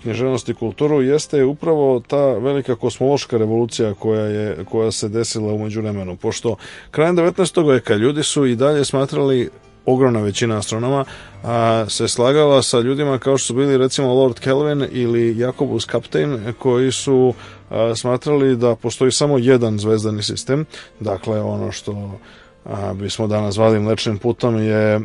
književnost 0.03 0.49
i 0.49 0.55
kulturu 0.55 1.03
jeste 1.03 1.45
upravo 1.45 2.03
ta 2.07 2.27
velika 2.27 2.77
kosmološka 2.77 3.39
revolucija 3.39 3.95
koja 3.95 4.25
je 4.25 4.65
koja 4.65 4.93
se 4.93 5.09
desila 5.09 5.53
u 5.53 5.59
međuvremenu 5.59 6.17
pošto 6.17 6.57
krajem 6.91 7.17
19. 7.17 7.69
veka 7.69 7.95
ljudi 7.95 8.23
su 8.23 8.47
i 8.47 8.57
dalje 8.57 8.85
smatrali 8.85 9.51
ogromna 9.87 10.21
većina 10.21 10.59
astronoma 10.59 11.05
a, 11.43 11.87
se 11.89 12.09
slagala 12.09 12.63
sa 12.63 12.81
ljudima 12.81 13.19
kao 13.19 13.39
što 13.39 13.47
su 13.47 13.55
bili 13.55 13.79
recimo 13.79 14.15
Lord 14.15 14.39
Kelvin 14.39 14.87
ili 14.91 15.39
Jacobus 15.39 15.85
Kaptein 15.85 16.53
koji 16.59 16.93
su 16.93 17.35
a, 17.71 17.95
smatrali 17.97 18.57
da 18.57 18.77
postoji 18.77 19.13
samo 19.13 19.39
jedan 19.39 19.79
zvezdani 19.79 20.23
sistem 20.23 20.65
dakle 21.01 21.41
ono 21.41 21.73
što 21.73 22.21
a, 22.65 22.95
bismo 22.95 23.27
danas 23.27 23.55
zvali 23.55 23.81
mlečnim 23.81 24.19
putom 24.19 24.59
je 24.59 24.95
a, 24.95 25.01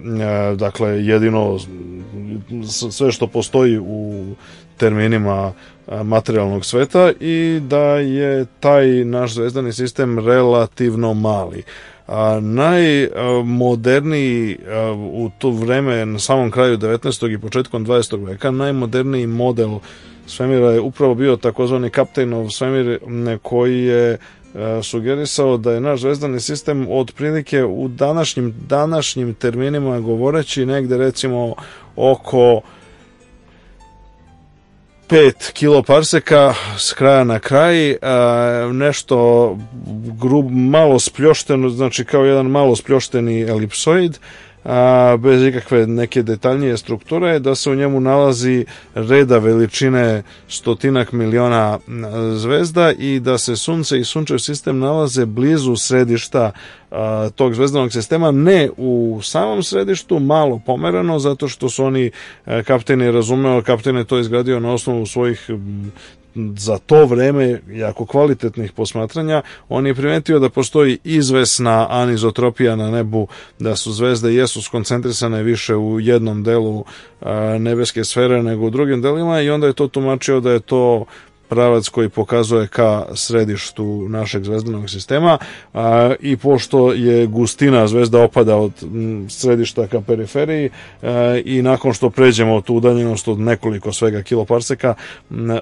dakle 0.55 1.05
jedino 1.05 1.57
sve 2.89 3.11
što 3.11 3.27
postoji 3.27 3.79
u 3.79 4.25
terminima 4.77 5.53
materijalnog 6.03 6.65
sveta 6.65 7.11
i 7.19 7.59
da 7.63 7.95
je 7.95 8.45
taj 8.59 8.87
naš 8.87 9.33
zvezdani 9.33 9.73
sistem 9.73 10.19
relativno 10.19 11.13
mali. 11.13 11.63
A, 12.07 12.39
najmoderniji 12.41 14.57
u 15.13 15.29
to 15.37 15.49
vreme 15.49 16.05
na 16.05 16.19
samom 16.19 16.51
kraju 16.51 16.77
19. 16.77 17.33
i 17.33 17.41
početkom 17.41 17.85
20. 17.85 18.27
veka 18.27 18.51
najmoderniji 18.51 19.27
model 19.27 19.79
svemira 20.29 20.71
je 20.71 20.79
upravo 20.79 21.15
bio 21.15 21.35
takozvani 21.35 21.89
Kaptejnov 21.89 22.49
svemir 22.49 22.99
koji 23.41 23.83
je 23.83 24.17
sugerisao 24.83 25.57
da 25.57 25.71
je 25.71 25.81
naš 25.81 25.99
zvezdani 25.99 26.39
sistem 26.39 26.87
otprilike 26.89 27.63
u 27.63 27.87
današnjim 27.87 28.53
današnjim 28.67 29.33
terminima 29.33 29.99
govoreći 29.99 30.65
negde 30.65 30.97
recimo 30.97 31.55
oko 31.95 32.61
5 35.09 35.51
kiloparseka 35.53 36.53
s 36.77 36.93
kraja 36.93 37.23
na 37.23 37.39
kraj, 37.39 37.95
a, 38.01 38.69
nešto 38.73 39.57
grub, 40.21 40.45
malo 40.51 40.99
spljošteno, 40.99 41.69
znači 41.69 42.05
kao 42.05 42.25
jedan 42.25 42.45
malo 42.45 42.75
spljošteni 42.75 43.41
elipsoid, 43.41 44.17
a, 44.63 45.17
bez 45.19 45.43
ikakve 45.43 45.87
neke 45.87 46.23
detaljnije 46.23 46.77
strukture, 46.77 47.39
da 47.39 47.55
se 47.55 47.71
u 47.71 47.75
njemu 47.75 47.99
nalazi 47.99 48.65
reda 48.93 49.37
veličine 49.37 50.23
stotinak 50.47 51.11
miliona 51.11 51.79
zvezda 52.35 52.91
i 52.91 53.19
da 53.19 53.37
se 53.37 53.55
sunce 53.55 53.99
i 53.99 54.03
sunčev 54.03 54.37
sistem 54.37 54.79
nalaze 54.79 55.25
blizu 55.25 55.75
središta 55.75 56.51
a, 56.91 57.29
tog 57.35 57.53
zvezdanog 57.53 57.91
sistema, 57.91 58.31
ne 58.31 58.69
u 58.77 59.19
samom 59.23 59.63
središtu, 59.63 60.19
malo 60.19 60.61
pomerano, 60.65 61.19
zato 61.19 61.47
što 61.47 61.69
su 61.69 61.85
oni 61.85 62.11
a, 62.45 62.63
kapteni 62.63 63.11
razumeo, 63.11 63.61
kapten 63.61 63.97
je 63.97 64.03
to 64.03 64.19
izgradio 64.19 64.59
na 64.59 64.73
osnovu 64.73 65.05
svojih 65.05 65.49
za 66.57 66.77
to 66.77 67.05
vreme 67.05 67.61
jako 67.71 68.05
kvalitetnih 68.05 68.71
posmatranja, 68.71 69.41
on 69.69 69.87
je 69.87 69.95
primetio 69.95 70.39
da 70.39 70.49
postoji 70.49 70.97
izvesna 71.03 71.87
anizotropija 71.89 72.75
na 72.75 72.91
nebu, 72.91 73.27
da 73.59 73.75
su 73.75 73.91
zvezde 73.91 74.33
jesu 74.33 74.61
skoncentrisane 74.61 75.43
više 75.43 75.75
u 75.75 75.99
jednom 75.99 76.43
delu 76.43 76.85
nebeske 77.59 78.03
sfere 78.03 78.43
nego 78.43 78.65
u 78.65 78.69
drugim 78.69 79.01
delima 79.01 79.41
i 79.41 79.49
onda 79.49 79.67
je 79.67 79.73
to 79.73 79.87
tumačio 79.87 80.39
da 80.39 80.51
je 80.51 80.59
to 80.59 81.05
pravac 81.49 81.89
koji 81.89 82.09
pokazuje 82.09 82.67
ka 82.67 83.05
središtu 83.13 84.05
našeg 84.09 84.43
zvezdanog 84.43 84.89
sistema 84.89 85.37
a, 85.73 86.13
i 86.19 86.37
pošto 86.37 86.93
je 86.93 87.27
gustina 87.27 87.87
zvezda 87.87 88.23
opada 88.23 88.55
od 88.55 88.71
središta 89.29 89.87
ka 89.87 90.01
periferiji 90.01 90.69
a, 91.01 91.39
i 91.45 91.61
nakon 91.61 91.93
što 91.93 92.09
pređemo 92.09 92.61
tu 92.61 92.75
udaljenost 92.75 93.27
od 93.27 93.39
nekoliko 93.39 93.93
svega 93.93 94.21
kiloparseka 94.21 94.93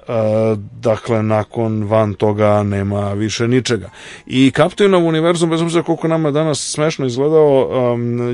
a, 0.08 0.56
dakle 0.82 1.24
nakon 1.24 1.84
van 1.84 2.14
toga 2.14 2.64
nema 2.64 3.14
više 3.14 3.48
ničega. 3.48 3.90
I 4.26 4.52
Kaptojnov 4.52 5.06
univerzum 5.06 5.50
bez 5.50 5.62
obzira 5.62 5.84
koliko 5.84 6.08
nama 6.08 6.32
danas 6.32 6.72
smešno 6.72 7.06
izgledao 7.06 7.70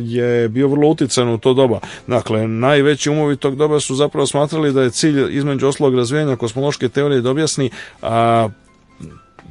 je 0.01 0.49
bio 0.49 0.68
vrlo 0.68 0.89
utican 0.89 1.30
u 1.30 1.38
to 1.38 1.54
doba. 1.54 1.80
Dakle 2.08 2.47
najveći 2.47 3.10
umovi 3.10 3.36
tog 3.36 3.56
doba 3.56 3.80
su 3.80 3.95
zapravo 3.95 4.28
smatrali 4.28 4.74
da 4.74 4.82
je 4.82 4.89
cilj 4.89 5.38
između 5.38 5.68
oslog 5.68 5.95
razvijanja 5.95 6.36
kosmološke 6.36 6.89
teorije 6.89 7.22
da 7.22 7.32
objasni 7.43 7.69
a, 8.01 8.49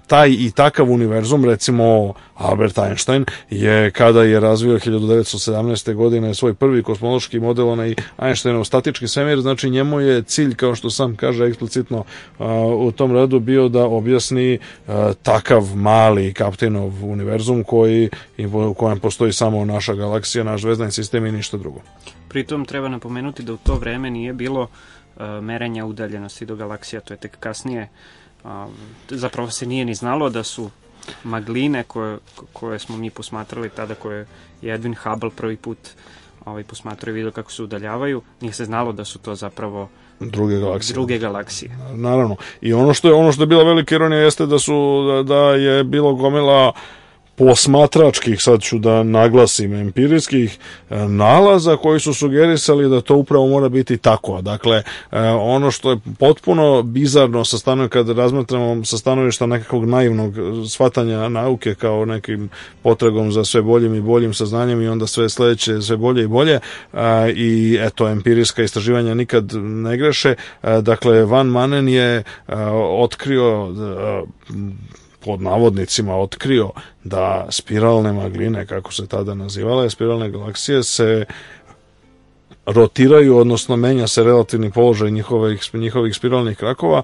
taj 0.06 0.30
i 0.30 0.50
takav 0.50 0.90
univerzum, 0.90 1.44
recimo 1.44 2.14
Albert 2.34 2.78
Einstein 2.78 3.24
je 3.50 3.90
kada 3.90 4.22
je 4.22 4.40
razvio 4.40 4.78
1917. 4.78 5.94
godine 5.94 6.34
svoj 6.34 6.54
prvi 6.54 6.82
kosmološki 6.82 7.40
model, 7.40 7.68
onaj 7.68 7.94
Einsteinov 8.18 8.64
statički 8.64 9.08
svemir, 9.08 9.40
znači 9.40 9.70
njemu 9.70 10.00
je 10.00 10.22
cilj, 10.22 10.54
kao 10.54 10.74
što 10.74 10.90
sam 10.90 11.16
kaže 11.16 11.44
eksplicitno 11.44 12.04
u 12.78 12.92
tom 12.92 13.12
radu, 13.12 13.40
bio 13.40 13.68
da 13.68 13.84
objasni 13.84 14.58
takav 15.22 15.76
mali 15.76 16.32
kaptenov 16.34 17.04
univerzum 17.04 17.64
koji, 17.64 18.10
u 18.68 18.74
kojem 18.74 18.98
postoji 19.00 19.32
samo 19.32 19.64
naša 19.64 19.94
galaksija, 19.94 20.44
naš 20.44 20.60
zvezdani 20.60 20.92
sistem 20.92 21.26
i 21.26 21.32
ništa 21.32 21.56
drugo. 21.56 21.80
Pritom 22.28 22.64
treba 22.64 22.88
napomenuti 22.88 23.42
da 23.42 23.52
u 23.52 23.56
to 23.56 23.74
vreme 23.74 24.10
nije 24.10 24.32
bilo 24.32 24.68
merenja 25.42 25.84
udaljenosti 25.84 26.46
do 26.46 26.56
galaksija, 26.56 27.00
to 27.00 27.14
je 27.14 27.18
tek 27.18 27.36
kasnije 27.40 27.88
zapravo 29.08 29.50
se 29.50 29.66
nije 29.66 29.84
ni 29.84 29.94
znalo 29.94 30.30
da 30.30 30.42
su 30.42 30.70
magline 31.24 31.82
koje, 31.82 32.18
koje 32.52 32.78
smo 32.78 32.96
mi 32.96 33.10
posmatrali 33.10 33.68
tada, 33.68 33.94
koje 33.94 34.26
je 34.62 34.78
Edwin 34.78 34.94
Hubble 34.94 35.30
prvi 35.36 35.56
put 35.56 35.78
ovaj, 36.44 36.64
posmatrao 36.64 37.10
i 37.10 37.14
vidio 37.14 37.30
kako 37.30 37.52
se 37.52 37.62
udaljavaju, 37.62 38.22
nije 38.40 38.52
se 38.52 38.64
znalo 38.64 38.92
da 38.92 39.04
su 39.04 39.18
to 39.18 39.34
zapravo 39.34 39.88
druge 40.20 40.58
galaksije. 40.58 40.94
Druge 40.94 41.18
galaksije. 41.18 41.78
Naravno. 41.94 42.36
I 42.60 42.72
ono 42.72 42.94
što 42.94 43.08
je 43.08 43.14
ono 43.14 43.32
što 43.32 43.42
je 43.42 43.46
bila 43.46 43.64
velika 43.64 43.94
ironija 43.94 44.20
jeste 44.20 44.46
da 44.46 44.58
su 44.58 45.04
da, 45.06 45.22
da 45.22 45.50
je 45.50 45.84
bilo 45.84 46.14
gomila 46.14 46.68
uh, 46.68 46.76
posmatračkih, 47.46 48.42
sad 48.42 48.60
ću 48.60 48.78
da 48.78 49.02
naglasim, 49.02 49.74
empirijskih 49.74 50.58
e, 50.90 50.96
nalaza 51.08 51.76
koji 51.76 52.00
su 52.00 52.14
sugerisali 52.14 52.88
da 52.88 53.00
to 53.00 53.16
upravo 53.16 53.46
mora 53.46 53.68
biti 53.68 53.96
tako. 53.96 54.42
Dakle, 54.42 54.82
e, 55.12 55.20
ono 55.28 55.70
što 55.70 55.90
je 55.90 55.96
potpuno 56.18 56.82
bizarno 56.82 57.44
sa 57.44 57.58
stanovi, 57.58 57.88
kad 57.88 58.08
razmatramo 58.08 58.84
sa 58.84 58.98
stanovišta 58.98 59.46
nekakvog 59.46 59.84
naivnog 59.84 60.34
shvatanja 60.68 61.28
nauke 61.28 61.74
kao 61.74 62.04
nekim 62.04 62.48
potragom 62.82 63.32
za 63.32 63.44
sve 63.44 63.62
boljim 63.62 63.94
i 63.94 64.00
boljim 64.00 64.34
saznanjem 64.34 64.82
i 64.82 64.88
onda 64.88 65.06
sve 65.06 65.28
sledeće 65.28 65.82
sve 65.82 65.96
bolje 65.96 66.24
i 66.24 66.28
bolje 66.28 66.60
e, 66.92 67.32
i 67.36 67.78
eto, 67.80 68.08
empirijska 68.08 68.62
istraživanja 68.62 69.14
nikad 69.14 69.52
ne 69.54 69.96
greše. 69.96 70.34
Dakle, 70.82 71.24
Van 71.24 71.46
Manen 71.46 71.88
je 71.88 72.22
otkrio 72.98 73.68
pod 75.24 75.42
navodnicima 75.42 76.16
otkrio 76.16 76.70
da 77.04 77.46
spiralne 77.50 78.12
magline, 78.12 78.66
kako 78.66 78.92
se 78.92 79.06
tada 79.06 79.34
nazivale, 79.34 79.90
spiralne 79.90 80.30
galaksije 80.30 80.82
se 80.82 81.24
rotiraju, 82.66 83.36
odnosno 83.36 83.76
menja 83.76 84.06
se 84.06 84.24
relativni 84.24 84.70
položaj 84.70 85.10
njihovih, 85.10 85.74
njihovih 85.74 86.14
spiralnih 86.14 86.56
krakova 86.56 87.02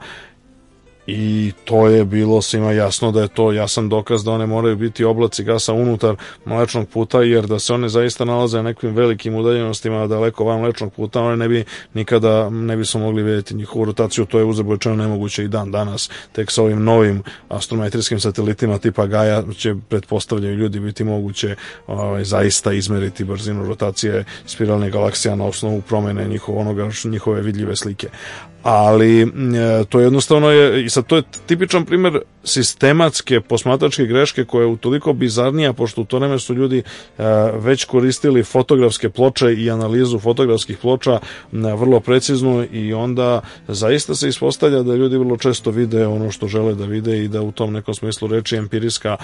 i 1.11 1.53
to 1.65 1.87
je 1.87 2.05
bilo 2.05 2.43
svima 2.43 2.73
jasno 2.73 3.13
da 3.13 3.23
je 3.23 3.29
to 3.29 3.53
jasan 3.53 3.89
dokaz 3.89 4.25
da 4.25 4.33
one 4.33 4.47
moraju 4.47 4.77
biti 4.77 5.05
oblaci 5.05 5.45
gasa 5.45 5.73
unutar 5.73 6.17
mlečnog 6.45 6.89
puta 6.89 7.23
jer 7.23 7.47
da 7.47 7.59
se 7.59 7.75
one 7.75 7.89
zaista 7.89 8.25
nalaze 8.25 8.57
na 8.57 8.63
nekim 8.63 8.95
velikim 8.95 9.35
udaljenostima 9.35 10.07
daleko 10.07 10.45
van 10.45 10.61
mlečnog 10.61 10.93
puta 10.93 11.21
one 11.21 11.37
ne 11.37 11.49
bi 11.49 11.65
nikada 11.95 12.51
ne 12.51 12.77
bi 12.77 12.85
smo 12.85 13.01
mogli 13.01 13.23
vidjeti 13.23 13.55
njihovu 13.55 13.85
rotaciju. 13.85 14.25
To 14.25 14.39
je 14.39 14.45
uzabojčeno 14.45 14.97
nemoguće 14.97 15.45
i 15.45 15.49
dan 15.49 15.71
danas. 15.71 16.11
Tek 16.33 16.51
sa 16.51 16.63
ovim 16.63 16.85
novim 16.85 17.23
astrometrijskim 17.49 18.21
satelitima 18.21 18.79
tipa 18.79 19.07
Gaja 19.07 19.43
će 19.57 19.75
pretpostavljaju 19.89 20.57
ljudi 20.57 20.81
biti 20.81 21.05
moguće 21.05 21.57
ovaj, 21.87 22.25
zaista 22.25 22.73
izmeriti 22.73 23.25
brzinu 23.25 23.67
rotacije 23.67 24.25
spiralnih 24.47 24.93
galaksija 24.93 25.37
na 25.37 25.45
osnovu 25.45 25.81
promene 25.81 26.29
njihov, 26.29 26.59
onoga, 26.59 26.91
njihove 27.05 27.43
vidljive 27.43 27.77
slike. 27.77 28.09
Ali 28.63 29.23
e, 29.23 29.27
to 29.89 30.01
jednostavno 30.01 30.51
je 30.51 30.85
i 30.85 30.91
sad 30.99 31.07
to 31.07 31.17
je 31.17 31.23
tipičan 31.47 31.85
primer 31.85 32.19
sistematske 32.45 33.41
posmatračke 33.41 34.07
greške 34.07 34.45
koja 34.45 34.63
je 34.63 34.67
utoliko 34.67 35.13
bizarnija 35.13 35.73
pošto 35.73 36.01
u 36.01 36.05
to 36.05 36.19
vreme 36.19 36.39
su 36.39 36.55
ljudi 36.55 36.79
e, 36.79 37.23
već 37.55 37.85
koristili 37.85 38.43
fotografske 38.43 39.11
ploče 39.11 39.55
i 39.55 39.71
analizu 39.71 40.19
fotografskih 40.19 40.79
ploča 40.79 41.21
vrlo 41.53 42.01
precizno 42.01 42.67
i 42.73 42.93
onda 42.95 43.41
zaista 43.69 44.15
se 44.15 44.29
ispostavlja 44.29 44.83
da 44.83 44.95
ljudi 44.95 45.17
vrlo 45.17 45.37
često 45.37 45.71
vide 45.71 46.07
ono 46.07 46.31
što 46.31 46.49
žele 46.49 46.75
da 46.75 46.85
vide 46.85 47.25
i 47.25 47.29
da 47.29 47.43
u 47.43 47.53
tom 47.53 47.73
nekom 47.73 47.95
smislu 47.95 48.29
reči 48.29 48.57
empirijska 48.57 49.17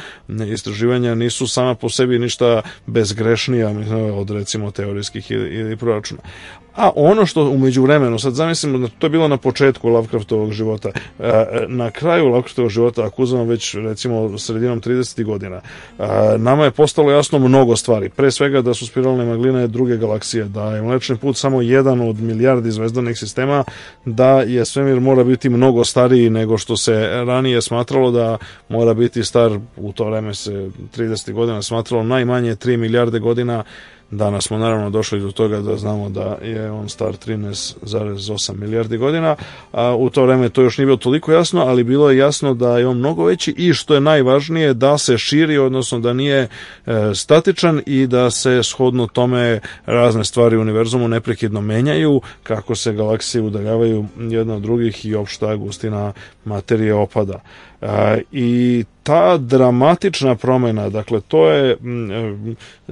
istraživanja 0.52 1.14
nisu 1.14 1.46
sama 1.46 1.74
po 1.74 1.88
sebi 1.88 2.18
ništa 2.18 2.62
bezgrešnija 2.86 3.74
od 4.14 4.30
recimo 4.30 4.70
teorijskih 4.70 5.30
ili 5.30 5.76
proračuna. 5.76 6.20
A 6.76 6.90
ono 6.96 7.26
što 7.26 7.50
umeđu 7.50 7.82
vremenu, 7.82 8.18
sad 8.18 8.34
zamislimo 8.34 8.78
da 8.78 8.88
to 8.98 9.06
je 9.06 9.10
bilo 9.10 9.28
na 9.28 9.36
početku 9.36 9.88
Lovecraftovog 9.88 10.52
života, 10.52 10.90
e, 11.18 11.44
na 11.68 11.90
kraju 11.90 12.26
Lovecraftovog 12.26 12.70
života, 12.70 13.04
ako 13.04 13.22
uzmemo 13.22 13.44
već 13.44 13.74
recimo 13.74 14.38
sredinom 14.38 14.80
30. 14.80 15.24
godina, 15.24 15.60
e, 15.98 16.04
nama 16.38 16.64
je 16.64 16.70
postalo 16.70 17.10
jasno 17.10 17.38
mnogo 17.38 17.76
stvari. 17.76 18.08
Pre 18.08 18.30
svega 18.30 18.62
da 18.62 18.74
su 18.74 18.86
spiralne 18.86 19.24
magline 19.24 19.66
druge 19.66 19.96
galaksije, 19.96 20.44
da 20.44 20.74
je 20.74 20.82
Mlečni 20.82 21.16
put 21.16 21.36
samo 21.36 21.62
jedan 21.62 22.00
od 22.00 22.20
milijardi 22.20 22.70
zvezdanih 22.70 23.18
sistema, 23.18 23.64
da 24.04 24.40
je 24.40 24.64
svemir 24.64 25.00
mora 25.00 25.24
biti 25.24 25.48
mnogo 25.48 25.84
stariji 25.84 26.30
nego 26.30 26.58
što 26.58 26.76
se 26.76 27.24
ranije 27.26 27.62
smatralo 27.62 28.10
da 28.10 28.38
mora 28.68 28.94
biti 28.94 29.24
star, 29.24 29.58
u 29.76 29.92
to 29.92 30.04
vreme 30.04 30.34
se 30.34 30.70
30. 30.96 31.32
godina 31.32 31.62
smatralo 31.62 32.02
najmanje 32.02 32.56
3 32.56 32.76
milijarde 32.76 33.18
godina, 33.18 33.64
Danas 34.16 34.44
smo 34.44 34.58
naravno 34.58 34.90
došli 34.90 35.20
do 35.20 35.30
toga 35.30 35.60
da 35.60 35.76
znamo 35.76 36.08
da 36.08 36.38
je 36.42 36.70
on 36.70 36.88
star 36.88 37.12
13,8 37.26 38.56
milijardi 38.56 38.96
godina. 38.96 39.36
A, 39.72 39.94
u 39.94 40.10
to 40.10 40.22
vreme 40.22 40.48
to 40.48 40.62
još 40.62 40.78
nije 40.78 40.86
bilo 40.86 40.96
toliko 40.96 41.32
jasno, 41.32 41.60
ali 41.60 41.84
bilo 41.84 42.10
je 42.10 42.18
jasno 42.18 42.54
da 42.54 42.78
je 42.78 42.86
on 42.86 42.98
mnogo 42.98 43.24
veći 43.24 43.54
i 43.56 43.72
što 43.72 43.94
je 43.94 44.00
najvažnije 44.00 44.74
da 44.74 44.98
se 44.98 45.18
širi, 45.18 45.58
odnosno 45.58 45.98
da 45.98 46.12
nije 46.12 46.48
e, 46.86 47.14
statičan 47.14 47.82
i 47.86 48.06
da 48.06 48.30
se 48.30 48.62
shodno 48.62 49.06
tome 49.06 49.60
razne 49.86 50.24
stvari 50.24 50.56
u 50.56 50.60
univerzumu 50.60 51.08
neprekidno 51.08 51.60
menjaju, 51.60 52.20
kako 52.42 52.74
se 52.74 52.92
galaksije 52.92 53.42
udaljavaju 53.42 54.06
jedna 54.18 54.54
od 54.54 54.62
drugih 54.62 55.06
i 55.06 55.14
opšta 55.14 55.56
gustina 55.56 56.12
materije 56.44 56.94
opada. 56.94 57.40
I 58.32 58.84
ta 59.04 59.36
dramatična 59.36 60.34
promena, 60.34 60.88
dakle 60.88 61.20
to 61.20 61.50
je 61.50 61.76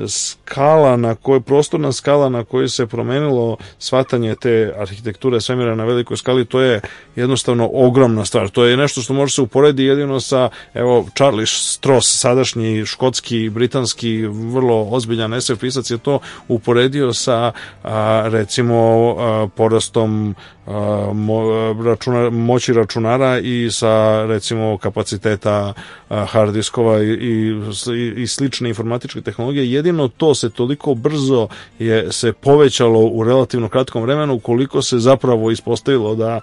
skala 0.08 0.96
na 0.96 1.14
kojoj, 1.14 1.40
prostorna 1.40 1.92
skala 1.92 2.28
na 2.28 2.44
kojoj 2.44 2.68
se 2.68 2.86
promenilo 2.86 3.56
shvatanje 3.78 4.34
te 4.34 4.74
arhitekture 4.78 5.40
svemira 5.40 5.74
na 5.74 5.84
velikoj 5.84 6.16
skali, 6.16 6.44
to 6.44 6.60
je 6.60 6.80
jednostavno 7.16 7.70
ogromna 7.72 8.24
stvar. 8.24 8.48
To 8.48 8.64
je 8.64 8.76
nešto 8.76 9.00
što 9.00 9.14
može 9.14 9.34
se 9.34 9.42
uporedi 9.42 9.84
jedino 9.84 10.20
sa, 10.20 10.48
evo, 10.74 11.06
Charlie 11.16 11.46
Stross, 11.46 12.20
sadašnji 12.20 12.86
škotski, 12.86 13.50
britanski, 13.50 14.26
vrlo 14.26 14.88
ozbiljan 14.90 15.40
SF 15.40 15.60
pisac 15.60 15.90
je 15.90 15.98
to 15.98 16.18
uporedio 16.48 17.12
sa, 17.12 17.52
a, 17.82 18.22
recimo, 18.28 18.76
a, 19.18 19.48
porastom 19.56 20.34
a, 20.66 21.10
mo, 21.14 21.42
računa, 21.84 22.30
moći 22.30 22.72
računara 22.72 23.38
i 23.38 23.68
sa, 23.70 24.24
recimo, 24.26 24.78
kapaciteta 24.82 25.72
hard 26.08 26.54
diskova 26.54 27.02
i, 27.02 27.06
i, 27.06 28.22
i 28.22 28.26
slične 28.26 28.68
informatičke 28.68 29.20
tehnologije. 29.20 29.72
Jedino 29.72 30.08
to 30.08 30.34
se 30.34 30.50
toliko 30.50 30.94
brzo 30.94 31.48
je 31.78 32.12
se 32.12 32.32
povećalo 32.32 33.00
u 33.00 33.24
relativno 33.24 33.68
kratkom 33.68 34.02
vremenu 34.02 34.38
koliko 34.38 34.82
se 34.82 34.98
zapravo 34.98 35.50
ispostavilo 35.50 36.14
da 36.14 36.40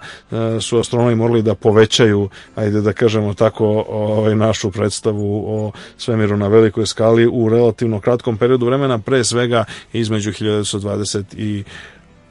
su 0.60 0.78
astronomi 0.78 1.14
morali 1.14 1.42
da 1.42 1.54
povećaju, 1.54 2.28
ajde 2.54 2.80
da 2.80 2.92
kažemo 2.92 3.34
tako, 3.34 3.84
ovaj, 3.88 4.36
našu 4.36 4.70
predstavu 4.70 5.44
o 5.46 5.72
svemiru 5.96 6.36
na 6.36 6.48
velikoj 6.48 6.86
skali 6.86 7.26
u 7.26 7.48
relativno 7.48 8.00
kratkom 8.00 8.36
periodu 8.36 8.66
vremena, 8.66 8.98
pre 8.98 9.24
svega 9.24 9.64
između 9.92 10.32
1920 10.32 11.24
i 11.36 11.64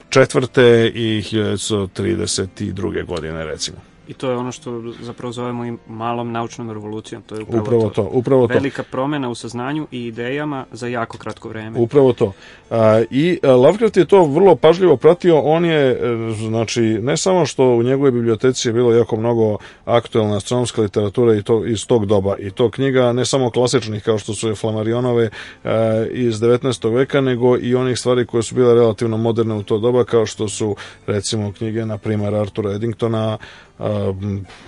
četvrte 0.10 0.92
i 0.96 1.22
1932. 1.22 3.06
godine 3.06 3.46
recimo. 3.46 3.78
I 4.10 4.14
to 4.14 4.32
je 4.32 4.38
ono 4.38 4.52
što 4.52 4.82
zapravo 5.02 5.32
zovemo 5.32 5.66
i 5.66 5.78
malom 5.88 6.32
naučnom 6.32 6.72
revolucijom. 6.72 7.22
To 7.22 7.36
je 7.36 7.42
upravo, 7.42 7.62
upravo 7.62 7.90
to. 7.90 8.10
Upravo 8.12 8.48
to. 8.48 8.54
Velika 8.54 8.84
promena 8.84 9.30
u 9.30 9.36
saznanju 9.36 9.88
i 9.92 10.06
idejama 10.06 10.66
za 10.72 10.88
jako 10.88 11.18
kratko 11.18 11.50
vreme. 11.50 11.80
Upravo 11.80 12.14
to. 12.14 12.34
I 13.10 13.40
Lovecraft 13.44 13.98
je 13.98 14.06
to 14.06 14.26
vrlo 14.26 14.56
pažljivo 14.56 14.98
pratio. 14.98 15.40
On 15.40 15.66
je, 15.66 15.92
e, 15.92 15.98
znači, 16.48 16.82
ne 16.82 17.18
samo 17.18 17.46
što 17.46 17.66
u 17.66 17.84
njegovoj 17.84 18.12
biblioteci 18.12 18.68
je 18.68 18.74
bilo 18.74 18.94
jako 18.94 19.16
mnogo 19.16 19.58
aktuelna 19.86 20.38
astronomska 20.38 20.82
literatura 20.82 21.36
i 21.36 21.44
to 21.44 21.66
iz 21.66 21.88
tog 21.88 22.06
doba. 22.06 22.36
I 22.40 22.52
to 22.52 22.70
knjiga 22.72 23.14
ne 23.14 23.26
samo 23.26 23.50
klasičnih 23.50 24.04
kao 24.04 24.18
što 24.18 24.34
su 24.34 24.50
je 24.50 24.56
Flamarionove 24.56 25.24
e, 25.24 25.30
iz 26.12 26.36
19. 26.36 26.96
veka, 26.96 27.22
nego 27.22 27.58
i 27.58 27.76
onih 27.76 28.00
stvari 28.00 28.26
koje 28.26 28.44
su 28.44 28.56
bile 28.56 28.74
relativno 28.74 29.18
moderne 29.18 29.56
u 29.56 29.64
to 29.64 29.78
doba, 29.78 30.04
kao 30.04 30.26
što 30.26 30.48
su 30.48 30.76
recimo 31.08 31.54
knjige, 31.54 31.86
na 31.86 31.98
primjer, 31.98 32.36
Artura 32.36 32.72
Eddingtona, 32.72 33.38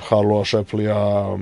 Harloa 0.10 0.46
Sheplija, 0.46 1.38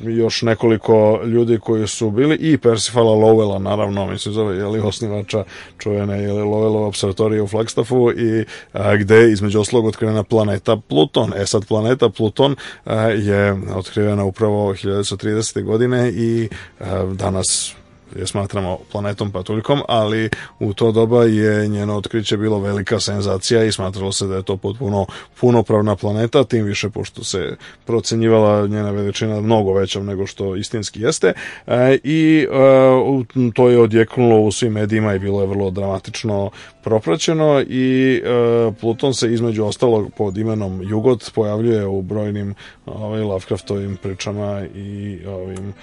još 0.00 0.42
nekoliko 0.42 1.20
ljudi 1.24 1.58
koji 1.58 1.86
su 1.86 2.10
bili 2.10 2.36
i 2.36 2.58
Persifala 2.58 3.12
Lowella 3.12 3.58
naravno 3.58 4.06
mislim 4.06 4.34
zove 4.34 4.56
je 4.56 4.82
osnivača 4.82 5.44
čuvene 5.78 6.22
je 6.22 6.32
Lowellova 6.32 6.86
observatorija 6.86 7.42
u 7.42 7.46
Flagstaffu 7.46 8.10
i 8.10 8.44
a, 8.72 8.96
gde 8.96 9.30
između 9.32 9.60
oslog 9.60 9.86
otkrivena 9.86 10.22
planeta 10.22 10.76
Pluton 10.88 11.32
e 11.36 11.46
sad 11.46 11.66
planeta 11.66 12.08
Pluton 12.08 12.56
a, 12.84 12.94
je 13.00 13.56
otkrivena 13.74 14.24
upravo 14.24 14.72
1930. 14.74 15.62
godine 15.62 16.10
i 16.10 16.48
a, 16.80 17.04
danas 17.14 17.74
je 18.16 18.26
smatramo 18.26 18.78
planetom 18.92 19.30
patuljkom, 19.30 19.80
ali 19.88 20.30
u 20.58 20.74
to 20.74 20.92
doba 20.92 21.24
je 21.24 21.68
njeno 21.68 21.96
otkriće 21.96 22.36
bilo 22.36 22.58
velika 22.58 23.00
senzacija 23.00 23.64
i 23.64 23.72
smatralo 23.72 24.12
se 24.12 24.26
da 24.26 24.36
je 24.36 24.42
to 24.42 24.56
potpuno 24.56 25.06
punopravna 25.40 25.96
planeta, 25.96 26.44
tim 26.44 26.64
više 26.64 26.90
pošto 26.90 27.24
se 27.24 27.56
procenjivala 27.84 28.66
njena 28.66 28.90
veličina 28.90 29.40
mnogo 29.40 29.72
veća 29.72 30.00
nego 30.00 30.26
što 30.26 30.56
istinski 30.56 31.00
jeste. 31.00 31.32
E, 31.66 31.98
i 32.04 32.46
e, 32.50 33.50
to 33.54 33.68
je 33.68 33.78
odjeknulo 33.78 34.40
u 34.40 34.52
svim 34.52 34.72
medijima 34.72 35.14
i 35.14 35.18
bilo 35.18 35.40
je 35.40 35.46
vrlo 35.46 35.70
dramatično 35.70 36.50
propraćeno 36.82 37.60
i 37.60 38.16
e, 38.24 38.72
Pluton 38.80 39.14
se 39.14 39.34
između 39.34 39.64
ostalog 39.64 40.10
pod 40.16 40.38
imenom 40.38 40.82
Jugot 40.82 41.30
pojavljuje 41.34 41.86
u 41.86 42.02
brojnim 42.02 42.54
ovaj, 42.86 43.22
Lovecraftovim 43.22 43.96
pričama 43.96 44.62
i 44.74 45.18
ovim 45.26 45.74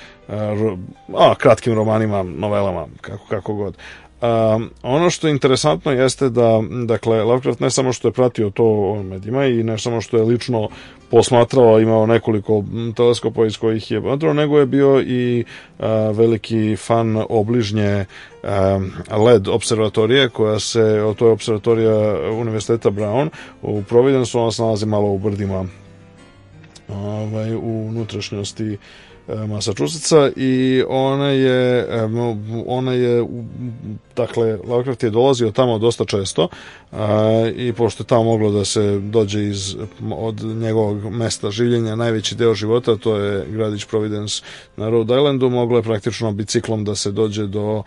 a, 1.17 1.35
kratkim 1.37 1.73
romanima, 1.73 2.23
novelama, 2.23 2.85
kako, 3.01 3.25
kako 3.29 3.53
god. 3.53 3.77
Um, 4.21 4.69
ono 4.83 5.09
što 5.09 5.27
je 5.27 5.31
interesantno 5.31 5.91
jeste 5.91 6.29
da, 6.29 6.61
dakle, 6.85 7.23
Lovecraft 7.23 7.59
ne 7.59 7.69
samo 7.69 7.93
što 7.93 8.07
je 8.07 8.11
pratio 8.11 8.49
to 8.49 8.95
medijima 9.03 9.45
i 9.45 9.63
ne 9.63 9.77
samo 9.77 10.01
što 10.01 10.17
je 10.17 10.23
lično 10.23 10.69
posmatrao, 11.11 11.79
imao 11.79 12.05
nekoliko 12.05 12.63
teleskopa 12.95 13.45
iz 13.45 13.57
kojih 13.57 13.91
je 13.91 14.01
patrao, 14.03 14.33
nego 14.33 14.59
je 14.59 14.65
bio 14.65 15.01
i 15.01 15.45
uh, 15.79 15.85
veliki 16.17 16.75
fan 16.75 17.23
obližnje 17.29 18.05
um, 18.43 18.91
LED 19.25 19.47
observatorije, 19.47 20.29
koja 20.29 20.59
se, 20.59 21.13
to 21.17 21.25
je 21.25 21.31
observatorija 21.31 22.29
Univerziteta 22.31 22.89
Brown 22.89 23.29
u 23.61 23.83
Providence, 23.83 24.37
ona 24.37 24.51
se 24.51 24.61
nalazi 24.61 24.85
malo 24.85 25.07
u 25.07 25.19
brdima 25.19 25.65
ovaj, 26.89 27.55
u 27.55 27.87
unutrašnjosti 27.87 28.77
Massachusettsa 29.47 30.29
i 30.35 30.83
ona 30.87 31.29
je 31.29 31.79
e, 31.79 32.07
ona 32.67 32.93
je 32.93 33.25
dakle 34.15 34.57
Lovecraft 34.67 35.03
je 35.03 35.09
dolazio 35.09 35.51
tamo 35.51 35.77
dosta 35.77 36.05
često 36.05 36.47
a, 36.91 37.51
i 37.55 37.73
pošto 37.73 38.03
je 38.03 38.07
tamo 38.07 38.23
moglo 38.23 38.51
da 38.51 38.65
se 38.65 38.99
dođe 38.99 39.43
iz 39.43 39.75
od 40.11 40.41
njegovog 40.43 41.11
mesta 41.11 41.51
življenja 41.51 41.95
najveći 41.95 42.35
deo 42.35 42.53
života 42.53 42.95
to 42.95 43.15
je 43.15 43.45
gradić 43.49 43.85
Providence 43.85 44.43
na 44.77 44.89
Rhode 44.89 45.17
Islandu 45.37 45.49
moglo 45.49 45.77
je 45.77 45.83
praktično 45.83 46.31
biciklom 46.31 46.83
da 46.83 46.95
se 46.95 47.11
dođe 47.11 47.47
do 47.47 47.83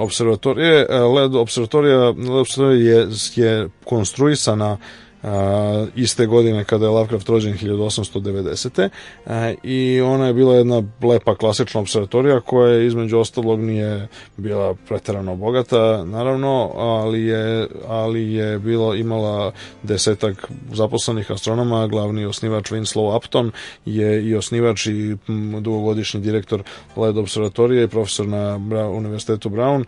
observatorije 0.00 0.86
e, 0.90 0.98
LED 0.98 1.34
observatorija, 1.34 2.08
observatorija 2.40 3.00
je, 3.00 3.08
je 3.36 3.68
konstruisana 3.84 4.76
a, 5.22 5.86
iste 5.96 6.26
godine 6.26 6.64
kada 6.64 6.84
je 6.84 6.90
Lovecraft 6.90 7.28
rođen 7.28 7.54
1890. 7.54 8.88
A, 9.26 9.52
I 9.62 10.00
ona 10.00 10.26
je 10.26 10.34
bila 10.34 10.54
jedna 10.54 10.82
lepa 11.02 11.34
klasična 11.34 11.80
observatorija 11.80 12.40
koja 12.40 12.72
je 12.72 12.86
između 12.86 13.18
ostalog 13.18 13.60
nije 13.60 14.08
bila 14.36 14.74
preterano 14.88 15.36
bogata, 15.36 16.04
naravno, 16.04 16.70
ali 16.76 17.22
je, 17.22 17.68
ali 17.88 18.32
je 18.32 18.58
bilo, 18.58 18.94
imala 18.94 19.52
desetak 19.82 20.50
zaposlenih 20.72 21.30
astronoma, 21.30 21.86
glavni 21.86 22.24
osnivač 22.24 22.70
Winslow 22.70 23.16
Upton 23.16 23.50
je 23.84 24.28
i 24.28 24.34
osnivač 24.34 24.86
i 24.86 25.16
dugogodišnji 25.60 26.20
direktor 26.20 26.62
LED 26.96 27.18
observatorije 27.18 27.84
i 27.84 27.88
profesor 27.88 28.26
na 28.26 28.56
Univerzitetu 28.90 29.50
Brown 29.50 29.84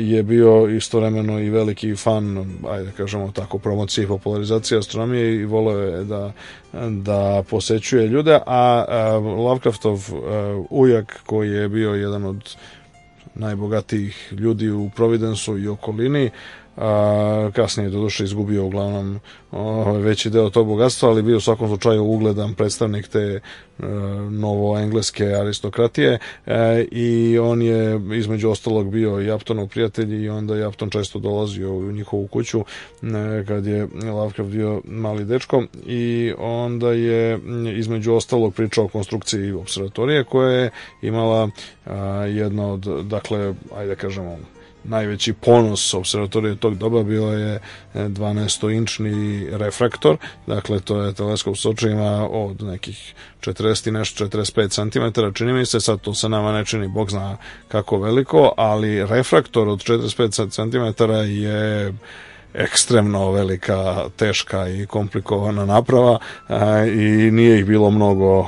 je 0.00 0.22
bio 0.22 0.68
istovremeno 0.68 1.40
i 1.40 1.50
veliki 1.50 1.96
fan, 1.96 2.54
ajde 2.70 2.84
da 2.84 2.90
kažemo 2.90 3.32
tako, 3.32 3.58
promocije 3.58 4.04
i 4.04 4.08
popularizacije 4.08 4.63
pasija 4.64 4.78
astronomije 4.78 5.34
i 5.34 5.44
voleo 5.44 5.80
je 5.80 6.04
da, 6.04 6.32
da 6.88 7.42
posećuje 7.50 8.06
ljude, 8.08 8.38
a, 8.46 8.84
Lovecraftov 9.20 10.08
a, 10.12 10.64
ujak 10.70 11.20
koji 11.26 11.50
je 11.50 11.68
bio 11.68 11.94
jedan 11.94 12.24
od 12.24 12.56
najbogatijih 13.34 14.32
ljudi 14.32 14.70
u 14.70 14.90
Providensu 14.96 15.58
i 15.58 15.68
okolini, 15.68 16.30
a, 16.76 17.50
kasnije 17.54 17.90
do 17.90 17.98
duše 17.98 18.24
izgubio 18.24 18.64
uglavnom 18.64 19.20
ovaj, 19.50 20.02
veći 20.02 20.30
deo 20.30 20.50
tog 20.50 20.66
bogatstva, 20.66 21.08
ali 21.08 21.22
bio 21.22 21.36
u 21.36 21.40
svakom 21.40 21.68
slučaju 21.68 22.04
ugledan 22.04 22.54
predstavnik 22.54 23.08
te 23.08 23.18
e, 23.18 23.40
novoengleske 24.30 25.24
aristokratije. 25.24 26.18
E, 26.46 26.84
i 26.90 27.38
on 27.38 27.62
je 27.62 28.00
između 28.18 28.50
ostalog 28.50 28.90
bio 28.90 29.20
i 29.20 29.30
Aptonov 29.30 29.68
prijatelj 29.68 30.24
i 30.24 30.28
onda 30.28 30.56
je 30.56 30.64
Apton 30.64 30.90
često 30.90 31.18
dolazio 31.18 31.72
u 31.72 31.92
njihovu 31.92 32.26
kuću 32.26 32.60
e, 32.60 33.44
kad 33.46 33.66
je 33.66 33.88
Lovecraft 34.12 34.50
bio 34.50 34.80
mali 34.84 35.24
dečko. 35.24 35.62
I 35.86 36.32
onda 36.38 36.92
je 36.92 37.38
između 37.76 38.14
ostalog 38.14 38.54
pričao 38.54 38.84
o 38.84 38.88
konstrukciji 38.88 39.52
observatorije 39.52 40.24
koja 40.24 40.50
je 40.50 40.70
imala 41.02 41.50
jedno 42.28 42.72
od, 42.72 43.06
dakle, 43.06 43.54
ajde 43.76 43.88
da 43.88 43.94
kažemo, 43.94 44.38
najveći 44.84 45.32
ponos 45.32 45.94
observatorije 45.94 46.56
tog 46.56 46.78
doba 46.78 47.02
bilo 47.02 47.32
je 47.32 47.60
12-inčni 47.94 49.48
e, 49.54 49.58
refraktor, 49.58 50.16
dakle 50.46 50.80
to 50.80 51.02
je 51.02 51.12
teleskop 51.12 51.56
s 51.56 51.66
očima 51.66 52.28
od 52.30 52.62
nekih 52.62 53.14
40 53.40 53.88
i 53.88 53.92
nešto 53.92 54.26
45 54.26 54.68
cm, 54.68 55.20
čini 55.34 55.52
mi 55.52 55.66
se, 55.66 55.80
sad 55.80 56.00
to 56.00 56.14
se 56.14 56.28
nama 56.28 56.52
ne 56.52 56.64
čini, 56.64 56.88
bog 56.88 57.10
zna 57.10 57.36
kako 57.68 57.98
veliko, 57.98 58.52
ali 58.56 59.06
refraktor 59.06 59.68
od 59.68 59.78
45 59.78 60.50
cm 60.50 61.04
je 61.42 61.92
ekstremno 62.54 63.30
velika, 63.30 64.04
teška 64.16 64.68
i 64.68 64.86
komplikovana 64.86 65.64
naprava 65.66 66.18
a, 66.48 66.84
i 66.84 67.30
nije 67.30 67.58
ih 67.58 67.66
bilo 67.66 67.90
mnogo 67.90 68.46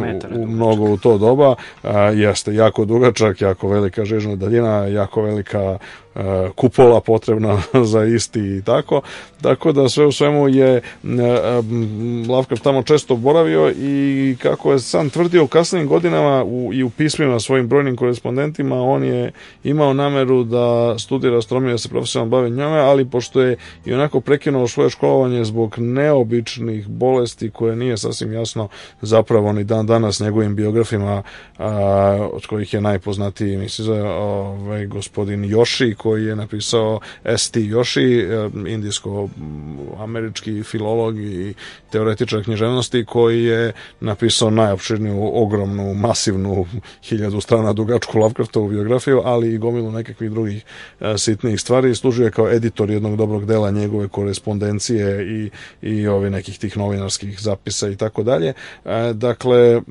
metara, 0.00 0.36
u, 0.36 0.46
mnogo 0.46 0.84
u 0.84 0.96
to 0.96 1.18
doba. 1.18 1.54
A, 1.82 1.98
jeste 2.00 2.54
jako 2.54 2.84
dugačak, 2.84 3.40
jako 3.40 3.68
velika 3.68 4.04
žežna 4.04 4.36
daljina, 4.36 4.86
jako 4.86 5.22
velika 5.22 5.78
kupola 6.54 7.00
potrebna 7.00 7.62
za 7.92 8.04
isti 8.04 8.40
i 8.40 8.62
tako. 8.62 9.00
Tako 9.42 9.72
da 9.72 9.88
sve 9.88 10.06
u 10.06 10.12
svemu 10.12 10.48
je 10.48 10.76
e, 10.76 10.82
Lovecraft 12.28 12.62
tamo 12.62 12.82
često 12.82 13.16
boravio 13.16 13.72
i 13.76 14.36
kako 14.42 14.72
je 14.72 14.78
sam 14.78 15.10
tvrdio 15.10 15.44
u 15.44 15.46
kasnim 15.46 15.86
godinama 15.86 16.44
u, 16.44 16.70
i 16.72 16.82
u 16.82 16.90
pismima 16.90 17.40
svojim 17.40 17.68
brojnim 17.68 17.96
korespondentima 17.96 18.82
on 18.82 19.04
je 19.04 19.32
imao 19.64 19.92
nameru 19.92 20.44
da 20.44 20.98
studira 20.98 21.38
astronomiju, 21.38 21.74
da 21.74 21.78
se 21.78 21.88
profesionalno 21.88 22.30
bavi 22.30 22.50
njome, 22.50 22.78
ali 22.78 23.04
pošto 23.04 23.40
je 23.40 23.56
i 23.84 23.94
onako 23.94 24.20
prekinuo 24.20 24.68
svoje 24.68 24.90
školovanje 24.90 25.44
zbog 25.44 25.74
neobičnih 25.78 26.88
bolesti 26.88 27.50
koje 27.50 27.76
nije 27.76 27.96
sasvim 27.96 28.32
jasno 28.32 28.68
zapravo 29.02 29.52
ni 29.52 29.64
dan 29.64 29.86
danas 29.86 30.20
njegovim 30.20 30.56
biografima 30.56 31.22
a, 31.58 32.28
od 32.32 32.46
kojih 32.46 32.74
je 32.74 32.80
najpoznatiji 32.80 33.56
mislim 33.56 33.86
za 33.86 34.10
ovaj, 34.10 34.86
gospodin 34.86 35.44
Joši 35.44 35.94
koji 36.06 36.24
je 36.24 36.36
napisao 36.36 37.00
S.T. 37.24 37.60
Yoshi, 37.60 38.26
indijsko-američki 38.68 40.62
filolog 40.62 41.18
i 41.18 41.54
teoretičar 41.90 42.44
književnosti 42.44 43.04
koji 43.04 43.44
je 43.44 43.72
napisao 44.00 44.50
najopširniju, 44.50 45.30
ogromnu, 45.34 45.94
masivnu, 45.94 46.66
hiljadu 47.02 47.40
strana 47.40 47.72
dugačku 47.72 48.18
Lovecraftovu 48.18 48.68
biografiju, 48.68 49.22
ali 49.24 49.54
i 49.54 49.58
gomilu 49.58 49.90
nekakvih 49.90 50.30
drugih 50.30 50.64
sitnijih 51.18 51.60
stvari. 51.60 51.94
Služio 51.94 52.24
je 52.24 52.30
kao 52.30 52.50
editor 52.50 52.90
jednog 52.90 53.16
dobrog 53.16 53.46
dela 53.46 53.70
njegove 53.70 54.08
korespondencije 54.08 55.26
i, 55.26 55.50
i 55.82 56.06
ovi 56.06 56.30
nekih 56.30 56.58
tih 56.58 56.76
novinarskih 56.76 57.40
zapisa 57.40 57.88
i 57.88 57.96
tako 57.96 58.22
dalje. 58.22 58.52
Dakle, 59.14 59.82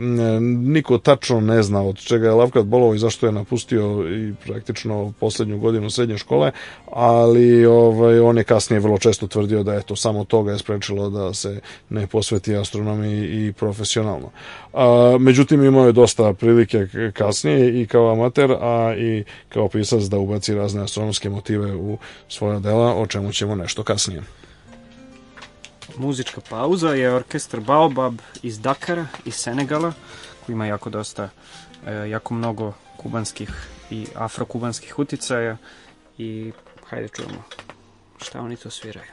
niko 0.42 0.98
tačno 0.98 1.42
ne 1.42 1.64
zna 1.64 1.82
od 1.82 1.98
čega 1.98 2.28
je 2.28 2.34
Lovecraft 2.34 2.68
bolovao 2.68 2.96
i 2.96 3.00
zašto 3.00 3.26
je 3.26 3.32
napustio 3.32 4.06
i 4.10 4.34
praktično 4.46 5.14
poslednju 5.20 5.60
godinu 5.60 5.90
srednje 5.90 6.05
škole, 6.18 6.52
ali 6.92 7.66
ovaj, 7.66 8.20
on 8.20 8.38
je 8.38 8.44
kasnije 8.44 8.80
vrlo 8.80 8.98
često 8.98 9.28
tvrdio 9.28 9.64
da 9.64 9.74
je 9.74 9.82
to 9.82 9.96
samo 9.96 10.24
toga 10.24 10.52
je 10.52 10.60
sprečilo 10.60 11.10
da 11.10 11.34
se 11.34 11.60
ne 11.90 12.08
posveti 12.08 12.56
astronomiji 12.56 13.48
i 13.48 13.54
profesionalno. 13.54 14.30
A, 14.74 15.18
međutim, 15.20 15.64
imao 15.64 15.86
je 15.86 15.92
dosta 15.92 16.34
prilike 16.34 16.88
kasnije 17.14 17.82
i 17.82 17.88
kao 17.88 18.12
amater, 18.12 18.52
a 18.52 18.96
i 18.98 19.24
kao 19.50 19.70
pisac 19.70 20.04
da 20.04 20.18
ubaci 20.18 20.54
razne 20.54 20.84
astronomske 20.84 21.30
motive 21.30 21.76
u 21.76 21.98
svoja 22.30 22.60
dela, 22.60 22.96
o 22.96 23.08
čemu 23.08 23.32
ćemo 23.32 23.56
nešto 23.56 23.84
kasnije. 23.84 24.22
Muzička 25.98 26.42
pauza 26.50 26.90
je 26.90 27.14
orkestar 27.14 27.60
Baobab 27.60 28.16
iz 28.44 28.60
Dakara, 28.60 29.08
iz 29.26 29.36
Senegala, 29.36 29.94
koji 30.46 30.54
ima 30.54 30.66
jako 30.66 30.90
dosta, 30.90 31.30
e, 31.88 32.10
jako 32.10 32.34
mnogo 32.34 32.74
kubanskih 32.98 33.50
i 33.90 34.06
afrokubanskih 34.16 35.00
uticaja 35.00 35.58
i 36.18 36.52
hajde 36.90 37.08
čujemo 37.08 37.44
šta 38.22 38.42
oni 38.42 38.56
to 38.56 38.70
sviraju. 38.70 39.12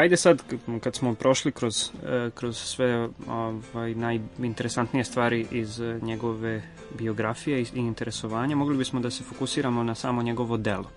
Hajde 0.00 0.16
sad, 0.16 0.42
kad 0.80 0.94
smo 0.96 1.14
prošli 1.14 1.52
kroz, 1.52 1.90
e, 2.06 2.30
kroz 2.34 2.56
sve 2.56 3.08
ovaj, 3.28 3.94
najinteresantnije 3.94 5.04
stvari 5.04 5.46
iz 5.50 5.80
e, 5.80 5.98
njegove 6.02 6.62
biografije 6.98 7.60
i 7.60 7.66
interesovanja, 7.74 8.56
mogli 8.56 8.76
bismo 8.76 9.00
da 9.00 9.10
se 9.10 9.24
fokusiramo 9.24 9.82
na 9.82 9.94
samo 9.94 10.22
njegovo 10.22 10.56
delo 10.56 10.90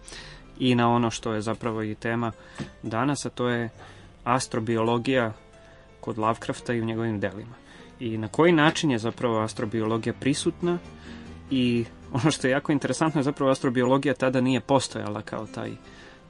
i 0.60 0.76
na 0.76 0.90
ono 0.90 1.10
što 1.10 1.34
je 1.34 1.42
zapravo 1.42 1.84
i 1.84 1.96
tema 1.96 2.32
danas, 2.84 3.26
a 3.26 3.30
to 3.30 3.50
je 3.50 3.70
astrobiologija 4.24 5.34
kod 6.00 6.18
Lovecrafta 6.18 6.74
i 6.74 6.82
u 6.82 6.86
njegovim 6.86 7.20
delima. 7.20 7.56
I 8.00 8.18
na 8.18 8.28
koji 8.28 8.52
način 8.52 8.92
je 8.92 8.98
zapravo 8.98 9.40
astrobiologija 9.40 10.14
prisutna 10.20 10.78
i 11.52 11.86
ono 12.14 12.32
što 12.32 12.48
je 12.48 12.52
jako 12.52 12.72
interesantno 12.72 13.20
je 13.20 13.24
zapravo 13.24 13.52
astrobiologija 13.52 14.14
tada 14.14 14.42
nije 14.42 14.60
postojala 14.60 15.22
kao 15.22 15.48
taj 15.48 15.72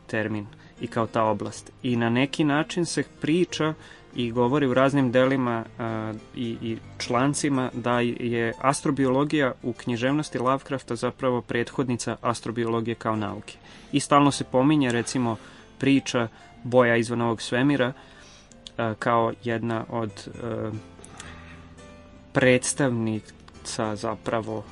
termin 0.08 0.48
i 0.84 0.88
kao 0.88 1.08
ta 1.08 1.24
oblast. 1.24 1.72
I 1.84 1.96
na 1.96 2.10
neki 2.10 2.44
način 2.44 2.86
se 2.86 3.04
priča 3.22 3.74
i 4.16 4.32
govori 4.32 4.68
u 4.68 4.74
raznim 4.74 5.12
delima 5.12 5.66
a, 5.80 6.14
i, 6.36 6.58
i 6.62 6.78
člancima 6.98 7.70
da 7.74 8.00
je 8.00 8.54
astrobiologija 8.62 9.54
u 9.64 9.74
književnosti 9.74 10.40
Lovecrafta 10.40 10.96
zapravo 10.96 11.42
prethodnica 11.42 12.16
astrobiologije 12.22 12.96
kao 12.96 13.16
nauke. 13.16 13.58
I 13.92 14.00
stalno 14.00 14.32
se 14.32 14.44
pominje 14.44 14.92
recimo 14.92 15.38
priča 15.78 16.28
boja 16.64 16.96
izvan 16.96 17.22
ovog 17.22 17.42
svemira 17.42 17.94
a, 18.78 18.94
kao 19.00 19.34
jedna 19.44 19.86
od 19.90 20.12
a, 20.44 20.72
predstavnica 22.34 23.96
zapravo 23.96 24.64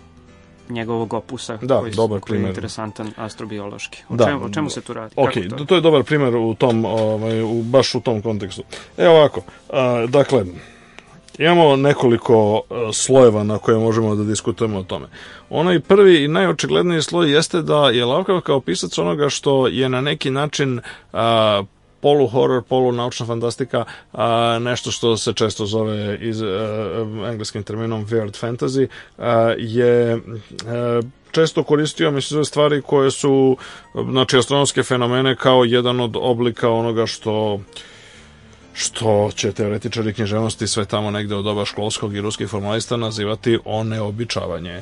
njegovog 0.71 1.13
opusa 1.13 1.57
da, 1.61 1.79
koji, 1.79 1.91
dobar 1.91 2.19
koji 2.19 2.41
je 2.41 2.47
interesantan 2.47 3.11
astrobiološki. 3.17 4.03
O, 4.09 4.15
da, 4.15 4.25
čemu, 4.25 4.45
o 4.45 4.49
čemu 4.49 4.69
se 4.69 4.81
tu 4.81 4.93
radi? 4.93 5.13
Ok, 5.17 5.33
to? 5.57 5.65
to 5.65 5.75
je 5.75 5.81
dobar 5.81 6.03
primjer 6.03 6.35
u 6.35 6.53
tom, 6.53 6.85
ovaj, 6.85 7.41
u, 7.41 7.61
baš 7.63 7.95
u 7.95 7.99
tom 8.01 8.21
kontekstu. 8.21 8.63
Evo 8.97 9.15
ovako, 9.15 9.41
a, 9.69 10.05
dakle, 10.09 10.45
imamo 11.37 11.75
nekoliko 11.75 12.61
slojeva 12.93 13.43
na 13.43 13.57
koje 13.57 13.77
možemo 13.77 14.15
da 14.15 14.23
diskutujemo 14.23 14.79
o 14.79 14.83
tome. 14.83 15.07
Onaj 15.49 15.79
prvi 15.79 16.23
i 16.23 16.27
najočigledniji 16.27 17.01
sloj 17.01 17.31
jeste 17.31 17.61
da 17.61 17.89
je 17.89 18.05
Lovecraft 18.05 18.45
kao 18.45 18.61
pisac 18.61 18.97
onoga 18.97 19.29
što 19.29 19.67
je 19.67 19.89
na 19.89 20.01
neki 20.01 20.31
način 20.31 20.79
a, 21.13 21.63
polu 22.01 22.27
horror, 22.27 22.63
polu 22.63 22.91
naučna 22.91 23.25
fantastika, 23.25 23.85
a, 24.13 24.59
nešto 24.61 24.91
što 24.91 25.17
se 25.17 25.33
često 25.33 25.65
zove 25.65 26.17
iz 26.21 26.41
a, 26.41 26.47
engleskim 27.31 27.63
terminom 27.63 28.05
weird 28.05 28.41
fantasy, 28.41 28.87
a, 29.17 29.53
je 29.57 30.19
a, 30.67 31.01
često 31.31 31.63
koristio 31.63 32.11
mislim 32.11 32.45
stvari 32.45 32.81
koje 32.81 33.11
su 33.11 33.57
znači 34.11 34.37
astronomske 34.37 34.83
fenomene 34.83 35.35
kao 35.35 35.63
jedan 35.63 35.99
od 35.99 36.15
oblika 36.15 36.69
onoga 36.69 37.05
što 37.05 37.59
što 38.73 39.29
će 39.35 39.51
teoretičari 39.51 40.13
književnosti 40.13 40.67
sve 40.67 40.85
tamo 40.85 41.11
negde 41.11 41.35
od 41.35 41.43
doba 41.43 41.65
školskog 41.65 42.15
i 42.15 42.21
ruskih 42.21 42.47
formalista 42.49 42.97
nazivati 42.97 43.59
oneobičavanje 43.65 44.81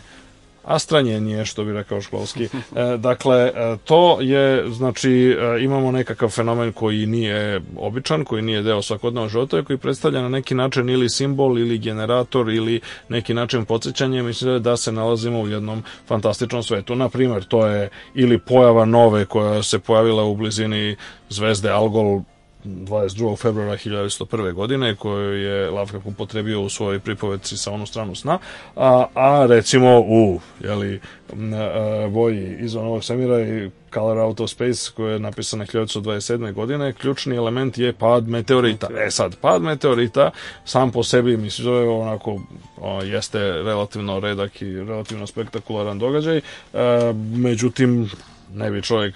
a 0.69 1.45
što 1.45 1.63
bi 1.63 1.73
rekao 1.73 2.01
školski. 2.01 2.43
E, 2.43 2.97
dakle, 2.97 3.37
e, 3.37 3.77
to 3.83 4.21
je, 4.21 4.69
znači, 4.69 5.11
e, 5.11 5.63
imamo 5.63 5.91
nekakav 5.91 6.29
fenomen 6.29 6.73
koji 6.73 7.05
nije 7.05 7.61
običan, 7.77 8.23
koji 8.23 8.41
nije 8.41 8.61
deo 8.61 8.81
svakodnevnog 8.81 9.29
života, 9.29 9.63
koji 9.63 9.77
predstavlja 9.77 10.21
na 10.21 10.29
neki 10.29 10.55
način 10.55 10.89
ili 10.89 11.09
simbol, 11.09 11.59
ili 11.59 11.77
generator, 11.77 12.49
ili 12.49 12.81
neki 13.09 13.33
način 13.33 13.65
podsjećanja, 13.65 14.23
mislim 14.23 14.63
da 14.63 14.77
se 14.77 14.91
nalazimo 14.91 15.41
u 15.41 15.47
jednom 15.47 15.83
fantastičnom 16.07 16.63
svetu. 16.63 16.95
Na 16.95 17.09
primjer, 17.09 17.43
to 17.43 17.67
je 17.67 17.89
ili 18.13 18.39
pojava 18.39 18.85
nove 18.85 19.25
koja 19.25 19.63
se 19.63 19.79
pojavila 19.79 20.23
u 20.23 20.35
blizini 20.35 20.95
zvezde 21.29 21.69
Algol 21.69 22.21
22. 22.63 23.37
februara 23.37 23.77
1901. 23.77 24.53
godine 24.53 24.95
koju 24.95 25.33
je 25.33 25.69
Lovecraft 25.69 26.05
upotrebio 26.05 26.61
u 26.61 26.69
svojoj 26.69 26.99
pripovedci 26.99 27.57
sa 27.57 27.71
onu 27.71 27.85
stranu 27.85 28.15
sna, 28.15 28.39
a, 28.75 29.05
a 29.13 29.45
recimo 29.45 29.99
u 29.99 30.39
jeli, 30.63 30.99
boji 32.09 32.57
izvan 32.59 32.85
ovog 32.85 33.03
svemira 33.03 33.41
i 33.41 33.69
Color 33.93 34.17
Out 34.17 34.39
of 34.39 34.49
Space 34.49 34.91
koja 34.95 35.13
je 35.13 35.19
napisana 35.19 35.65
1927. 35.65 36.53
godine, 36.53 36.93
ključni 36.93 37.35
element 37.35 37.77
je 37.77 37.93
pad 37.93 38.27
meteorita. 38.27 38.87
E 38.97 39.11
sad, 39.11 39.35
pad 39.35 39.61
meteorita 39.61 40.31
sam 40.65 40.91
po 40.91 41.03
sebi, 41.03 41.37
mislim, 41.37 41.63
zove 41.63 41.89
onako, 41.89 42.41
o, 42.77 43.03
jeste 43.03 43.39
relativno 43.39 44.19
redak 44.19 44.61
i 44.61 44.75
relativno 44.75 45.27
spektakularan 45.27 45.99
događaj, 45.99 46.37
e, 46.37 46.41
međutim, 47.35 48.09
ne 48.53 48.71
bi 48.71 48.81
čovjek 48.81 49.15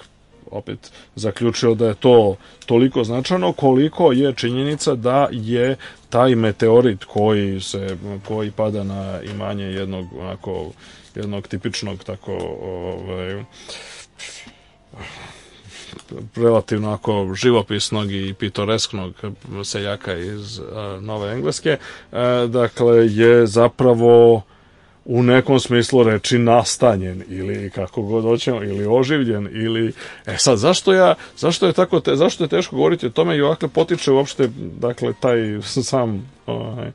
opet 0.51 0.91
zaključio 1.15 1.75
da 1.75 1.87
je 1.87 1.95
to 1.95 2.35
toliko 2.65 3.03
značajno 3.03 3.53
koliko 3.53 4.11
je 4.11 4.33
činjenica 4.33 4.95
da 4.95 5.27
je 5.31 5.75
taj 6.09 6.35
meteorit 6.35 7.03
koji 7.03 7.61
se 7.61 7.97
koji 8.27 8.51
pada 8.51 8.83
na 8.83 9.21
imanje 9.21 9.65
jednog 9.65 10.05
onako 10.19 10.71
jednog 11.15 11.47
tipičnog 11.47 12.03
tako 12.03 12.31
ovaj 12.63 13.43
relativno 16.35 16.91
ako 16.91 17.33
živopisnog 17.35 18.11
i 18.11 18.33
pitoresknog 18.33 19.13
seljaka 19.63 20.13
iz 20.13 20.59
a, 20.59 20.99
Nove 21.01 21.31
Engleske, 21.33 21.77
a, 22.11 22.47
dakle 22.49 23.07
je 23.07 23.47
zapravo 23.47 24.41
u 25.05 25.23
nekom 25.23 25.59
smislu 25.59 26.03
reči 26.03 26.39
nastanjen 26.39 27.23
ili 27.29 27.69
kako 27.69 28.01
god 28.01 28.23
hoćemo 28.23 28.63
ili 28.63 28.87
oživljen 28.87 29.49
ili 29.51 29.93
e 30.25 30.37
sad 30.37 30.57
zašto 30.57 30.93
ja 30.93 31.15
zašto 31.37 31.67
je 31.67 31.73
tako 31.73 31.99
te, 31.99 32.15
zašto 32.15 32.43
je 32.43 32.47
teško 32.47 32.75
govoriti 32.75 33.05
o 33.05 33.09
tome 33.09 33.37
i 33.37 33.41
ovakle 33.41 33.67
potiče 33.67 34.11
uopšte 34.11 34.49
dakle 34.57 35.13
taj 35.19 35.61
sam 35.89 36.31
ovaj, 36.45 36.91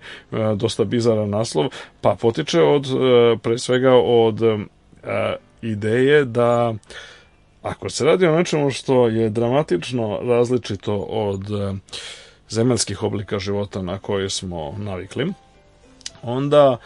dosta 0.56 0.85
bizaran 0.85 1.30
naslov 1.30 1.68
pa 2.01 2.16
potiče 2.20 2.62
od 2.62 2.86
e, 2.86 3.36
pre 3.43 3.59
svega 3.59 3.94
od 3.94 4.43
e, 4.43 4.56
ideje 5.62 6.24
da 6.24 6.74
ako 7.62 7.90
se 7.90 8.05
radi 8.05 8.26
o 8.26 8.36
nečemu 8.36 8.70
što 8.70 9.09
je 9.09 9.30
dramatično 9.30 10.20
različito 10.22 10.94
od 10.97 11.51
e, 11.51 11.74
zemaljskih 12.48 13.02
oblika 13.02 13.39
života 13.39 13.82
na 13.82 13.98
koje 13.98 14.30
smo 14.30 14.74
navikli 14.78 15.32
onda 16.22 16.78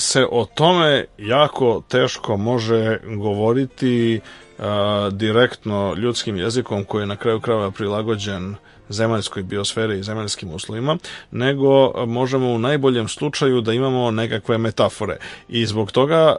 se 0.00 0.26
o 0.30 0.44
tome 0.54 1.04
jako 1.18 1.82
teško 1.88 2.36
može 2.36 2.98
govoriti 3.16 4.20
uh, 4.58 4.64
direktno 5.12 5.94
ljudskim 5.94 6.36
jezikom 6.36 6.84
koji 6.84 7.02
je 7.02 7.06
na 7.06 7.16
kraju 7.16 7.40
krajeva 7.40 7.70
prilagođen 7.70 8.54
zemaljskoj 8.90 9.42
biosferi 9.42 9.98
i 9.98 10.02
zemaljskim 10.02 10.50
uslovima, 10.50 10.98
nego 11.30 11.92
možemo 12.06 12.52
u 12.52 12.58
najboljem 12.58 13.08
slučaju 13.08 13.60
da 13.60 13.72
imamo 13.72 14.10
nekakve 14.10 14.58
metafore. 14.58 15.16
I 15.48 15.66
zbog 15.66 15.92
toga 15.92 16.36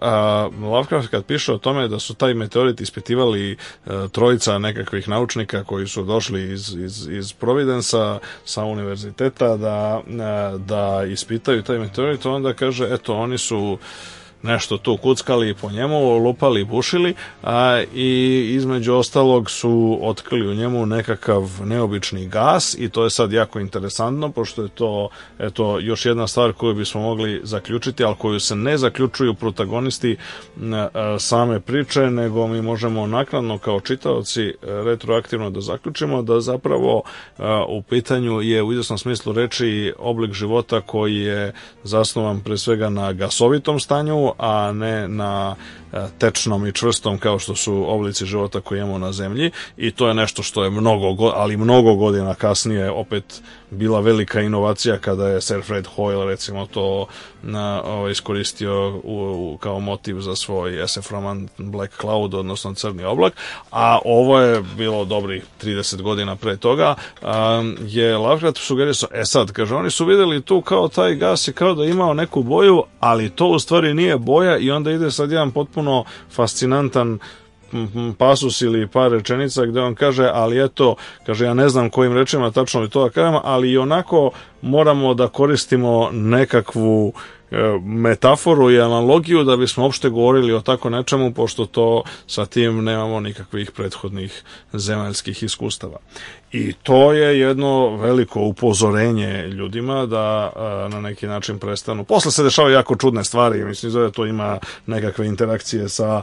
Lovecraft 0.61 1.07
kad 1.07 1.25
piše 1.25 1.53
o 1.53 1.57
tome 1.57 1.87
da 1.87 1.99
su 1.99 2.13
taj 2.13 2.33
meteorit 2.33 2.81
ispitivali 2.81 3.57
a, 3.85 4.07
trojica 4.11 4.57
nekakvih 4.57 5.09
naučnika 5.09 5.63
koji 5.63 5.87
su 5.87 6.03
došli 6.03 6.51
iz, 6.53 6.75
iz, 6.75 7.07
iz 7.07 7.33
Providensa 7.33 8.19
sa 8.45 8.63
univerziteta 8.63 9.57
da, 9.57 10.01
a, 10.19 10.57
da 10.57 11.03
ispitaju 11.07 11.63
taj 11.63 11.79
meteorit, 11.79 12.25
onda 12.25 12.53
kaže, 12.53 12.87
eto, 12.91 13.15
oni 13.15 13.37
su 13.37 13.77
nešto 14.43 14.77
tu 14.77 14.97
kuckali 14.97 15.53
po 15.53 15.71
njemu, 15.71 16.17
lupali, 16.17 16.63
bušili 16.63 17.13
a, 17.43 17.81
i 17.93 18.51
između 18.55 18.93
ostalog 18.93 19.49
su 19.49 19.99
otkrili 20.01 20.47
u 20.47 20.55
njemu 20.55 20.85
nekakav 20.85 21.49
neobični 21.65 22.27
gas 22.27 22.75
i 22.79 22.89
to 22.89 23.03
je 23.03 23.09
sad 23.09 23.31
jako 23.31 23.59
interesantno 23.59 24.31
pošto 24.31 24.63
je 24.63 24.69
to 24.69 25.09
eto, 25.39 25.79
još 25.79 26.05
jedna 26.05 26.27
stvar 26.27 26.53
koju 26.53 26.73
bismo 26.73 27.01
mogli 27.01 27.41
zaključiti, 27.43 28.03
ali 28.03 28.15
koju 28.15 28.39
se 28.39 28.55
ne 28.55 28.77
zaključuju 28.77 29.33
protagonisti 29.33 30.17
a, 30.93 31.19
same 31.19 31.59
priče, 31.59 31.99
nego 31.99 32.47
mi 32.47 32.61
možemo 32.61 33.07
naknadno 33.07 33.57
kao 33.57 33.79
čitaoci 33.79 34.53
retroaktivno 34.61 35.49
da 35.49 35.61
zaključimo 35.61 36.21
da 36.21 36.41
zapravo 36.41 37.03
a, 37.37 37.65
u 37.67 37.81
pitanju 37.81 38.41
je 38.41 38.63
u 38.63 38.71
izvesnom 38.71 38.97
smislu 38.97 39.33
reči 39.33 39.93
oblik 39.99 40.33
života 40.33 40.81
koji 40.81 41.15
je 41.15 41.53
zasnovan 41.83 42.39
pre 42.39 42.57
svega 42.57 42.89
na 42.89 43.13
gasovitom 43.13 43.79
stanju, 43.79 44.30
a 44.37 44.71
ne 44.71 45.07
na 45.07 45.55
e, 45.93 46.07
tečnom 46.17 46.67
i 46.67 46.73
čvrstom 46.73 47.17
kao 47.17 47.39
što 47.39 47.55
su 47.55 47.85
oblici 47.87 48.25
života 48.25 48.61
koje 48.61 48.79
imamo 48.79 48.97
na 48.97 49.11
zemlji. 49.11 49.51
I 49.77 49.91
to 49.91 50.07
je 50.07 50.13
nešto 50.13 50.43
što 50.43 50.63
je 50.63 50.69
mnogo, 50.69 51.31
ali 51.35 51.57
mnogo 51.57 51.95
godina 51.95 52.33
kasnije 52.33 52.91
opet 52.91 53.41
bila 53.71 53.99
velika 53.99 54.41
inovacija 54.41 54.97
kada 54.97 55.27
je 55.27 55.41
Sir 55.41 55.61
Fred 55.63 55.87
Hoyle 55.97 56.25
recimo 56.25 56.65
to 56.65 57.05
na, 57.43 57.81
o, 57.85 57.91
ovaj, 57.91 58.11
iskoristio 58.11 58.89
u, 58.89 59.01
u, 59.03 59.57
kao 59.57 59.79
motiv 59.79 60.19
za 60.19 60.35
svoj 60.35 60.87
SF 60.87 61.11
roman 61.11 61.47
Black 61.57 61.93
Cloud, 62.01 62.33
odnosno 62.33 62.73
Crni 62.73 63.03
oblak, 63.03 63.33
a 63.71 63.99
ovo 64.05 64.39
je 64.39 64.63
bilo 64.77 65.05
dobrih 65.05 65.43
30 65.63 66.01
godina 66.01 66.35
pre 66.35 66.57
toga, 66.57 66.95
a, 67.21 67.63
je 67.79 68.17
Lovecraft 68.17 68.57
sugerisao, 68.57 69.09
e 69.13 69.25
sad, 69.25 69.51
kaže, 69.51 69.75
oni 69.75 69.91
su 69.91 70.05
videli 70.05 70.41
tu 70.41 70.61
kao 70.61 70.87
taj 70.87 71.15
gas 71.15 71.47
i 71.47 71.53
kao 71.53 71.73
da 71.73 71.85
imao 71.85 72.13
neku 72.13 72.43
boju, 72.43 72.83
ali 72.99 73.29
to 73.29 73.47
u 73.47 73.59
stvari 73.59 73.93
nije 73.93 74.17
boja 74.17 74.57
i 74.57 74.71
onda 74.71 74.91
ide 74.91 75.11
sad 75.11 75.31
jedan 75.31 75.51
potpuno 75.51 76.03
fascinantan 76.31 77.19
pasus 78.17 78.61
ili 78.61 78.87
par 78.87 79.11
rečenica 79.11 79.65
gde 79.65 79.81
on 79.81 79.95
kaže, 79.95 80.29
ali 80.33 80.63
eto, 80.63 80.95
kaže, 81.25 81.45
ja 81.45 81.53
ne 81.53 81.69
znam 81.69 81.89
kojim 81.89 82.13
rečima 82.13 82.51
tačno 82.51 82.81
li 82.81 82.89
to 82.89 83.03
da 83.03 83.09
kažem, 83.09 83.39
ali 83.43 83.71
i 83.71 83.77
onako 83.77 84.31
moramo 84.61 85.13
da 85.13 85.27
koristimo 85.27 86.09
nekakvu 86.11 87.13
e, 87.51 87.57
metaforu 87.83 88.71
i 88.71 88.81
analogiju 88.81 89.43
da 89.43 89.57
bismo 89.57 89.83
uopšte 89.83 90.09
govorili 90.09 90.53
o 90.53 90.61
tako 90.61 90.89
nečemu, 90.89 91.33
pošto 91.33 91.65
to 91.65 92.03
sa 92.27 92.45
tim 92.45 92.83
nemamo 92.83 93.19
nikakvih 93.19 93.71
prethodnih 93.71 94.43
zemaljskih 94.73 95.43
iskustava. 95.43 95.97
I 96.51 96.73
to 96.73 97.13
je 97.13 97.39
jedno 97.39 97.95
veliko 97.97 98.41
upozorenje 98.41 99.47
ljudima 99.47 100.05
da 100.05 100.51
na 100.91 101.01
neki 101.01 101.27
način 101.27 101.59
prestanu. 101.59 102.03
Posle 102.03 102.31
se 102.31 102.43
dešavaju 102.43 102.73
jako 102.73 102.95
čudne 102.95 103.23
stvari, 103.23 103.65
mislim 103.65 103.93
da 103.93 104.11
to 104.11 104.25
ima 104.25 104.59
nekakve 104.85 105.27
interakcije 105.27 105.89
sa 105.89 106.21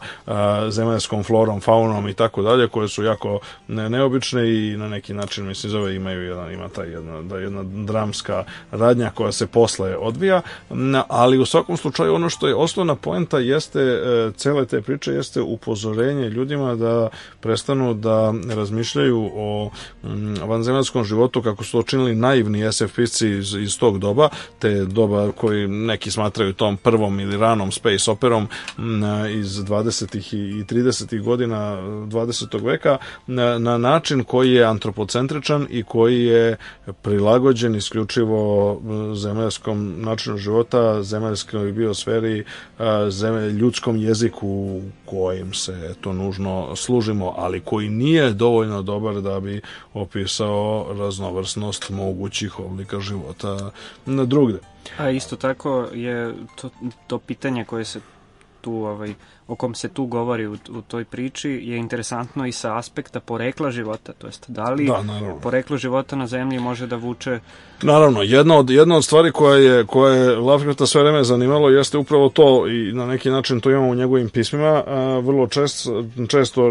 zemaljskom 0.68 1.24
florom, 1.24 1.60
faunom 1.60 2.08
i 2.08 2.14
tako 2.14 2.42
dalje, 2.42 2.68
koje 2.68 2.88
su 2.88 3.04
jako 3.04 3.40
ne, 3.68 3.90
neobične 3.90 4.48
i 4.50 4.76
na 4.76 4.88
neki 4.88 5.14
način, 5.14 5.46
mislim, 5.46 5.70
zove 5.70 5.94
imaju 5.94 6.22
jedan, 6.22 6.52
ima 6.52 6.68
ta 6.68 6.84
jedna, 6.84 7.22
da 7.22 7.38
jedna 7.38 7.62
dramska 7.62 8.44
radnja 8.70 9.10
koja 9.14 9.32
se 9.32 9.46
posle 9.46 9.96
odvija, 9.96 10.42
ali 11.08 11.38
u 11.38 11.46
svakom 11.46 11.76
slučaju 11.76 12.14
ono 12.14 12.30
što 12.30 12.48
je 12.48 12.54
osnovna 12.54 12.94
poenta 12.94 13.38
jeste, 13.38 13.80
e, 13.80 14.30
cele 14.36 14.66
te 14.66 14.80
priče 14.80 15.12
jeste 15.12 15.40
upozorenje 15.40 16.28
ljudima 16.28 16.74
da 16.74 17.08
prestanu 17.40 17.94
da 17.94 18.34
razmišljaju 18.54 19.30
o 19.34 19.70
vanzemaljskom 20.46 21.04
životu 21.04 21.42
kako 21.42 21.64
su 21.64 21.72
to 21.72 21.82
činili 21.82 22.14
naivni 22.14 22.72
SF 22.72 22.94
pisci 22.96 23.28
iz, 23.28 23.54
iz 23.54 23.78
tog 23.78 23.98
doba, 23.98 24.28
te 24.58 24.84
doba 24.84 25.32
koji 25.32 25.68
neki 25.68 26.10
smatraju 26.10 26.52
tom 26.52 26.76
prvom 26.76 27.20
ili 27.20 27.36
ranom 27.36 27.72
space 27.72 28.10
operom 28.10 28.48
iz 29.34 29.48
20. 29.48 30.16
i 30.34 30.64
30. 30.64 31.22
godina 31.22 31.76
20. 31.82 32.64
veka 32.64 32.98
na, 33.26 33.58
na 33.58 33.78
način 33.78 34.24
koji 34.24 34.52
je 34.52 34.64
antropocentričan 34.64 35.66
i 35.70 35.82
koji 35.82 36.24
je 36.24 36.56
prilagođen 37.02 37.74
isključivo 37.74 38.80
zemaljskom 39.14 39.94
načinu 39.98 40.36
života, 40.36 41.02
zemaljskoj 41.02 41.72
biosferi, 41.72 42.44
zemlj, 43.10 43.50
ljudskom 43.50 43.96
jeziku 43.96 44.80
kojim 45.10 45.54
se 45.54 45.94
to 46.00 46.12
nužno 46.12 46.76
služimo, 46.76 47.34
ali 47.36 47.60
koji 47.60 47.88
nije 47.88 48.32
dovoljno 48.32 48.82
dobar 48.82 49.20
da 49.20 49.40
bi 49.40 49.60
opisao 49.94 50.86
raznovrsnost 50.98 51.90
mogućih 51.90 52.58
oblika 52.58 53.00
života 53.00 53.70
na 54.06 54.24
drugde. 54.24 54.58
A 54.98 55.10
isto 55.10 55.36
tako 55.36 55.86
je 55.92 56.34
to, 56.60 56.70
to 57.06 57.18
pitanje 57.18 57.64
koje 57.64 57.84
se 57.84 58.00
tu 58.60 58.72
ovaj, 58.72 59.14
o 59.48 59.54
kom 59.54 59.74
se 59.74 59.88
tu 59.88 60.06
govori 60.06 60.46
u, 60.46 60.52
u 60.52 60.82
toj 60.82 61.04
priči 61.04 61.50
je 61.50 61.76
interesantno 61.76 62.46
i 62.46 62.52
sa 62.52 62.78
aspekta 62.78 63.20
porekla 63.20 63.70
života, 63.70 64.12
to 64.12 64.26
jest 64.26 64.50
da 64.50 64.70
li 64.70 64.86
da, 64.86 65.02
poreklo 65.42 65.76
života 65.76 66.16
na 66.16 66.26
zemlji 66.26 66.58
može 66.58 66.86
da 66.86 66.96
vuče 66.96 67.40
Naravno, 67.82 68.22
jedna 68.22 68.58
od, 68.58 68.70
jedna 68.70 68.96
od 68.96 69.04
stvari 69.04 69.32
koja 69.32 69.56
je, 69.56 69.86
koja 69.86 70.14
je 70.14 70.36
Lovecrafta 70.36 70.86
sve 70.86 71.02
vreme 71.02 71.24
zanimalo 71.24 71.70
jeste 71.70 71.98
upravo 71.98 72.28
to 72.28 72.66
i 72.68 72.92
na 72.92 73.06
neki 73.06 73.30
način 73.30 73.60
to 73.60 73.70
imamo 73.70 73.88
u 73.88 73.94
njegovim 73.94 74.28
pismima, 74.28 74.82
a, 74.86 75.18
vrlo 75.24 75.46
čest, 75.46 75.86
često 76.28 76.70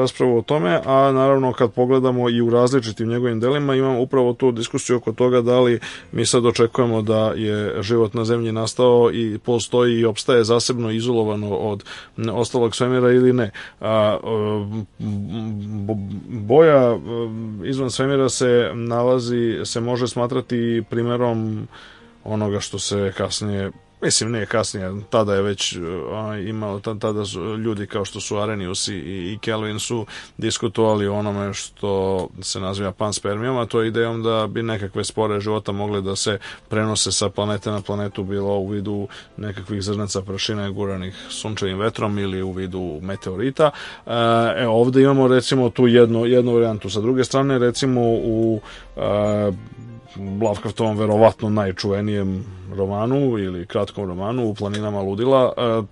raspravu 0.00 0.38
o 0.38 0.42
tome, 0.42 0.80
a 0.84 1.12
naravno 1.12 1.52
kad 1.52 1.72
pogledamo 1.72 2.30
i 2.30 2.40
u 2.40 2.50
različitim 2.50 3.08
njegovim 3.08 3.40
delima 3.40 3.74
imamo 3.74 4.00
upravo 4.00 4.32
tu 4.32 4.52
diskusiju 4.52 4.96
oko 4.96 5.12
toga 5.12 5.40
da 5.40 5.60
li 5.60 5.80
mi 6.12 6.26
sad 6.26 6.46
očekujemo 6.46 7.02
da 7.02 7.32
je 7.36 7.82
život 7.82 8.14
na 8.14 8.24
zemlji 8.24 8.52
nastao 8.52 9.10
i 9.12 9.38
postoji 9.38 9.98
i 9.98 10.04
opstaje 10.04 10.44
zasebno 10.44 10.90
izolovano 10.90 11.56
od 11.56 11.84
ostalog 12.32 12.76
svemira 12.76 13.12
ili 13.12 13.32
ne. 13.32 13.50
A, 13.80 14.18
boja 16.28 16.98
izvan 17.64 17.90
svemira 17.90 18.28
se 18.28 18.70
nalazi, 18.74 19.60
se 19.64 19.80
može 19.80 20.08
smatrati 20.08 20.82
primerom 20.90 21.68
onoga 22.24 22.60
što 22.60 22.78
se 22.78 23.12
kasnije 23.16 23.70
Mislim, 24.00 24.30
ne 24.30 24.46
kasnije, 24.46 24.92
tada 25.10 25.34
je 25.34 25.42
već 25.42 25.76
a, 26.12 26.36
imao, 26.36 26.80
tada 26.80 27.24
su 27.24 27.56
ljudi 27.56 27.86
kao 27.86 28.04
što 28.04 28.20
su 28.20 28.38
Arrhenius 28.38 28.88
i, 28.88 28.92
i 28.94 29.38
Kelvin 29.40 29.78
su 29.78 30.06
diskutovali 30.36 31.06
o 31.06 31.14
onome 31.14 31.54
što 31.54 32.28
se 32.40 32.60
naziva 32.60 32.92
panspermijom, 32.92 33.56
a 33.56 33.66
to 33.66 33.82
je 33.82 33.88
idejom 33.88 34.22
da 34.22 34.46
bi 34.46 34.62
nekakve 34.62 35.04
spore 35.04 35.40
života 35.40 35.72
mogle 35.72 36.00
da 36.00 36.16
se 36.16 36.38
prenose 36.68 37.12
sa 37.12 37.28
planete 37.28 37.70
na 37.70 37.80
planetu, 37.80 38.24
bilo 38.24 38.58
u 38.58 38.68
vidu 38.68 39.08
nekakvih 39.36 39.82
zrnaca 39.82 40.22
prašine 40.22 40.70
guranih 40.70 41.16
sunčevim 41.28 41.78
vetrom 41.78 42.18
ili 42.18 42.42
u 42.42 42.52
vidu 42.52 42.98
meteorita. 43.02 43.70
E, 44.06 44.66
ovde 44.66 45.02
imamo 45.02 45.28
recimo 45.28 45.70
tu 45.70 45.86
jednu, 45.86 46.26
jednu 46.26 46.54
varijantu. 46.54 46.90
Sa 46.90 47.00
druge 47.00 47.24
strane, 47.24 47.58
recimo 47.58 48.00
u 48.04 48.60
e, 48.96 49.00
Lovecraftovom 50.16 50.98
verovatno 50.98 51.48
najčuvenijem 51.48 52.44
romanu 52.76 53.38
ili 53.38 53.66
kratkom 53.66 54.08
romanu 54.08 54.48
u 54.48 54.54
Planinama 54.54 55.00
ludila 55.00 55.52
e, 55.56 55.82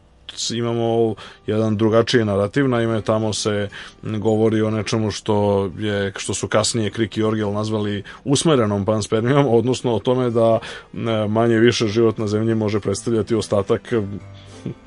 imamo 0.54 1.14
jedan 1.46 1.76
drugačiji 1.76 2.24
narativ, 2.24 2.68
naime 2.68 3.00
tamo 3.00 3.32
se 3.32 3.68
govori 4.02 4.62
o 4.62 4.70
nečemu 4.70 5.10
što 5.10 5.70
je 5.78 6.12
što 6.16 6.34
su 6.34 6.48
kasnije 6.48 6.90
Krik 6.90 7.16
i 7.16 7.22
Orgel 7.22 7.52
nazvali 7.52 8.02
usmerenom 8.24 8.84
panspermijom, 8.84 9.46
odnosno 9.48 9.94
o 9.94 9.98
tome 9.98 10.30
da 10.30 10.58
e, 10.58 10.96
manje 11.28 11.58
više 11.58 11.86
život 11.86 12.18
na 12.18 12.26
zemlji 12.26 12.54
može 12.54 12.80
predstavljati 12.80 13.34
ostatak 13.34 13.92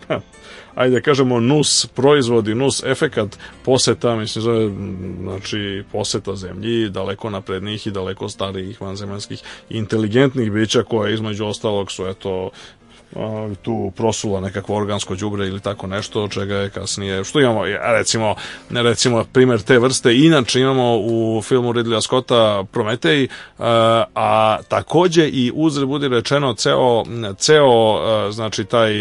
ajde 0.79 0.95
da 0.95 1.01
kažemo 1.01 1.39
nus 1.39 1.85
proizvodi, 1.95 2.55
nus 2.55 2.83
efekat 2.83 3.37
poseta, 3.65 4.15
mislim 4.15 4.43
zove 4.43 4.71
znači 5.21 5.83
poseta 5.91 6.35
zemlji 6.35 6.89
daleko 6.89 7.29
naprednijih 7.29 7.87
i 7.87 7.91
daleko 7.91 8.29
starijih 8.29 8.81
vanzemaljskih 8.81 9.41
inteligentnih 9.69 10.51
bića 10.51 10.83
koje 10.83 11.13
između 11.13 11.45
ostalog 11.45 11.91
su 11.91 12.07
eto 12.07 12.49
tu 13.61 13.91
prosula 13.95 14.39
nekakvo 14.39 14.75
organsko 14.75 15.15
đubre 15.15 15.47
ili 15.47 15.59
tako 15.59 15.87
nešto 15.87 16.27
čega 16.27 16.55
je 16.55 16.69
kasnije 16.69 17.23
što 17.23 17.39
imamo 17.39 17.61
recimo 17.97 18.35
recimo 18.69 19.25
primer 19.33 19.61
te 19.61 19.79
vrste 19.79 20.17
inače 20.17 20.59
imamo 20.59 20.97
u 20.97 21.41
filmu 21.43 21.73
Ridleya 21.73 22.01
Scotta 22.01 22.63
Prometej 22.71 23.27
a 24.15 24.57
takođe 24.67 25.27
i 25.27 25.51
uzre 25.55 25.85
budi 25.85 26.07
rečeno 26.07 26.53
ceo 26.53 27.03
ceo 27.37 27.99
znači 28.31 28.65
taj 28.65 28.93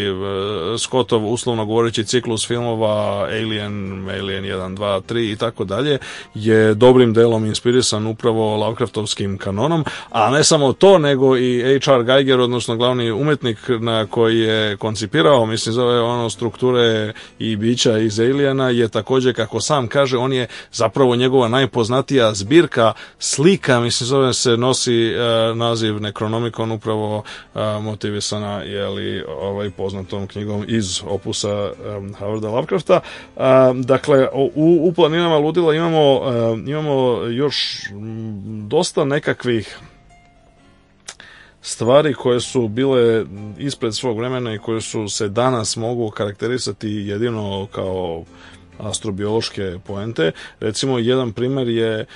Scottov 0.78 1.32
uslovno 1.32 1.64
govoreći 1.66 2.04
ciklus 2.04 2.46
filmova 2.46 3.22
Alien 3.22 4.08
Alien 4.10 4.44
1 4.44 4.76
2 4.76 5.00
3 5.00 5.32
i 5.32 5.36
tako 5.36 5.64
dalje 5.64 5.98
je 6.34 6.74
dobrim 6.74 7.12
delom 7.12 7.44
inspirisan 7.44 8.06
upravo 8.06 8.56
Lovecraftovskim 8.56 9.38
kanonom 9.38 9.84
a 10.10 10.30
ne 10.30 10.44
samo 10.44 10.72
to 10.72 10.98
nego 10.98 11.36
i 11.36 11.80
H.R. 11.84 12.02
Geiger 12.04 12.40
odnosno 12.40 12.76
glavni 12.76 13.10
umetnik 13.10 13.58
na 13.80 13.97
koji 14.06 14.38
je 14.38 14.76
koncipirao, 14.76 15.46
mislim 15.46 15.72
zove 15.72 16.00
ono 16.00 16.30
strukture 16.30 17.12
i 17.38 17.56
bića 17.56 17.98
iz 17.98 18.20
Aliena 18.20 18.70
je 18.70 18.88
takođe 18.88 19.32
kako 19.32 19.60
sam 19.60 19.88
kaže, 19.88 20.16
on 20.16 20.32
je 20.32 20.46
zapravo 20.72 21.16
njegova 21.16 21.48
najpoznatija 21.48 22.34
zbirka 22.34 22.92
slika, 23.18 23.80
mislim 23.80 24.06
zove 24.06 24.34
se 24.34 24.56
nosi 24.56 25.06
e, 25.06 25.14
naziv 25.54 26.00
Necronomicon 26.00 26.72
upravo 26.72 27.22
e, 27.54 27.58
motivisana 27.82 28.62
je 28.62 28.88
li 28.88 29.24
ovaj 29.40 29.70
poznatom 29.70 30.26
knjigom 30.26 30.64
iz 30.68 31.00
opusa 31.06 31.48
e, 31.48 31.72
Howarda 32.20 32.50
Lovecrafta. 32.50 33.00
Dakle 33.74 34.28
u, 34.32 34.78
u 34.82 34.92
planinama 34.92 35.38
ludila 35.38 35.74
imamo 35.74 36.20
imamo 36.66 37.22
još 37.22 37.82
dosta 38.68 39.04
nekakvih 39.04 39.78
stvari 41.62 42.14
koje 42.14 42.40
su 42.40 42.68
bile 42.68 43.24
ispred 43.58 43.94
svog 43.94 44.18
vremena 44.18 44.54
i 44.54 44.58
koje 44.58 44.80
su 44.80 45.08
se 45.08 45.28
danas 45.28 45.76
mogu 45.76 46.10
karakterisati 46.10 46.88
jedino 46.88 47.66
kao 47.72 48.24
astrobiološke 48.78 49.78
poente. 49.86 50.32
Recimo, 50.60 50.98
jedan 50.98 51.32
primer 51.32 51.68
je 51.68 51.98
e, 52.00 52.06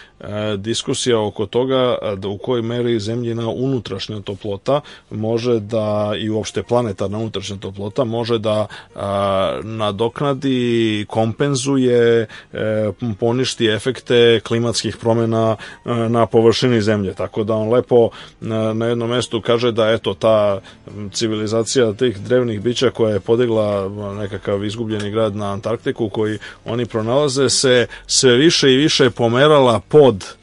diskusija 0.56 1.20
oko 1.20 1.46
toga 1.46 1.98
da 2.16 2.28
u 2.28 2.38
kojoj 2.38 2.62
meri 2.62 3.00
zemljina 3.00 3.48
unutrašnja 3.48 4.20
toplota 4.20 4.80
može 5.10 5.60
da, 5.60 6.12
i 6.18 6.30
uopšte 6.30 6.62
planetarna 6.62 7.18
unutrašnja 7.18 7.56
toplota, 7.56 8.04
može 8.04 8.38
da 8.38 8.66
a, 8.94 9.60
nadoknadi, 9.62 11.06
kompenzuje, 11.08 12.26
e, 12.52 12.92
poništi 13.18 13.66
efekte 13.66 14.40
klimatskih 14.40 14.96
promena 14.96 15.56
e, 15.84 15.90
na 15.90 16.26
površini 16.26 16.82
zemlje. 16.82 17.14
Tako 17.14 17.44
da 17.44 17.54
on 17.54 17.72
lepo 17.72 18.10
na 18.40 18.86
jednom 18.86 19.10
mestu 19.10 19.40
kaže 19.40 19.72
da 19.72 19.90
eto 19.90 20.14
ta 20.14 20.60
civilizacija 21.12 21.92
tih 21.92 22.20
drevnih 22.20 22.60
bića 22.60 22.90
koja 22.90 23.14
je 23.14 23.20
podigla 23.20 23.88
nekakav 24.18 24.64
izgubljeni 24.64 25.10
grad 25.10 25.36
na 25.36 25.52
Antarktiku 25.52 26.08
koji 26.08 26.38
oni 26.64 26.86
pronalaze 26.86 27.48
se 27.48 27.86
sve 28.06 28.36
više 28.36 28.72
i 28.72 28.76
više 28.76 29.10
pomerala 29.10 29.80
pod 29.80 30.34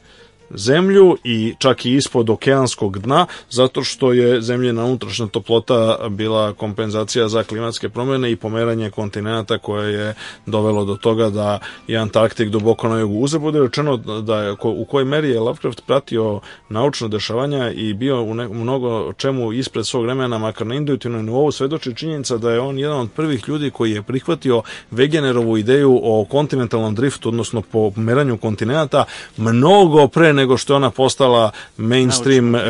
zemlju 0.50 1.16
i 1.24 1.54
čak 1.58 1.86
i 1.86 1.94
ispod 1.94 2.30
okeanskog 2.30 2.98
dna, 2.98 3.26
zato 3.50 3.84
što 3.84 4.12
je 4.12 4.40
zemljena 4.40 4.84
unutrašnja 4.84 5.26
toplota 5.26 5.98
bila 6.10 6.52
kompenzacija 6.52 7.28
za 7.28 7.42
klimatske 7.42 7.88
promjene 7.88 8.30
i 8.30 8.36
pomeranje 8.36 8.90
kontinenta 8.90 9.58
koje 9.58 9.92
je 9.92 10.14
dovelo 10.46 10.84
do 10.84 10.96
toga 10.96 11.30
da 11.30 11.58
je 11.86 11.98
Antarktik 11.98 12.48
duboko 12.48 12.88
na 12.88 12.98
jugu. 12.98 13.18
Uze 13.18 13.38
bude 13.38 13.60
rečeno 13.60 13.96
da 13.96 14.42
je, 14.42 14.56
u 14.62 14.84
kojoj 14.84 15.04
meri 15.04 15.30
je 15.30 15.40
Lovecraft 15.40 15.82
pratio 15.86 16.40
naučno 16.68 17.08
dešavanja 17.08 17.70
i 17.70 17.94
bio 17.94 18.22
u 18.22 18.34
ne, 18.34 18.48
mnogo 18.48 19.12
čemu 19.12 19.52
ispred 19.52 19.86
svog 19.86 20.04
vremena, 20.04 20.38
makar 20.38 20.66
na 20.66 20.74
intuitivnom 20.74 21.24
nivou, 21.24 21.52
svedoči 21.52 21.94
činjenica 21.94 22.36
da 22.36 22.50
je 22.50 22.60
on 22.60 22.78
jedan 22.78 23.00
od 23.00 23.10
prvih 23.10 23.48
ljudi 23.48 23.70
koji 23.70 23.92
je 23.92 24.02
prihvatio 24.02 24.62
Wegenerovu 24.92 25.58
ideju 25.58 26.00
o 26.02 26.24
kontinentalnom 26.24 26.94
driftu, 26.94 27.28
odnosno 27.28 27.62
po 27.62 27.92
meranju 27.96 28.38
kontinenta, 28.38 29.04
mnogo 29.36 30.08
pre 30.08 30.32
nego 30.40 30.56
što 30.56 30.72
je 30.72 30.76
ona 30.76 30.90
postala 30.90 31.50
mainstream 31.76 32.54
e, 32.54 32.60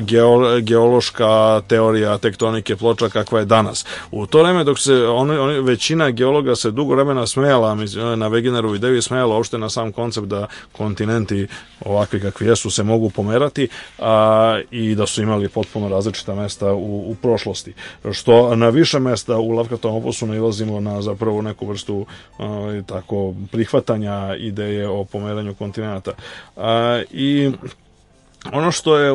geo, 0.00 0.60
geološka 0.60 1.60
teorija 1.68 2.18
tektonike 2.18 2.76
ploča 2.76 3.08
kakva 3.08 3.38
je 3.38 3.44
danas. 3.44 3.84
U 4.10 4.26
to 4.26 4.42
vreme 4.42 4.64
dok 4.64 4.78
se 4.78 4.94
on, 4.94 5.30
on, 5.30 5.64
većina 5.64 6.10
geologa 6.10 6.56
se 6.56 6.70
dugo 6.70 6.94
vremena 6.94 7.26
smejala 7.26 7.74
na 8.16 8.28
Wegenerovu 8.30 8.76
ideju 8.76 8.96
i 8.96 9.02
smejala 9.02 9.36
uopšte 9.36 9.58
na 9.58 9.70
sam 9.70 9.92
koncept 9.92 10.26
da 10.26 10.46
kontinenti 10.72 11.46
ovakvi 11.84 12.20
kakvi 12.20 12.46
jesu 12.46 12.70
se 12.70 12.82
mogu 12.82 13.10
pomerati 13.10 13.68
a, 13.98 14.60
i 14.70 14.94
da 14.94 15.06
su 15.06 15.22
imali 15.22 15.48
potpuno 15.48 15.88
različita 15.88 16.34
mesta 16.34 16.72
u, 16.72 17.10
u 17.10 17.14
prošlosti. 17.22 17.74
Što 18.12 18.56
na 18.56 18.68
više 18.68 18.98
mesta 18.98 19.36
u 19.36 19.50
Lovecraftovom 19.50 19.96
opusu 19.96 20.26
nailazimo 20.26 20.80
na 20.80 21.02
zapravo 21.02 21.42
neku 21.42 21.66
vrstu 21.66 22.06
a, 22.38 22.80
tako 22.86 23.34
prihvatanja 23.52 24.36
ideje 24.38 24.88
o 24.88 25.04
pomeranju 25.04 25.54
kontinenta. 25.54 26.12
A, 26.56 27.02
I 27.18 27.50
ono 28.52 28.72
što 28.72 28.96
je 28.96 29.12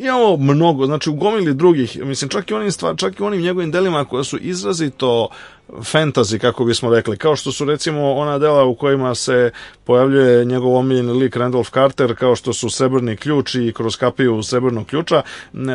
imamo 0.00 0.36
mnogo, 0.36 0.86
znači 0.86 1.10
u 1.10 1.14
gomili 1.14 1.54
drugih, 1.54 1.98
mislim 2.04 2.28
čak 2.28 2.50
i 2.50 2.54
onim 2.54 2.72
stvar, 2.72 2.96
čak 2.96 3.20
i 3.20 3.22
onim 3.22 3.40
njegovim 3.40 3.70
delima 3.70 4.04
koja 4.04 4.24
su 4.24 4.38
izrazito 4.38 5.28
fantasy, 5.68 6.38
kako 6.38 6.64
bismo 6.64 6.94
rekli, 6.94 7.16
kao 7.16 7.36
što 7.36 7.52
su 7.52 7.64
recimo 7.64 8.12
ona 8.12 8.38
dela 8.38 8.64
u 8.64 8.74
kojima 8.74 9.14
se 9.14 9.50
pojavljuje 9.84 10.44
njegov 10.44 10.76
omiljeni 10.76 11.12
lik 11.12 11.36
Randolph 11.36 11.70
Carter, 11.70 12.16
kao 12.16 12.36
što 12.36 12.52
su 12.52 12.70
Srebrni 12.70 13.16
ključ 13.16 13.54
i 13.54 13.72
kroz 13.76 13.96
kapiju 13.96 14.42
Srebrnog 14.42 14.86
ključa, 14.86 15.22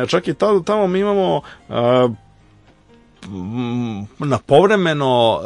čak 0.08 0.28
i 0.28 0.34
tamo 0.64 0.86
mi 0.86 0.98
imamo 0.98 1.40
na 4.18 4.38
povremeno 4.38 5.40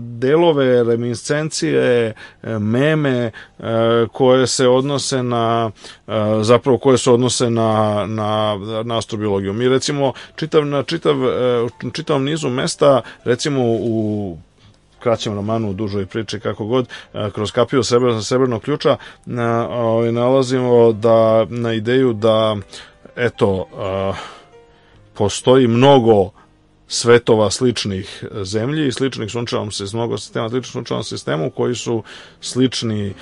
delove 0.00 0.84
reminiscencije, 0.84 2.14
meme 2.42 3.30
koje 4.12 4.46
se 4.46 4.68
odnose 4.68 5.22
na 5.22 5.70
zapravo 6.42 6.78
koje 6.78 6.98
se 6.98 7.10
odnose 7.10 7.50
na, 7.50 8.04
na, 8.06 8.58
na 8.84 8.98
astrobiologiju. 8.98 9.52
Mi 9.52 9.68
recimo 9.68 10.12
čitav, 10.36 10.66
na 10.66 10.82
čitav, 10.82 11.16
čitavom 11.92 12.24
nizu 12.24 12.48
mesta 12.48 13.02
recimo 13.24 13.60
u 13.64 14.38
kraćem 14.98 15.34
romanu, 15.34 15.70
u 15.70 15.72
dužoj 15.72 16.06
priči, 16.06 16.40
kako 16.40 16.66
god, 16.66 16.88
kroz 17.32 17.52
kapiju 17.52 17.82
srebrnog, 17.82 18.24
srebrnog 18.24 18.62
ključa 18.62 18.96
ovaj, 19.70 20.12
nalazimo 20.12 20.92
da 20.92 21.46
na 21.48 21.72
ideju 21.72 22.12
da 22.12 22.56
eto 23.16 23.66
postoji 25.14 25.66
mnogo 25.66 26.30
svetova 26.92 27.50
sličnih 27.50 28.24
zemlji 28.42 28.86
i 28.88 28.92
sličnih 28.92 29.30
sunčevom 29.30 29.70
se 29.70 29.84
mnogo 29.92 30.18
sistema 30.18 30.48
sličnih 30.48 30.72
sunčevom 30.72 31.04
sistemu 31.04 31.50
koji 31.50 31.74
su 31.74 32.02
slični 32.40 33.06
e, 33.06 33.14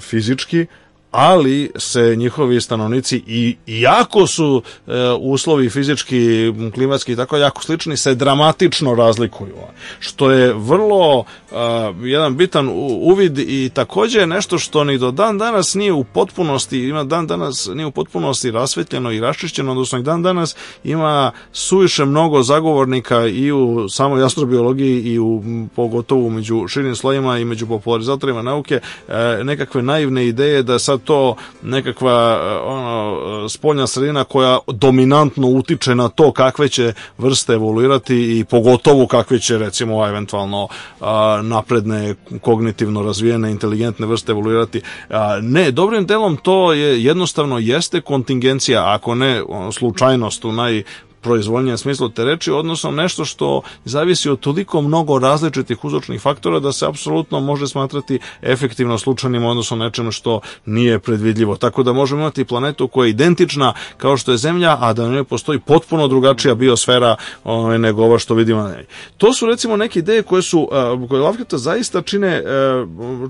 fizički 0.00 0.66
ali 1.10 1.70
se 1.76 2.16
njihovi 2.16 2.60
stanovnici 2.60 3.22
i 3.26 3.56
iako 3.66 4.26
su 4.26 4.62
e, 4.86 4.92
uslovi 5.20 5.70
fizički, 5.70 6.52
klimatski 6.74 7.12
i 7.12 7.16
tako 7.16 7.36
jako 7.36 7.62
slični, 7.62 7.96
se 7.96 8.14
dramatično 8.14 8.94
razlikuju. 8.94 9.54
Što 9.98 10.30
je 10.30 10.52
vrlo 10.52 11.24
e, 11.24 11.54
jedan 12.02 12.36
bitan 12.36 12.68
uvid 13.00 13.38
i 13.38 13.70
takođe 13.74 14.26
nešto 14.26 14.58
što 14.58 14.84
ni 14.84 14.98
do 14.98 15.10
dan 15.10 15.38
danas 15.38 15.74
nije 15.74 15.92
u 15.92 16.04
potpunosti, 16.04 16.78
ima 16.78 17.04
dan 17.04 17.26
danas 17.26 17.68
nije 17.74 17.86
u 17.86 17.90
potpunosti 17.90 18.50
rasvetljeno 18.50 19.12
i 19.12 19.20
raščišćeno, 19.20 19.70
odnosno 19.70 19.98
i 19.98 20.02
dan 20.02 20.22
danas 20.22 20.56
ima 20.84 21.32
suviše 21.52 22.04
mnogo 22.04 22.42
zagovornika 22.42 23.26
i 23.26 23.52
u 23.52 23.88
samoj 23.88 24.24
astrobiologiji 24.24 25.02
i 25.02 25.18
u 25.18 25.42
pogotovo 25.76 26.30
među 26.30 26.68
širim 26.68 26.96
slojima 26.96 27.38
i 27.38 27.44
među 27.44 27.66
popularizatorima 27.66 28.42
nauke 28.42 28.80
e, 29.08 29.44
nekakve 29.44 29.82
naivne 29.82 30.26
ideje 30.26 30.62
da 30.62 30.78
sad 30.78 30.99
to 31.00 31.36
nekakva 31.62 32.40
ono, 32.64 33.48
spoljna 33.48 33.86
sredina 33.86 34.24
koja 34.24 34.58
dominantno 34.66 35.46
utiče 35.46 35.94
na 35.94 36.08
to 36.08 36.32
kakve 36.32 36.68
će 36.68 36.92
vrste 37.18 37.52
evoluirati 37.52 38.38
i 38.38 38.44
pogotovo 38.44 39.06
kakve 39.06 39.38
će 39.38 39.58
recimo 39.58 40.06
eventualno 40.06 40.68
napredne, 41.42 42.14
kognitivno 42.40 43.02
razvijene, 43.02 43.50
inteligentne 43.50 44.06
vrste 44.06 44.32
evoluirati. 44.32 44.80
Ne, 45.42 45.70
dobrim 45.70 46.06
delom 46.06 46.36
to 46.36 46.72
je 46.72 47.04
jednostavno 47.04 47.58
jeste 47.58 48.00
kontingencija, 48.00 48.94
ako 48.94 49.14
ne 49.14 49.42
slučajnost 49.72 50.44
u 50.44 50.52
naj 50.52 50.82
proizvoljnjem 51.20 51.78
smislu 51.78 52.08
te 52.08 52.24
reči, 52.24 52.50
odnosno 52.50 52.90
nešto 52.90 53.24
što 53.24 53.62
zavisi 53.84 54.30
od 54.30 54.40
toliko 54.40 54.82
mnogo 54.82 55.18
različitih 55.18 55.84
uzročnih 55.84 56.20
faktora 56.20 56.60
da 56.60 56.72
se 56.72 56.86
apsolutno 56.86 57.40
može 57.40 57.66
smatrati 57.68 58.18
efektivno 58.42 58.98
slučajnim 58.98 59.44
odnosno 59.44 59.76
nečem 59.76 60.12
što 60.12 60.40
nije 60.66 60.98
predvidljivo. 60.98 61.56
Tako 61.56 61.82
da 61.82 61.92
možemo 61.92 62.20
imati 62.20 62.44
planetu 62.44 62.88
koja 62.88 63.06
je 63.06 63.10
identična 63.10 63.72
kao 63.96 64.16
što 64.16 64.32
je 64.32 64.38
Zemlja, 64.38 64.76
a 64.80 64.92
da 64.92 65.08
na 65.08 65.14
njoj 65.14 65.24
postoji 65.24 65.58
potpuno 65.58 66.08
drugačija 66.08 66.54
biosfera 66.54 67.16
ovaj, 67.44 67.78
nego 67.78 68.04
ova 68.04 68.18
što 68.18 68.34
vidimo. 68.34 68.70
To 69.16 69.32
su 69.32 69.46
recimo 69.46 69.76
neke 69.76 69.98
ideje 69.98 70.22
koje 70.22 70.42
su 70.42 70.68
koje 71.08 71.20
Lovecrafta 71.20 71.58
zaista 71.58 72.02
čine 72.02 72.28
e, 72.28 72.42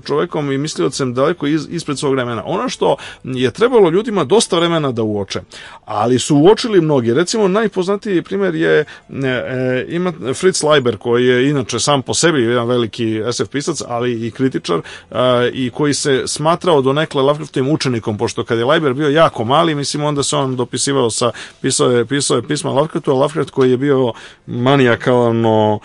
čovekom 0.05 0.51
i 0.51 0.57
misliocem 0.57 1.13
daleko 1.13 1.47
ispred 1.47 1.99
svog 1.99 2.13
vremena. 2.13 2.43
Ono 2.45 2.69
što 2.69 2.95
je 3.23 3.51
trebalo 3.51 3.89
ljudima 3.89 4.23
dosta 4.23 4.55
vremena 4.55 4.91
da 4.91 5.03
uoče, 5.03 5.41
ali 5.85 6.19
su 6.19 6.37
uočili 6.37 6.81
mnogi. 6.81 7.13
Recimo 7.13 7.47
najpo 7.47 7.80
najpoznatiji 7.81 8.21
primjer 8.21 8.55
je 8.55 8.79
e, 8.79 8.85
e, 9.27 9.85
ima 9.89 10.13
Fritz 10.33 10.63
Leiber 10.63 10.97
koji 10.97 11.25
je 11.25 11.49
inače 11.49 11.79
sam 11.79 12.01
po 12.01 12.13
sebi 12.13 12.43
jedan 12.43 12.67
veliki 12.67 13.21
SF 13.31 13.49
pisac, 13.51 13.81
ali 13.87 14.27
i 14.27 14.31
kritičar 14.31 14.81
e, 15.11 15.15
i 15.53 15.69
koji 15.69 15.93
se 15.93 16.23
smatrao 16.27 16.81
do 16.81 16.93
nekle 16.93 17.21
Lovecraftovim 17.21 17.71
učenikom, 17.71 18.17
pošto 18.17 18.43
kad 18.43 18.57
je 18.57 18.65
Leiber 18.65 18.93
bio 18.93 19.09
jako 19.09 19.45
mali, 19.45 19.75
mislim 19.75 20.03
onda 20.03 20.23
se 20.23 20.35
on 20.35 20.55
dopisivao 20.55 21.09
sa, 21.09 21.31
pisao 21.61 21.91
je, 21.91 22.05
pisao 22.05 22.35
je 22.35 22.47
pisma 22.47 22.71
Lovecraftu, 22.71 23.11
a 23.11 23.13
Lovecraft 23.13 23.49
koji 23.49 23.71
je 23.71 23.77
bio 23.77 24.13
manijakalno 24.47 25.79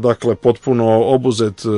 dakle 0.00 0.34
potpuno 0.34 1.02
obuzet 1.04 1.64
e, 1.64 1.68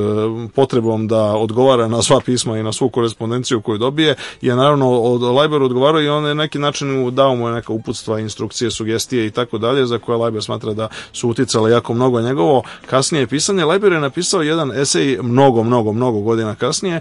potrebom 0.55 1.09
da 1.09 1.23
odgovara 1.23 1.89
na 1.89 2.03
sva 2.03 2.21
pisma 2.21 2.59
i 2.59 2.63
na 2.63 2.73
svu 2.73 2.89
korespondenciju 2.89 3.61
koju 3.61 3.79
dobije 3.79 4.15
je 4.41 4.57
naravno 4.57 4.91
od 4.91 5.23
Leiber 5.23 5.63
odgovarao 5.63 6.03
i 6.03 6.09
on 6.09 6.27
je 6.27 6.35
neki 6.35 6.59
način 6.59 7.15
dao 7.15 7.37
mu 7.37 7.49
neka 7.49 7.73
uputstva, 7.73 8.21
instrukcije, 8.21 8.71
sugestije 8.71 9.27
i 9.27 9.31
tako 9.35 9.59
dalje 9.59 9.87
za 9.87 9.99
koje 9.99 10.19
Leiber 10.19 10.43
smatra 10.43 10.73
da 10.73 10.89
su 11.13 11.29
uticale 11.29 11.71
jako 11.71 11.95
mnogo 11.95 12.21
njegovo 12.21 12.63
kasnije 12.87 13.27
pisanje. 13.27 13.65
Leiber 13.65 13.93
je 13.93 14.01
napisao 14.01 14.43
jedan 14.43 14.73
esej 14.73 15.19
mnogo, 15.23 15.63
mnogo, 15.63 15.93
mnogo 15.93 16.21
godina 16.21 16.55
kasnije 16.55 16.97
e, 16.97 17.01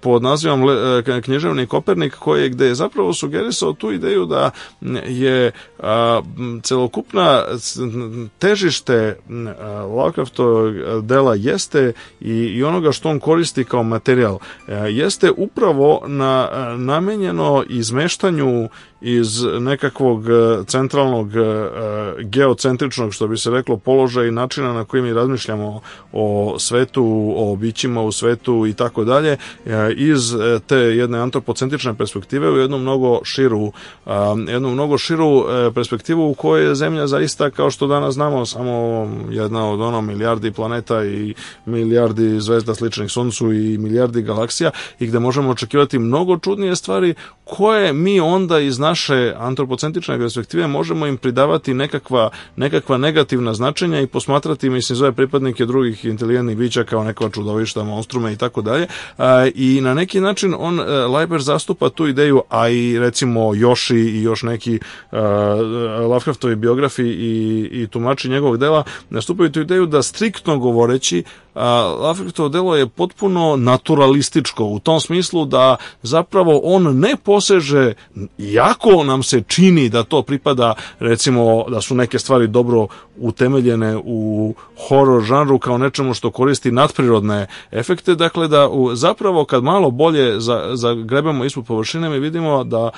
pod 0.00 0.22
nazivom 0.22 0.62
e, 1.06 1.20
Književni 1.22 1.66
Kopernik 1.66 2.14
koji 2.14 2.42
je 2.42 2.48
gde 2.48 2.66
je 2.66 2.74
zapravo 2.74 3.12
sugerisao 3.12 3.72
tu 3.72 3.92
ideju 3.92 4.26
da 4.26 4.50
je 5.06 5.52
celokupna 6.62 7.42
težište 8.38 9.16
Lovecraftovog 9.88 10.74
dela 11.02 11.34
jeste 11.34 11.92
i, 12.20 12.64
onoga 12.64 12.92
što 12.92 13.08
on 13.08 13.20
koristi 13.20 13.64
kao 13.64 13.82
materijal 13.82 14.38
jeste 14.90 15.30
upravo 15.36 16.02
na 16.06 16.48
namenjeno 16.76 17.64
izmeštanju 17.68 18.68
iz 19.00 19.42
nekakvog 19.60 20.28
e, 20.28 20.64
centralnog 20.66 21.36
e, 21.36 21.40
geocentričnog, 22.18 23.12
što 23.14 23.28
bi 23.28 23.36
se 23.36 23.50
reklo, 23.50 23.76
položaja 23.76 24.28
i 24.28 24.30
načina 24.30 24.72
na 24.72 24.84
koji 24.84 25.02
mi 25.02 25.12
razmišljamo 25.12 25.80
o 26.12 26.56
svetu, 26.58 27.34
o 27.36 27.56
bićima 27.56 28.02
u 28.02 28.12
svetu 28.12 28.66
i 28.66 28.72
tako 28.72 29.04
dalje, 29.04 29.36
e, 29.66 29.92
iz 29.96 30.34
te 30.66 30.76
jedne 30.76 31.18
antropocentrične 31.18 31.94
perspektive 31.94 32.50
u 32.50 32.56
jednu 32.56 32.78
mnogo 32.78 33.20
širu 33.24 33.72
jednu 34.48 34.70
mnogo 34.70 34.98
širu 34.98 35.44
perspektivu 35.74 36.30
u 36.30 36.34
kojoj 36.34 36.68
je 36.68 36.74
Zemlja 36.74 37.06
zaista, 37.06 37.50
kao 37.50 37.70
što 37.70 37.86
danas 37.86 38.14
znamo, 38.14 38.46
samo 38.46 39.08
jedna 39.30 39.70
od 39.70 39.80
ono 39.80 40.00
milijardi 40.00 40.52
planeta 40.52 41.04
i 41.04 41.34
milijardi 41.66 42.40
zvezda 42.40 42.74
sličnih 42.74 43.10
Suncu 43.10 43.52
i 43.52 43.78
milijardi 43.78 44.22
galaksija 44.22 44.70
i 44.98 45.06
gde 45.06 45.18
možemo 45.18 45.50
očekivati 45.50 45.98
mnogo 45.98 46.38
čudnije 46.38 46.76
stvari 46.76 47.14
koje 47.44 47.92
mi 47.92 48.20
onda 48.20 48.58
iz 48.58 48.78
naše 48.90 49.34
antropocentrične 49.38 50.18
perspektive 50.18 50.66
možemo 50.66 51.06
im 51.06 51.16
pridavati 51.16 51.74
nekakva, 51.74 52.30
nekakva 52.56 52.98
negativna 52.98 53.54
značenja 53.54 54.00
i 54.00 54.06
posmatrati, 54.06 54.70
mislim, 54.70 54.96
zove 54.96 55.12
pripadnike 55.12 55.66
drugih 55.66 56.04
inteligentnih 56.04 56.56
bića 56.56 56.84
kao 56.84 57.04
nekova 57.04 57.30
čudovišta, 57.30 57.84
monstrume 57.84 58.32
i 58.32 58.36
tako 58.36 58.62
dalje. 58.62 58.86
I 59.54 59.80
na 59.80 59.94
neki 59.94 60.20
način 60.20 60.54
on, 60.58 60.80
Leiber 61.14 61.40
zastupa 61.40 61.88
tu 61.88 62.06
ideju, 62.06 62.42
a 62.48 62.68
i 62.68 62.98
recimo 62.98 63.54
Joši 63.54 63.96
i 63.96 64.22
još 64.22 64.42
neki 64.42 64.78
uh, 65.12 65.18
Lovecraftovi 66.10 66.56
biografi 66.56 67.02
i, 67.02 67.68
i 67.72 67.86
tumači 67.86 68.28
njegovog 68.28 68.58
dela 68.58 68.84
nastupaju 69.10 69.52
tu 69.52 69.60
ideju 69.60 69.86
da 69.86 70.02
striktno 70.02 70.58
govoreći 70.58 71.24
Lovecraftovo 71.54 72.48
delo 72.48 72.76
je 72.76 72.88
potpuno 72.88 73.56
naturalističko 73.56 74.64
u 74.64 74.78
tom 74.78 75.00
smislu 75.00 75.44
da 75.44 75.76
zapravo 76.02 76.60
on 76.64 76.98
ne 76.98 77.16
poseže, 77.24 77.94
jako 78.38 79.04
nam 79.04 79.22
se 79.22 79.42
čini 79.48 79.88
da 79.88 80.02
to 80.02 80.22
pripada, 80.22 80.74
recimo 80.98 81.64
da 81.68 81.80
su 81.80 81.94
neke 81.94 82.18
stvari 82.18 82.46
dobro 82.46 82.86
utemeljene 83.20 83.96
u 84.04 84.54
horror 84.88 85.22
žanru 85.22 85.58
kao 85.58 85.78
nečemu 85.78 86.14
što 86.14 86.30
koristi 86.30 86.72
nadprirodne 86.72 87.46
efekte, 87.72 88.14
dakle 88.14 88.48
da 88.48 88.68
u, 88.68 88.94
zapravo 88.94 89.44
kad 89.44 89.62
malo 89.64 89.90
bolje 89.90 90.40
za, 90.40 90.70
zagrebemo 90.74 91.44
ispod 91.44 91.64
površine 91.64 92.08
mi 92.08 92.18
vidimo 92.18 92.64
da 92.64 92.90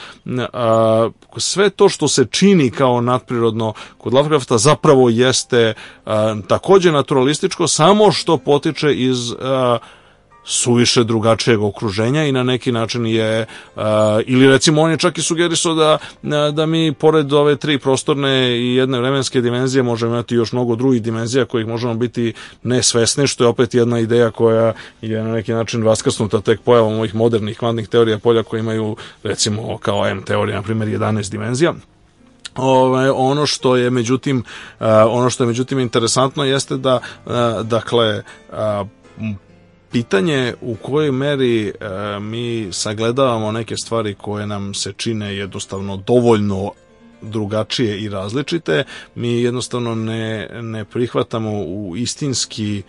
a, 0.52 1.08
sve 1.36 1.70
to 1.70 1.88
što 1.88 2.08
se 2.08 2.26
čini 2.30 2.70
kao 2.70 3.00
nadprirodno 3.00 3.72
kod 3.98 4.14
Lovecrafta 4.14 4.58
zapravo 4.58 5.08
jeste 5.08 5.74
a, 6.06 6.34
takođe 6.48 6.92
naturalističko, 6.92 7.68
samo 7.68 8.12
što 8.12 8.36
potiče 8.36 8.94
iz 8.94 9.32
a, 9.40 9.78
suviše 10.44 11.04
drugačijeg 11.04 11.62
okruženja 11.62 12.24
i 12.24 12.32
na 12.32 12.42
neki 12.42 12.72
način 12.72 13.06
je 13.06 13.46
uh, 13.76 13.82
ili 14.26 14.48
recimo 14.48 14.82
on 14.82 14.90
je 14.90 14.96
čak 14.96 15.18
i 15.18 15.22
sugerisao 15.22 15.74
da, 15.74 15.98
da 16.52 16.66
mi 16.66 16.92
pored 16.92 17.32
ove 17.32 17.56
tri 17.56 17.78
prostorne 17.78 18.58
i 18.58 18.74
jedne 18.74 18.98
vremenske 18.98 19.40
dimenzije 19.40 19.82
možemo 19.82 20.12
imati 20.12 20.34
još 20.34 20.52
mnogo 20.52 20.76
drugih 20.76 21.02
dimenzija 21.02 21.44
kojih 21.44 21.66
možemo 21.66 21.94
biti 21.94 22.32
nesvesni 22.62 23.26
što 23.26 23.44
je 23.44 23.48
opet 23.48 23.74
jedna 23.74 23.98
ideja 23.98 24.30
koja 24.30 24.72
je 25.02 25.22
na 25.22 25.32
neki 25.32 25.52
način 25.52 25.82
vaskrsnuta 25.82 26.40
tek 26.40 26.60
pojavom 26.60 26.94
ovih 26.94 27.14
modernih 27.14 27.58
kvantnih 27.58 27.88
teorija 27.88 28.18
polja 28.18 28.42
koje 28.42 28.60
imaju 28.60 28.96
recimo 29.22 29.78
kao 29.78 30.08
M 30.08 30.22
teorija 30.22 30.56
na 30.56 30.62
primjer 30.62 30.88
11 30.88 31.30
dimenzija. 31.30 31.74
Ove, 32.56 33.10
ono 33.10 33.46
što 33.46 33.76
je 33.76 33.90
međutim 33.90 34.38
uh, 34.38 34.86
ono 35.08 35.30
što 35.30 35.44
je 35.44 35.48
međutim 35.48 35.78
interesantno 35.78 36.44
jeste 36.44 36.76
da 36.76 37.00
dakle 37.62 38.22
pitanje 39.92 40.54
u 40.60 40.74
kojoj 40.74 41.12
meri 41.12 41.68
e, 41.68 41.72
mi 42.20 42.68
sagledavamo 42.72 43.52
neke 43.52 43.76
stvari 43.76 44.14
koje 44.14 44.46
nam 44.46 44.74
se 44.74 44.92
čine 44.96 45.36
jednostavno 45.36 45.96
dovoljno 45.96 46.72
drugačije 47.22 47.98
i 48.00 48.08
različite, 48.08 48.84
mi 49.14 49.42
jednostavno 49.42 49.94
ne, 49.94 50.48
ne 50.62 50.84
prihvatamo 50.84 51.50
u 51.52 51.94
istinski 51.96 52.82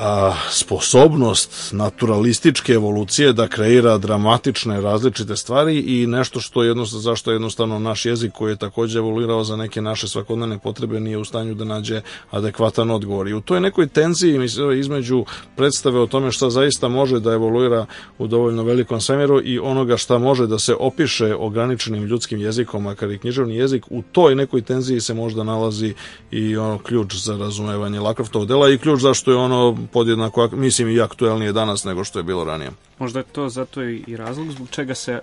a, 0.00 0.34
sposobnost 0.50 1.72
naturalističke 1.72 2.72
evolucije 2.72 3.32
da 3.32 3.48
kreira 3.48 3.98
dramatične 3.98 4.80
različite 4.80 5.36
stvari 5.36 5.78
i 5.78 6.06
nešto 6.06 6.40
što 6.40 6.62
jednostavno, 6.62 7.02
zašto 7.02 7.32
jednostavno 7.32 7.78
naš 7.78 8.06
jezik 8.06 8.32
koji 8.32 8.52
je 8.52 8.56
takođe 8.56 8.98
evoluirao 8.98 9.44
za 9.44 9.56
neke 9.56 9.82
naše 9.82 10.08
svakodnevne 10.08 10.58
potrebe 10.58 11.00
nije 11.00 11.18
u 11.18 11.24
stanju 11.24 11.54
da 11.54 11.64
nađe 11.64 12.00
adekvatan 12.30 12.90
odgovor. 12.90 13.28
I 13.28 13.34
u 13.34 13.40
toj 13.40 13.60
nekoj 13.60 13.86
tenziji 13.86 14.38
između 14.78 15.24
predstave 15.56 16.00
o 16.00 16.06
tome 16.06 16.32
šta 16.32 16.50
zaista 16.50 16.88
može 16.88 17.20
da 17.20 17.32
evoluira 17.32 17.86
u 18.18 18.26
dovoljno 18.26 18.62
velikom 18.62 19.00
svemiru 19.00 19.40
i 19.44 19.58
onoga 19.58 19.96
šta 19.96 20.18
može 20.18 20.46
da 20.46 20.58
se 20.58 20.74
opiše 20.74 21.34
ograničenim 21.34 22.04
ljudskim 22.04 22.40
jezikom, 22.40 22.82
makar 22.82 23.10
i 23.10 23.18
književni 23.18 23.56
jezik, 23.56 23.84
u 23.90 24.02
toj 24.12 24.34
nekoj 24.34 24.62
tenziji 24.62 25.00
se 25.00 25.14
možda 25.14 25.44
nalazi 25.44 25.94
i 26.30 26.56
ono 26.56 26.78
ključ 26.78 27.14
za 27.14 27.36
razumevanje 27.36 28.00
Lakraftovog 28.00 28.48
dela 28.48 28.70
i 28.70 28.78
ključ 28.78 29.00
zašto 29.00 29.30
je 29.30 29.36
ono 29.36 29.87
podjednako, 29.92 30.48
mislim 30.52 30.88
i 30.88 31.00
aktuelnije 31.00 31.52
danas 31.52 31.84
nego 31.84 32.04
što 32.04 32.18
je 32.18 32.22
bilo 32.22 32.44
ranije. 32.44 32.70
Možda 32.98 33.18
je 33.18 33.24
to 33.32 33.48
zato 33.48 33.82
i 33.82 34.16
razlog 34.16 34.50
zbog 34.50 34.68
čega 34.70 34.94
se 34.94 35.20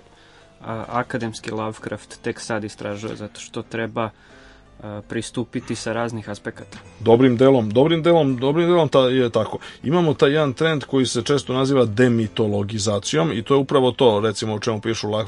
a, 0.60 0.84
akademski 0.88 1.50
Lovecraft 1.50 2.22
tek 2.22 2.40
sad 2.40 2.64
istražuje, 2.64 3.16
zato 3.16 3.40
što 3.40 3.62
treba 3.62 4.10
pristupiti 5.08 5.74
sa 5.74 5.92
raznih 5.92 6.28
aspekata. 6.28 6.78
Dobrim 7.00 7.36
delom, 7.36 7.70
dobrim 7.70 8.02
delom, 8.02 8.36
dobrim 8.36 8.66
delom 8.66 8.88
ta, 8.88 8.98
je 8.98 9.30
tako. 9.30 9.58
Imamo 9.82 10.14
taj 10.14 10.30
jedan 10.30 10.52
trend 10.52 10.84
koji 10.84 11.06
se 11.06 11.22
često 11.22 11.52
naziva 11.52 11.84
demitologizacijom 11.84 13.32
i 13.32 13.42
to 13.42 13.54
je 13.54 13.58
upravo 13.58 13.92
to, 13.92 14.20
recimo 14.20 14.54
o 14.54 14.58
čemu 14.58 14.80
pišu 14.80 15.10
La, 15.10 15.24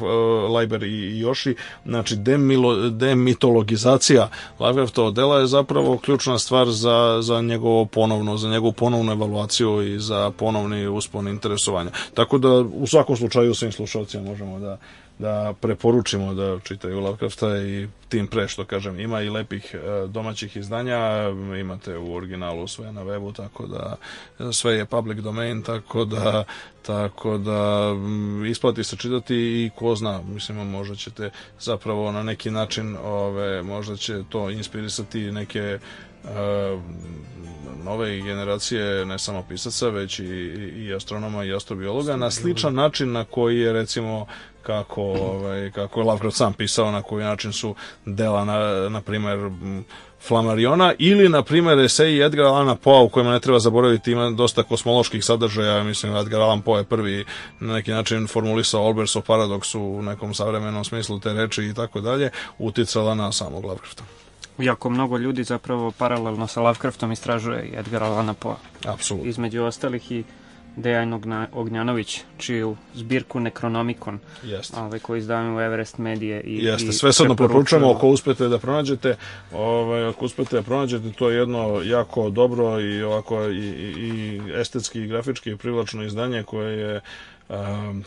Leiber 0.49 0.83
i 0.83 1.19
Joši, 1.19 1.55
znači 1.85 2.17
demilo, 2.17 2.91
demitologizacija 2.91 4.29
Lovecraftova 4.59 5.11
dela 5.11 5.39
je 5.39 5.47
zapravo 5.47 5.99
ključna 5.99 6.39
stvar 6.39 6.67
za, 6.71 7.19
za 7.23 7.41
njegovo 7.41 7.85
ponovno, 7.85 8.37
za 8.37 8.49
njegovu 8.49 8.73
ponovnu 8.73 9.13
evaluaciju 9.13 9.95
i 9.95 9.99
za 9.99 10.31
ponovni 10.31 10.87
uspon 10.87 11.29
interesovanja. 11.29 11.91
Tako 12.15 12.39
da 12.39 12.49
u 12.59 12.87
svakom 12.87 13.17
slučaju 13.17 13.55
svim 13.55 13.73
slušalcima 13.73 14.23
možemo 14.23 14.59
da 14.59 14.79
da 15.19 15.55
preporučimo 15.61 16.35
da 16.35 16.59
čitaju 16.61 17.01
Lovecrafta 17.01 17.59
i 17.59 17.89
tim 18.09 18.27
pre 18.27 18.49
što 18.49 18.65
kažem 18.65 19.01
ima 19.01 19.23
i 19.23 19.31
lepih 19.31 19.75
e, 19.75 20.07
domaćih 20.07 20.57
izdanja 20.57 21.29
imate 21.61 21.97
u 21.97 22.15
originalu 22.15 22.69
sve 22.69 22.93
na 22.93 23.05
webu 23.05 23.35
tako 23.37 23.67
da 23.67 23.97
sve 24.53 24.75
je 24.75 24.85
public 24.85 25.19
domain 25.19 25.63
tako 25.63 26.05
da 26.05 26.45
tako 26.83 27.39
da 27.39 27.91
isplati 28.51 28.85
se 28.85 28.97
čitati 28.97 29.35
i 29.35 29.71
ko 29.77 29.95
zna 29.95 30.23
mislim 30.23 30.57
možda 30.57 30.95
ćete 30.95 31.31
zapravo 31.61 32.13
na 32.13 32.23
neki 32.23 32.51
način 32.51 32.97
ove 33.05 33.63
možda 33.63 33.97
će 33.97 34.23
to 34.29 34.51
inspirisati 34.51 35.33
neke 35.33 35.79
uh, 36.25 36.31
nove 37.85 38.21
generacije 38.21 39.07
ne 39.07 39.19
samo 39.19 39.45
pisaca 39.49 39.89
već 39.89 40.19
i, 40.19 40.25
i 40.77 40.95
astronoma 40.95 41.45
i 41.45 41.55
astrobiologa 41.55 42.17
na 42.17 42.31
sličan 42.31 42.75
način 42.75 43.13
na 43.13 43.25
koji 43.25 43.61
je 43.61 43.73
recimo 43.73 44.27
kako, 44.69 45.03
ovaj, 45.03 45.71
kako 45.71 46.01
je 46.01 46.07
Lovecraft 46.07 46.37
sam 46.37 46.53
pisao, 46.53 46.91
na 46.91 47.03
koji 47.03 47.25
način 47.25 47.53
su 47.53 47.75
dela, 48.05 48.45
na, 48.45 48.89
na 48.89 49.01
primer, 49.01 49.51
Flamariona 50.29 50.93
ili, 50.99 51.29
na 51.29 51.43
primjer, 51.43 51.79
eseji 51.79 52.21
Edgar 52.21 52.47
Allana 52.47 52.75
Poe 52.75 53.03
u 53.03 53.09
kojima 53.09 53.33
ne 53.33 53.41
treba 53.41 53.59
zaboraviti, 53.59 54.13
ima 54.13 54.31
dosta 54.31 54.63
kosmoloških 54.63 55.25
sadržaja, 55.25 55.85
mislim, 55.85 56.17
Edgar 56.17 56.41
Allan 56.41 56.63
Poe 56.63 56.81
je 56.81 56.85
prvi 56.85 57.25
na 57.61 57.75
neki 57.75 57.91
način 57.91 58.27
formulisao 58.27 58.83
Olbersov 58.83 59.23
paradoks 59.23 59.75
u 59.75 60.03
nekom 60.03 60.35
savremenom 60.35 60.85
smislu 60.85 61.21
te 61.21 61.33
reči 61.33 61.65
i 61.65 61.75
tako 61.75 62.01
dalje, 62.01 62.31
uticala 62.59 63.15
na 63.15 63.33
samog 63.33 63.65
Lovecrafta. 63.65 64.05
Jako 64.59 64.91
mnogo 64.91 65.19
ljudi 65.19 65.45
zapravo 65.45 65.93
paralelno 65.99 66.47
sa 66.47 66.61
Lovecraftom 66.61 67.13
istražuje 67.13 67.73
Edgar 67.77 68.03
Allana 68.03 68.35
Poe. 68.35 68.57
Apsolutno. 68.87 69.31
Između 69.31 69.63
ostalih 69.63 70.13
i 70.13 70.25
Dejan 70.79 71.21
Ognjanović, 71.53 72.21
čiju 72.39 72.77
zbirku 72.95 73.41
Necronomicon, 73.41 74.19
Jeste. 74.43 74.81
ovaj, 74.81 74.99
koji 74.99 75.19
izdavamo 75.19 75.57
u 75.57 75.61
Everest 75.61 75.99
Medije. 75.99 76.41
I, 76.41 76.65
Jeste, 76.65 76.93
sve 76.93 77.13
sadno 77.13 77.35
preporučujemo 77.35 77.91
ako 77.91 78.09
uspete 78.09 78.49
da 78.49 78.59
pronađete, 78.59 79.17
ovaj, 79.53 80.09
ako 80.09 80.25
uspete 80.25 80.57
da 80.57 80.63
pronađete, 80.63 81.13
to 81.13 81.31
je 81.31 81.39
jedno 81.39 81.81
jako 81.85 82.31
dobro 82.31 82.81
i 82.81 83.03
ovako 83.03 83.49
i, 83.49 83.59
i, 83.59 83.91
i 83.99 84.41
estetski 84.55 85.01
i 85.01 85.07
grafički 85.07 85.57
privlačno 85.57 86.05
izdanje 86.05 86.43
koje 86.43 86.79
je 86.79 87.01
um, 87.49 88.05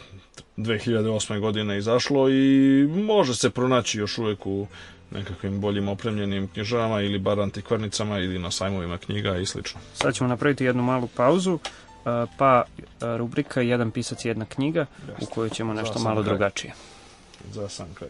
2008. 0.57 1.39
godine 1.39 1.77
izašlo 1.77 2.29
i 2.29 2.87
može 2.87 3.35
se 3.35 3.49
pronaći 3.49 3.99
još 3.99 4.17
uvek 4.17 4.45
u 4.45 4.67
nekakvim 5.11 5.61
boljim 5.61 5.87
opremljenim 5.87 6.47
knjižarama 6.47 7.01
ili 7.01 7.19
bar 7.19 7.39
antikvarnicama 7.39 8.19
ili 8.19 8.39
na 8.39 8.51
sajmovima 8.51 8.97
knjiga 8.97 9.37
i 9.37 9.45
slično. 9.45 9.79
Sad 9.93 10.15
ćemo 10.15 10.27
napraviti 10.27 10.65
jednu 10.65 10.83
malu 10.83 11.07
pauzu 11.07 11.59
pa 12.37 12.63
rubrika 13.01 13.61
Jedan 13.61 13.91
pisac, 13.91 14.25
jedna 14.25 14.45
knjiga 14.45 14.85
u 15.21 15.25
kojoj 15.25 15.49
ćemo 15.49 15.73
nešto 15.73 15.99
malo 15.99 16.21
kraj. 16.21 16.29
drugačije. 16.33 16.73
Za 17.51 17.69
sam 17.69 17.87
kraj. 17.93 18.09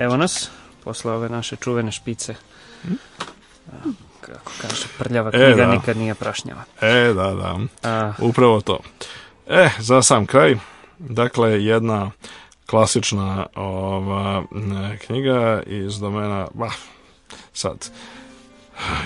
Evo 0.00 0.16
nas, 0.16 0.50
posle 0.84 1.12
ove 1.12 1.28
naše 1.28 1.56
čuvene 1.56 1.92
špice. 1.92 2.34
Kako 4.20 4.52
kaže, 4.60 4.86
prljava 4.98 5.30
knjiga 5.30 5.62
e, 5.62 5.66
da. 5.66 5.66
nikad 5.66 5.96
nije 5.96 6.14
prašnjava. 6.14 6.62
E, 6.80 7.12
da, 7.14 7.34
da. 7.34 7.58
A... 7.82 8.12
Upravo 8.18 8.60
to. 8.60 8.78
E, 9.46 9.70
za 9.78 10.02
sam 10.02 10.26
kraj, 10.26 10.56
dakle, 10.98 11.64
jedna 11.64 12.10
klasična 12.66 13.46
ova 13.54 14.44
knjiga 15.06 15.62
iz 15.66 15.98
domena, 15.98 16.46
bah, 16.54 16.74
sad, 17.52 17.90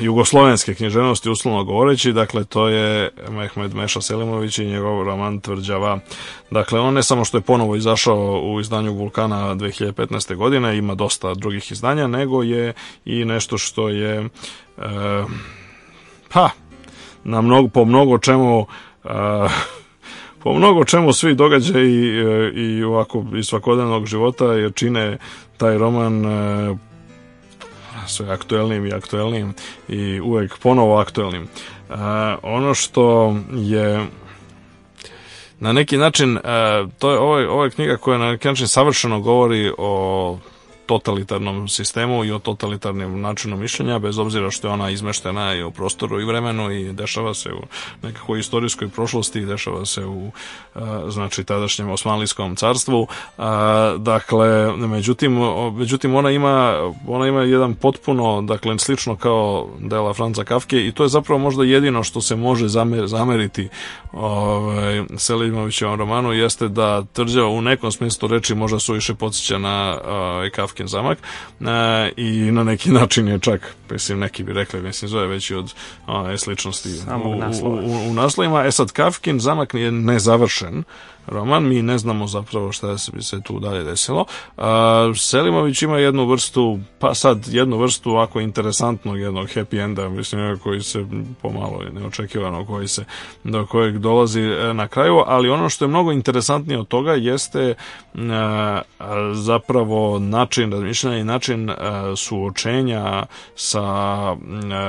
jugoslovenske 0.00 0.74
književnosti, 0.74 1.30
uslovno 1.30 1.64
govoreći, 1.64 2.12
dakle, 2.12 2.44
to 2.44 2.68
je 2.68 3.10
Mehmed 3.30 3.74
Meša 3.74 4.00
Selimović 4.00 4.58
i 4.58 4.66
njegov 4.66 5.02
roman 5.02 5.40
Tvrđava. 5.40 5.98
Dakle, 6.50 6.80
on 6.80 6.94
ne 6.94 7.02
samo 7.02 7.24
što 7.24 7.36
je 7.36 7.42
ponovo 7.42 7.76
izašao 7.76 8.40
u 8.44 8.60
izdanju 8.60 8.92
Vulkana 8.92 9.54
2015. 9.54 10.34
godine, 10.34 10.78
ima 10.78 10.94
dosta 10.94 11.34
drugih 11.34 11.72
izdanja, 11.72 12.06
nego 12.06 12.42
je 12.42 12.72
i 13.04 13.24
nešto 13.24 13.58
što 13.58 13.88
je 13.88 14.20
e, 14.20 14.28
pa, 16.32 16.50
na 17.24 17.40
mnogo, 17.40 17.68
po 17.68 17.84
mnogo 17.84 18.18
čemu 18.18 18.66
e, 19.04 19.08
po 20.44 20.52
mnogo 20.52 20.84
čemu 20.84 21.12
svi 21.12 21.34
događaji 21.34 21.94
i, 21.94 22.18
e, 22.18 22.52
i 22.54 22.84
ovako 22.84 23.24
iz 23.36 23.46
svakodnevnog 23.46 24.06
života 24.06 24.44
jer 24.44 24.72
čine 24.74 25.18
taj 25.56 25.78
roman 25.78 26.26
e, 26.26 26.76
sve 28.06 28.32
aktuelnim 28.32 28.86
i 28.86 28.92
aktuelnim 28.92 29.54
i 29.88 30.20
uvek 30.20 30.58
ponovo 30.58 30.98
aktuelnim. 30.98 31.48
A, 31.90 32.36
ono 32.42 32.74
što 32.74 33.36
je 33.52 34.06
na 35.60 35.72
neki 35.72 35.96
način, 35.96 36.38
a, 36.44 36.86
to 36.98 37.10
je 37.10 37.18
ovo 37.18 37.64
je 37.64 37.70
knjiga 37.70 37.96
koja 37.96 38.18
na 38.18 38.30
neki 38.30 38.48
način 38.48 38.68
savršeno 38.68 39.20
govori 39.20 39.72
o 39.78 40.38
totalitarnom 40.86 41.68
sistemu 41.68 42.24
i 42.24 42.32
o 42.32 42.38
totalitarnim 42.38 43.20
načinom 43.20 43.60
mišljenja, 43.60 43.98
bez 43.98 44.18
obzira 44.18 44.50
što 44.50 44.68
je 44.68 44.72
ona 44.72 44.90
izmeštena 44.90 45.54
i 45.54 45.62
u 45.62 45.70
prostoru 45.70 46.20
i 46.20 46.24
vremenu 46.24 46.70
i 46.70 46.92
dešava 46.92 47.34
se 47.34 47.52
u 47.52 47.62
nekakvoj 48.02 48.40
istorijskoj 48.40 48.88
prošlosti 48.88 49.38
i 49.38 49.46
dešava 49.46 49.86
se 49.86 50.04
u 50.04 50.30
znači 51.08 51.44
tadašnjem 51.44 51.90
Osmanlijskom 51.90 52.56
carstvu. 52.56 53.06
Dakle, 53.98 54.76
međutim, 54.76 55.38
međutim 55.76 56.14
ona 56.14 56.30
ima 56.30 56.74
ona 57.08 57.26
ima 57.26 57.42
jedan 57.42 57.74
potpuno, 57.74 58.42
dakle, 58.42 58.78
slično 58.78 59.16
kao 59.16 59.68
dela 59.78 60.14
Franca 60.14 60.44
Kafke 60.44 60.86
i 60.86 60.92
to 60.92 61.02
je 61.02 61.08
zapravo 61.08 61.38
možda 61.38 61.64
jedino 61.64 62.02
što 62.02 62.20
se 62.20 62.36
može 62.36 62.68
zameriti 63.06 63.68
ovaj, 64.12 65.02
Selimovićevom 65.16 65.98
romanu 65.98 66.32
jeste 66.32 66.68
da 66.68 67.04
tvrđava 67.12 67.48
u 67.48 67.62
nekom 67.62 67.92
smislu 67.92 68.28
reči 68.28 68.54
možda 68.54 68.78
su 68.78 68.92
više 68.92 69.14
podsjeća 69.14 69.58
na 69.58 69.98
ovaj, 70.08 70.50
Kafke 70.50 70.73
Kafkin 70.74 70.86
zamak 70.86 71.18
e, 71.60 72.12
i 72.16 72.50
na 72.52 72.64
neki 72.64 72.90
način 72.90 73.28
je 73.28 73.38
čak, 73.38 73.74
mislim, 73.90 74.18
neki 74.18 74.42
bi 74.42 74.52
rekli, 74.52 74.82
mislim, 74.82 75.08
zove 75.08 75.26
već 75.26 75.50
od 75.50 75.74
a, 76.06 76.36
sličnosti 76.36 76.88
u, 77.24 77.28
u, 77.66 77.68
u, 77.68 78.10
u 78.10 78.14
naslovima. 78.14 78.64
E 78.64 78.70
sad, 78.70 78.92
Kafkin 78.92 79.40
zamak 79.40 79.74
je 79.74 79.92
nezavršen, 79.92 80.84
roman, 81.26 81.68
mi 81.68 81.82
ne 81.82 81.98
znamo 81.98 82.26
zapravo 82.26 82.72
šta 82.72 82.98
se 82.98 83.12
bi 83.14 83.22
se 83.22 83.40
tu 83.40 83.58
dalje 83.60 83.84
desilo. 83.84 84.24
A, 84.56 85.12
Selimović 85.16 85.82
ima 85.82 85.98
jednu 85.98 86.26
vrstu, 86.26 86.78
pa 86.98 87.14
sad 87.14 87.46
jednu 87.50 87.78
vrstu 87.78 88.10
ovako 88.10 88.40
interesantnog 88.40 89.20
jednog 89.20 89.46
happy 89.46 89.84
enda, 89.84 90.08
mislim, 90.08 90.58
koji 90.58 90.82
se 90.82 91.06
pomalo 91.42 91.82
neočekivano, 91.92 92.66
koji 92.66 92.88
se, 92.88 93.04
do 93.44 93.66
kojeg 93.66 93.98
dolazi 93.98 94.40
e, 94.40 94.74
na 94.74 94.88
kraju, 94.88 95.22
ali 95.26 95.50
ono 95.50 95.68
što 95.68 95.84
je 95.84 95.88
mnogo 95.88 96.12
interesantnije 96.12 96.80
od 96.80 96.88
toga 96.88 97.12
jeste 97.12 97.74
a, 98.14 98.82
zapravo 99.32 100.18
način 100.18 100.72
razmišljanja 100.72 101.18
i 101.18 101.24
način 101.24 101.70
a, 101.70 102.12
suočenja 102.16 103.22
sa 103.56 103.83
a, 103.84 104.36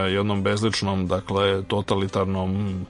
jednom 0.10 0.44
bezličnom, 0.44 1.08
dakle, 1.08 1.64
totalitarnom 1.64 2.86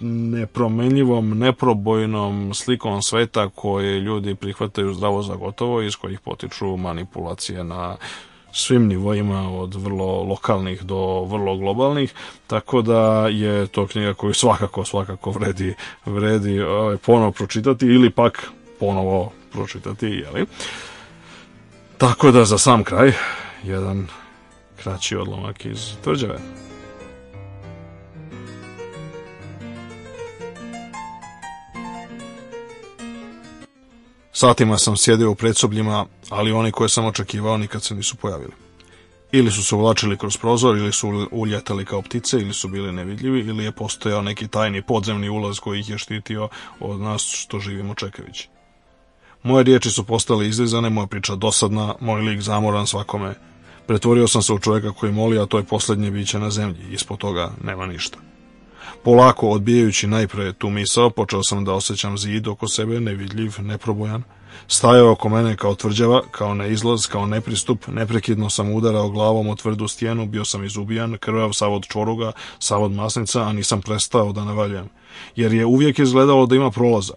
nepromenljivom, 0.00 1.38
neprobojnom 1.38 2.54
slikom 2.54 3.02
sveta 3.02 3.48
koje 3.48 4.00
ljudi 4.00 4.34
prihvataju 4.34 4.94
zdravo 4.94 5.22
za 5.22 5.34
gotovo 5.34 5.82
i 5.82 5.86
iz 5.86 5.96
kojih 5.96 6.20
potiču 6.20 6.76
manipulacije 6.76 7.64
na 7.64 7.96
svim 8.52 8.86
nivoima 8.86 9.58
od 9.58 9.74
vrlo 9.74 10.22
lokalnih 10.22 10.82
do 10.82 11.24
vrlo 11.24 11.56
globalnih 11.56 12.14
tako 12.46 12.82
da 12.82 13.28
je 13.28 13.66
to 13.66 13.86
knjiga 13.86 14.14
koju 14.14 14.34
svakako 14.34 14.84
svakako 14.84 15.30
vredi 15.30 15.74
vredi 16.06 16.60
ovaj, 16.60 16.96
ponovo 16.96 17.32
pročitati 17.32 17.86
ili 17.86 18.10
pak 18.10 18.50
ponovo 18.80 19.32
pročitati 19.52 20.06
jeli? 20.06 20.46
tako 21.98 22.30
da 22.30 22.44
za 22.44 22.58
sam 22.58 22.84
kraj 22.84 23.12
jedan 23.64 24.06
kraći 24.76 25.16
odlomak 25.16 25.64
iz 25.64 25.96
tvrđave 26.04 26.38
Satima 34.32 34.78
sam 34.78 34.96
sjedio 34.96 35.30
u 35.30 35.34
predsobljima, 35.34 36.06
ali 36.28 36.52
oni 36.52 36.72
koje 36.72 36.88
sam 36.88 37.04
očekivao 37.04 37.56
nikad 37.56 37.82
se 37.82 37.94
nisu 37.94 38.16
pojavili. 38.16 38.52
Ili 39.32 39.50
su 39.50 39.64
se 39.64 39.74
uvlačili 39.74 40.18
kroz 40.18 40.36
prozor, 40.36 40.76
ili 40.76 40.92
su 40.92 41.28
uljetali 41.30 41.84
kao 41.84 42.02
ptice, 42.02 42.36
ili 42.36 42.52
su 42.52 42.68
bili 42.68 42.92
nevidljivi, 42.92 43.40
ili 43.40 43.64
je 43.64 43.72
postojao 43.72 44.22
neki 44.22 44.48
tajni 44.48 44.82
podzemni 44.82 45.28
ulaz 45.28 45.58
koji 45.58 45.80
ih 45.80 45.90
je 45.90 45.98
štitio 45.98 46.48
od 46.80 47.00
nas 47.00 47.22
što 47.22 47.58
živimo 47.58 47.94
čekajući. 47.94 48.48
Moje 49.42 49.64
riječi 49.64 49.90
su 49.90 50.04
postale 50.04 50.48
izlizane, 50.48 50.90
moja 50.90 51.06
priča 51.06 51.34
dosadna, 51.34 51.94
moj 52.00 52.20
lik 52.20 52.40
zamoran 52.40 52.86
svakome. 52.86 53.34
Pretvorio 53.86 54.28
sam 54.28 54.42
se 54.42 54.52
u 54.52 54.58
čovjeka 54.58 54.92
koji 54.92 55.12
moli, 55.12 55.38
a 55.38 55.46
to 55.46 55.58
je 55.58 55.64
posljednje 55.64 56.10
biće 56.10 56.38
na 56.38 56.50
zemlji. 56.50 56.92
Ispod 56.92 57.18
toga 57.18 57.50
nema 57.64 57.86
ništa. 57.86 58.18
Polako 59.04 59.48
odbijajući 59.48 60.06
najpre 60.06 60.52
tu 60.52 60.70
misao, 60.70 61.10
počeo 61.10 61.42
sam 61.42 61.64
da 61.64 61.72
osjećam 61.72 62.18
zid 62.18 62.48
oko 62.48 62.68
sebe, 62.68 63.00
nevidljiv, 63.00 63.54
neprobojan. 63.58 64.22
Stajao 64.68 65.12
oko 65.12 65.28
mene 65.28 65.56
kao 65.56 65.74
tvrđava, 65.74 66.22
kao 66.30 66.54
neizlaz, 66.54 67.06
kao 67.06 67.26
nepristup, 67.26 67.86
neprekidno 67.86 68.50
sam 68.50 68.72
udarao 68.72 69.10
glavom 69.10 69.48
o 69.48 69.54
tvrdu 69.54 69.88
stijenu, 69.88 70.26
bio 70.26 70.44
sam 70.44 70.64
izubijan, 70.64 71.16
krvav 71.20 71.52
sav 71.52 71.74
od 71.74 71.86
čvoruga, 71.86 72.32
sav 72.58 72.82
od 72.82 72.92
masnica, 72.92 73.42
a 73.42 73.52
nisam 73.52 73.80
prestao 73.80 74.32
da 74.32 74.44
navaljujem. 74.44 74.88
Jer 75.36 75.52
je 75.52 75.66
uvijek 75.66 75.98
izgledalo 75.98 76.46
da 76.46 76.56
ima 76.56 76.70
prolaza. 76.70 77.14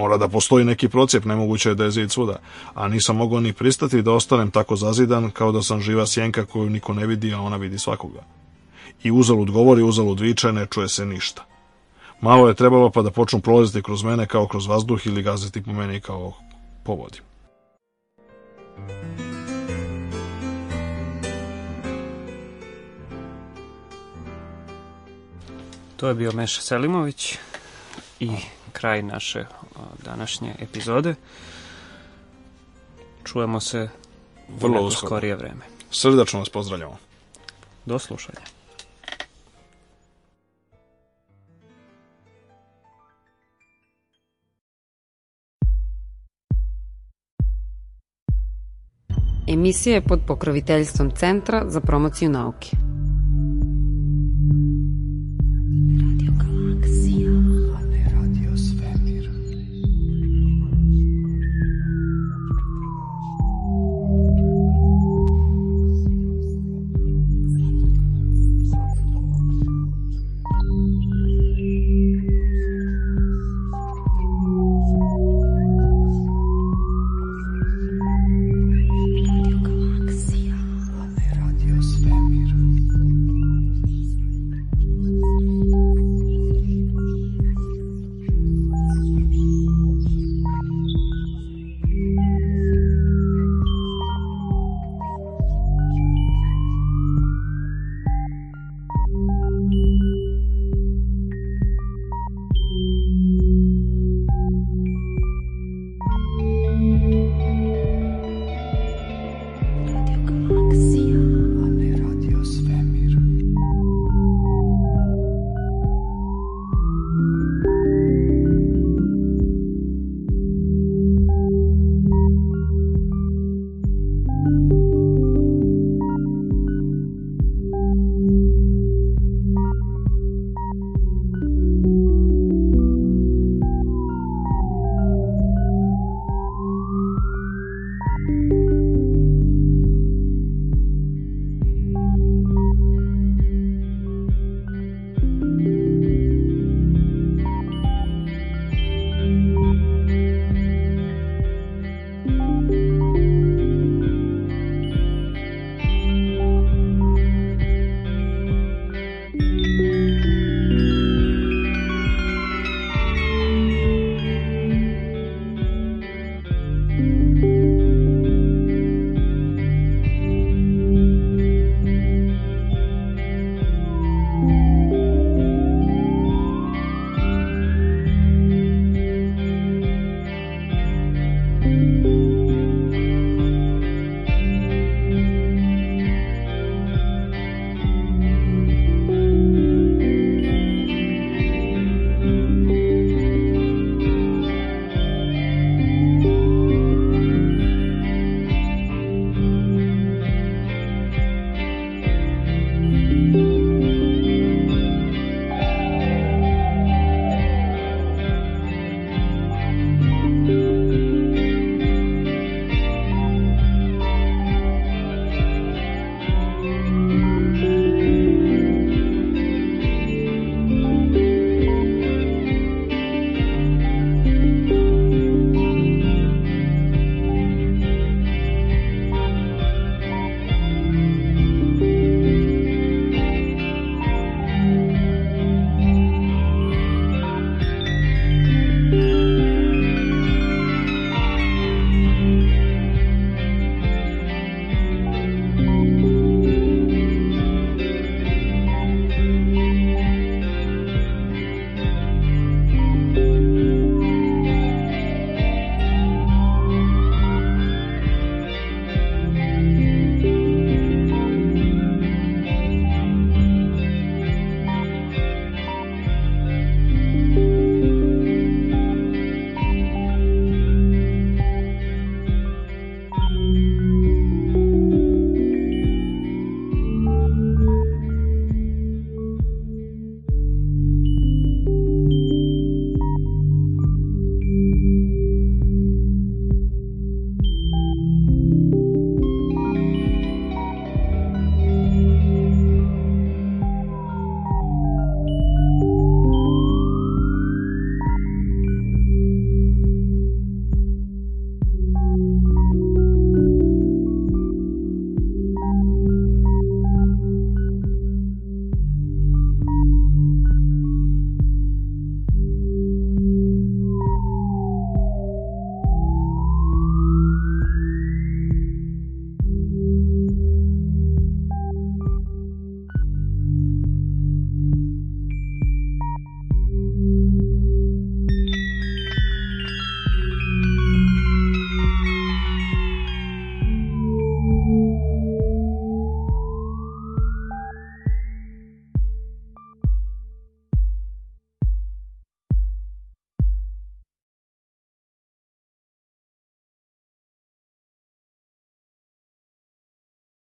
Mora 0.00 0.16
da 0.16 0.28
postoji 0.28 0.64
neki 0.64 0.88
procijep, 0.88 1.24
nemoguće 1.24 1.68
je 1.68 1.74
da 1.74 1.84
je 1.84 1.90
zid 1.90 2.10
svuda. 2.10 2.40
A 2.74 2.88
nisam 2.88 3.16
mogao 3.16 3.40
ni 3.40 3.52
pristati 3.52 4.02
da 4.02 4.12
ostanem 4.12 4.50
tako 4.50 4.76
zazidan, 4.76 5.30
kao 5.30 5.52
da 5.52 5.62
sam 5.62 5.80
živa 5.80 6.06
sjenka 6.06 6.46
koju 6.46 6.70
niko 6.70 6.94
ne 6.94 7.06
vidi, 7.06 7.34
a 7.34 7.40
ona 7.40 7.56
vidi 7.56 7.78
svakoga 7.78 8.24
i 9.02 9.10
uzalud 9.10 9.50
govori, 9.50 9.82
uzalud 9.82 10.20
viče, 10.20 10.52
ne 10.52 10.66
čuje 10.66 10.88
se 10.88 11.06
ništa. 11.06 11.44
Malo 12.20 12.48
je 12.48 12.54
trebalo 12.54 12.90
pa 12.90 13.02
da 13.02 13.10
počnu 13.10 13.40
prolaziti 13.40 13.82
kroz 13.82 14.02
mene 14.02 14.26
kao 14.26 14.46
kroz 14.46 14.66
vazduh 14.66 15.06
ili 15.06 15.22
gaziti 15.22 15.62
po 15.62 15.72
meni 15.72 16.00
kao 16.00 16.32
po 16.84 16.94
vodi. 16.94 17.20
To 25.96 26.08
je 26.08 26.14
bio 26.14 26.32
Meša 26.32 26.62
Selimović 26.62 27.38
i 28.20 28.30
kraj 28.72 29.02
naše 29.02 29.44
današnje 30.04 30.54
epizode. 30.58 31.14
Čujemo 33.24 33.60
se 33.60 33.88
vrlo 34.60 34.82
u 34.82 34.90
skorije 34.90 35.36
vreme. 35.36 35.64
Srdačno 35.90 36.38
vas 36.38 36.48
pozdravljamo. 36.48 36.96
Do 37.86 37.98
slušanja. 37.98 38.40
Emisija 49.52 49.94
je 49.94 50.00
pod 50.00 50.20
pokroviteljstvom 50.26 51.10
Centra 51.10 51.64
za 51.68 51.80
promociju 51.80 52.30
nauke. 52.30 52.89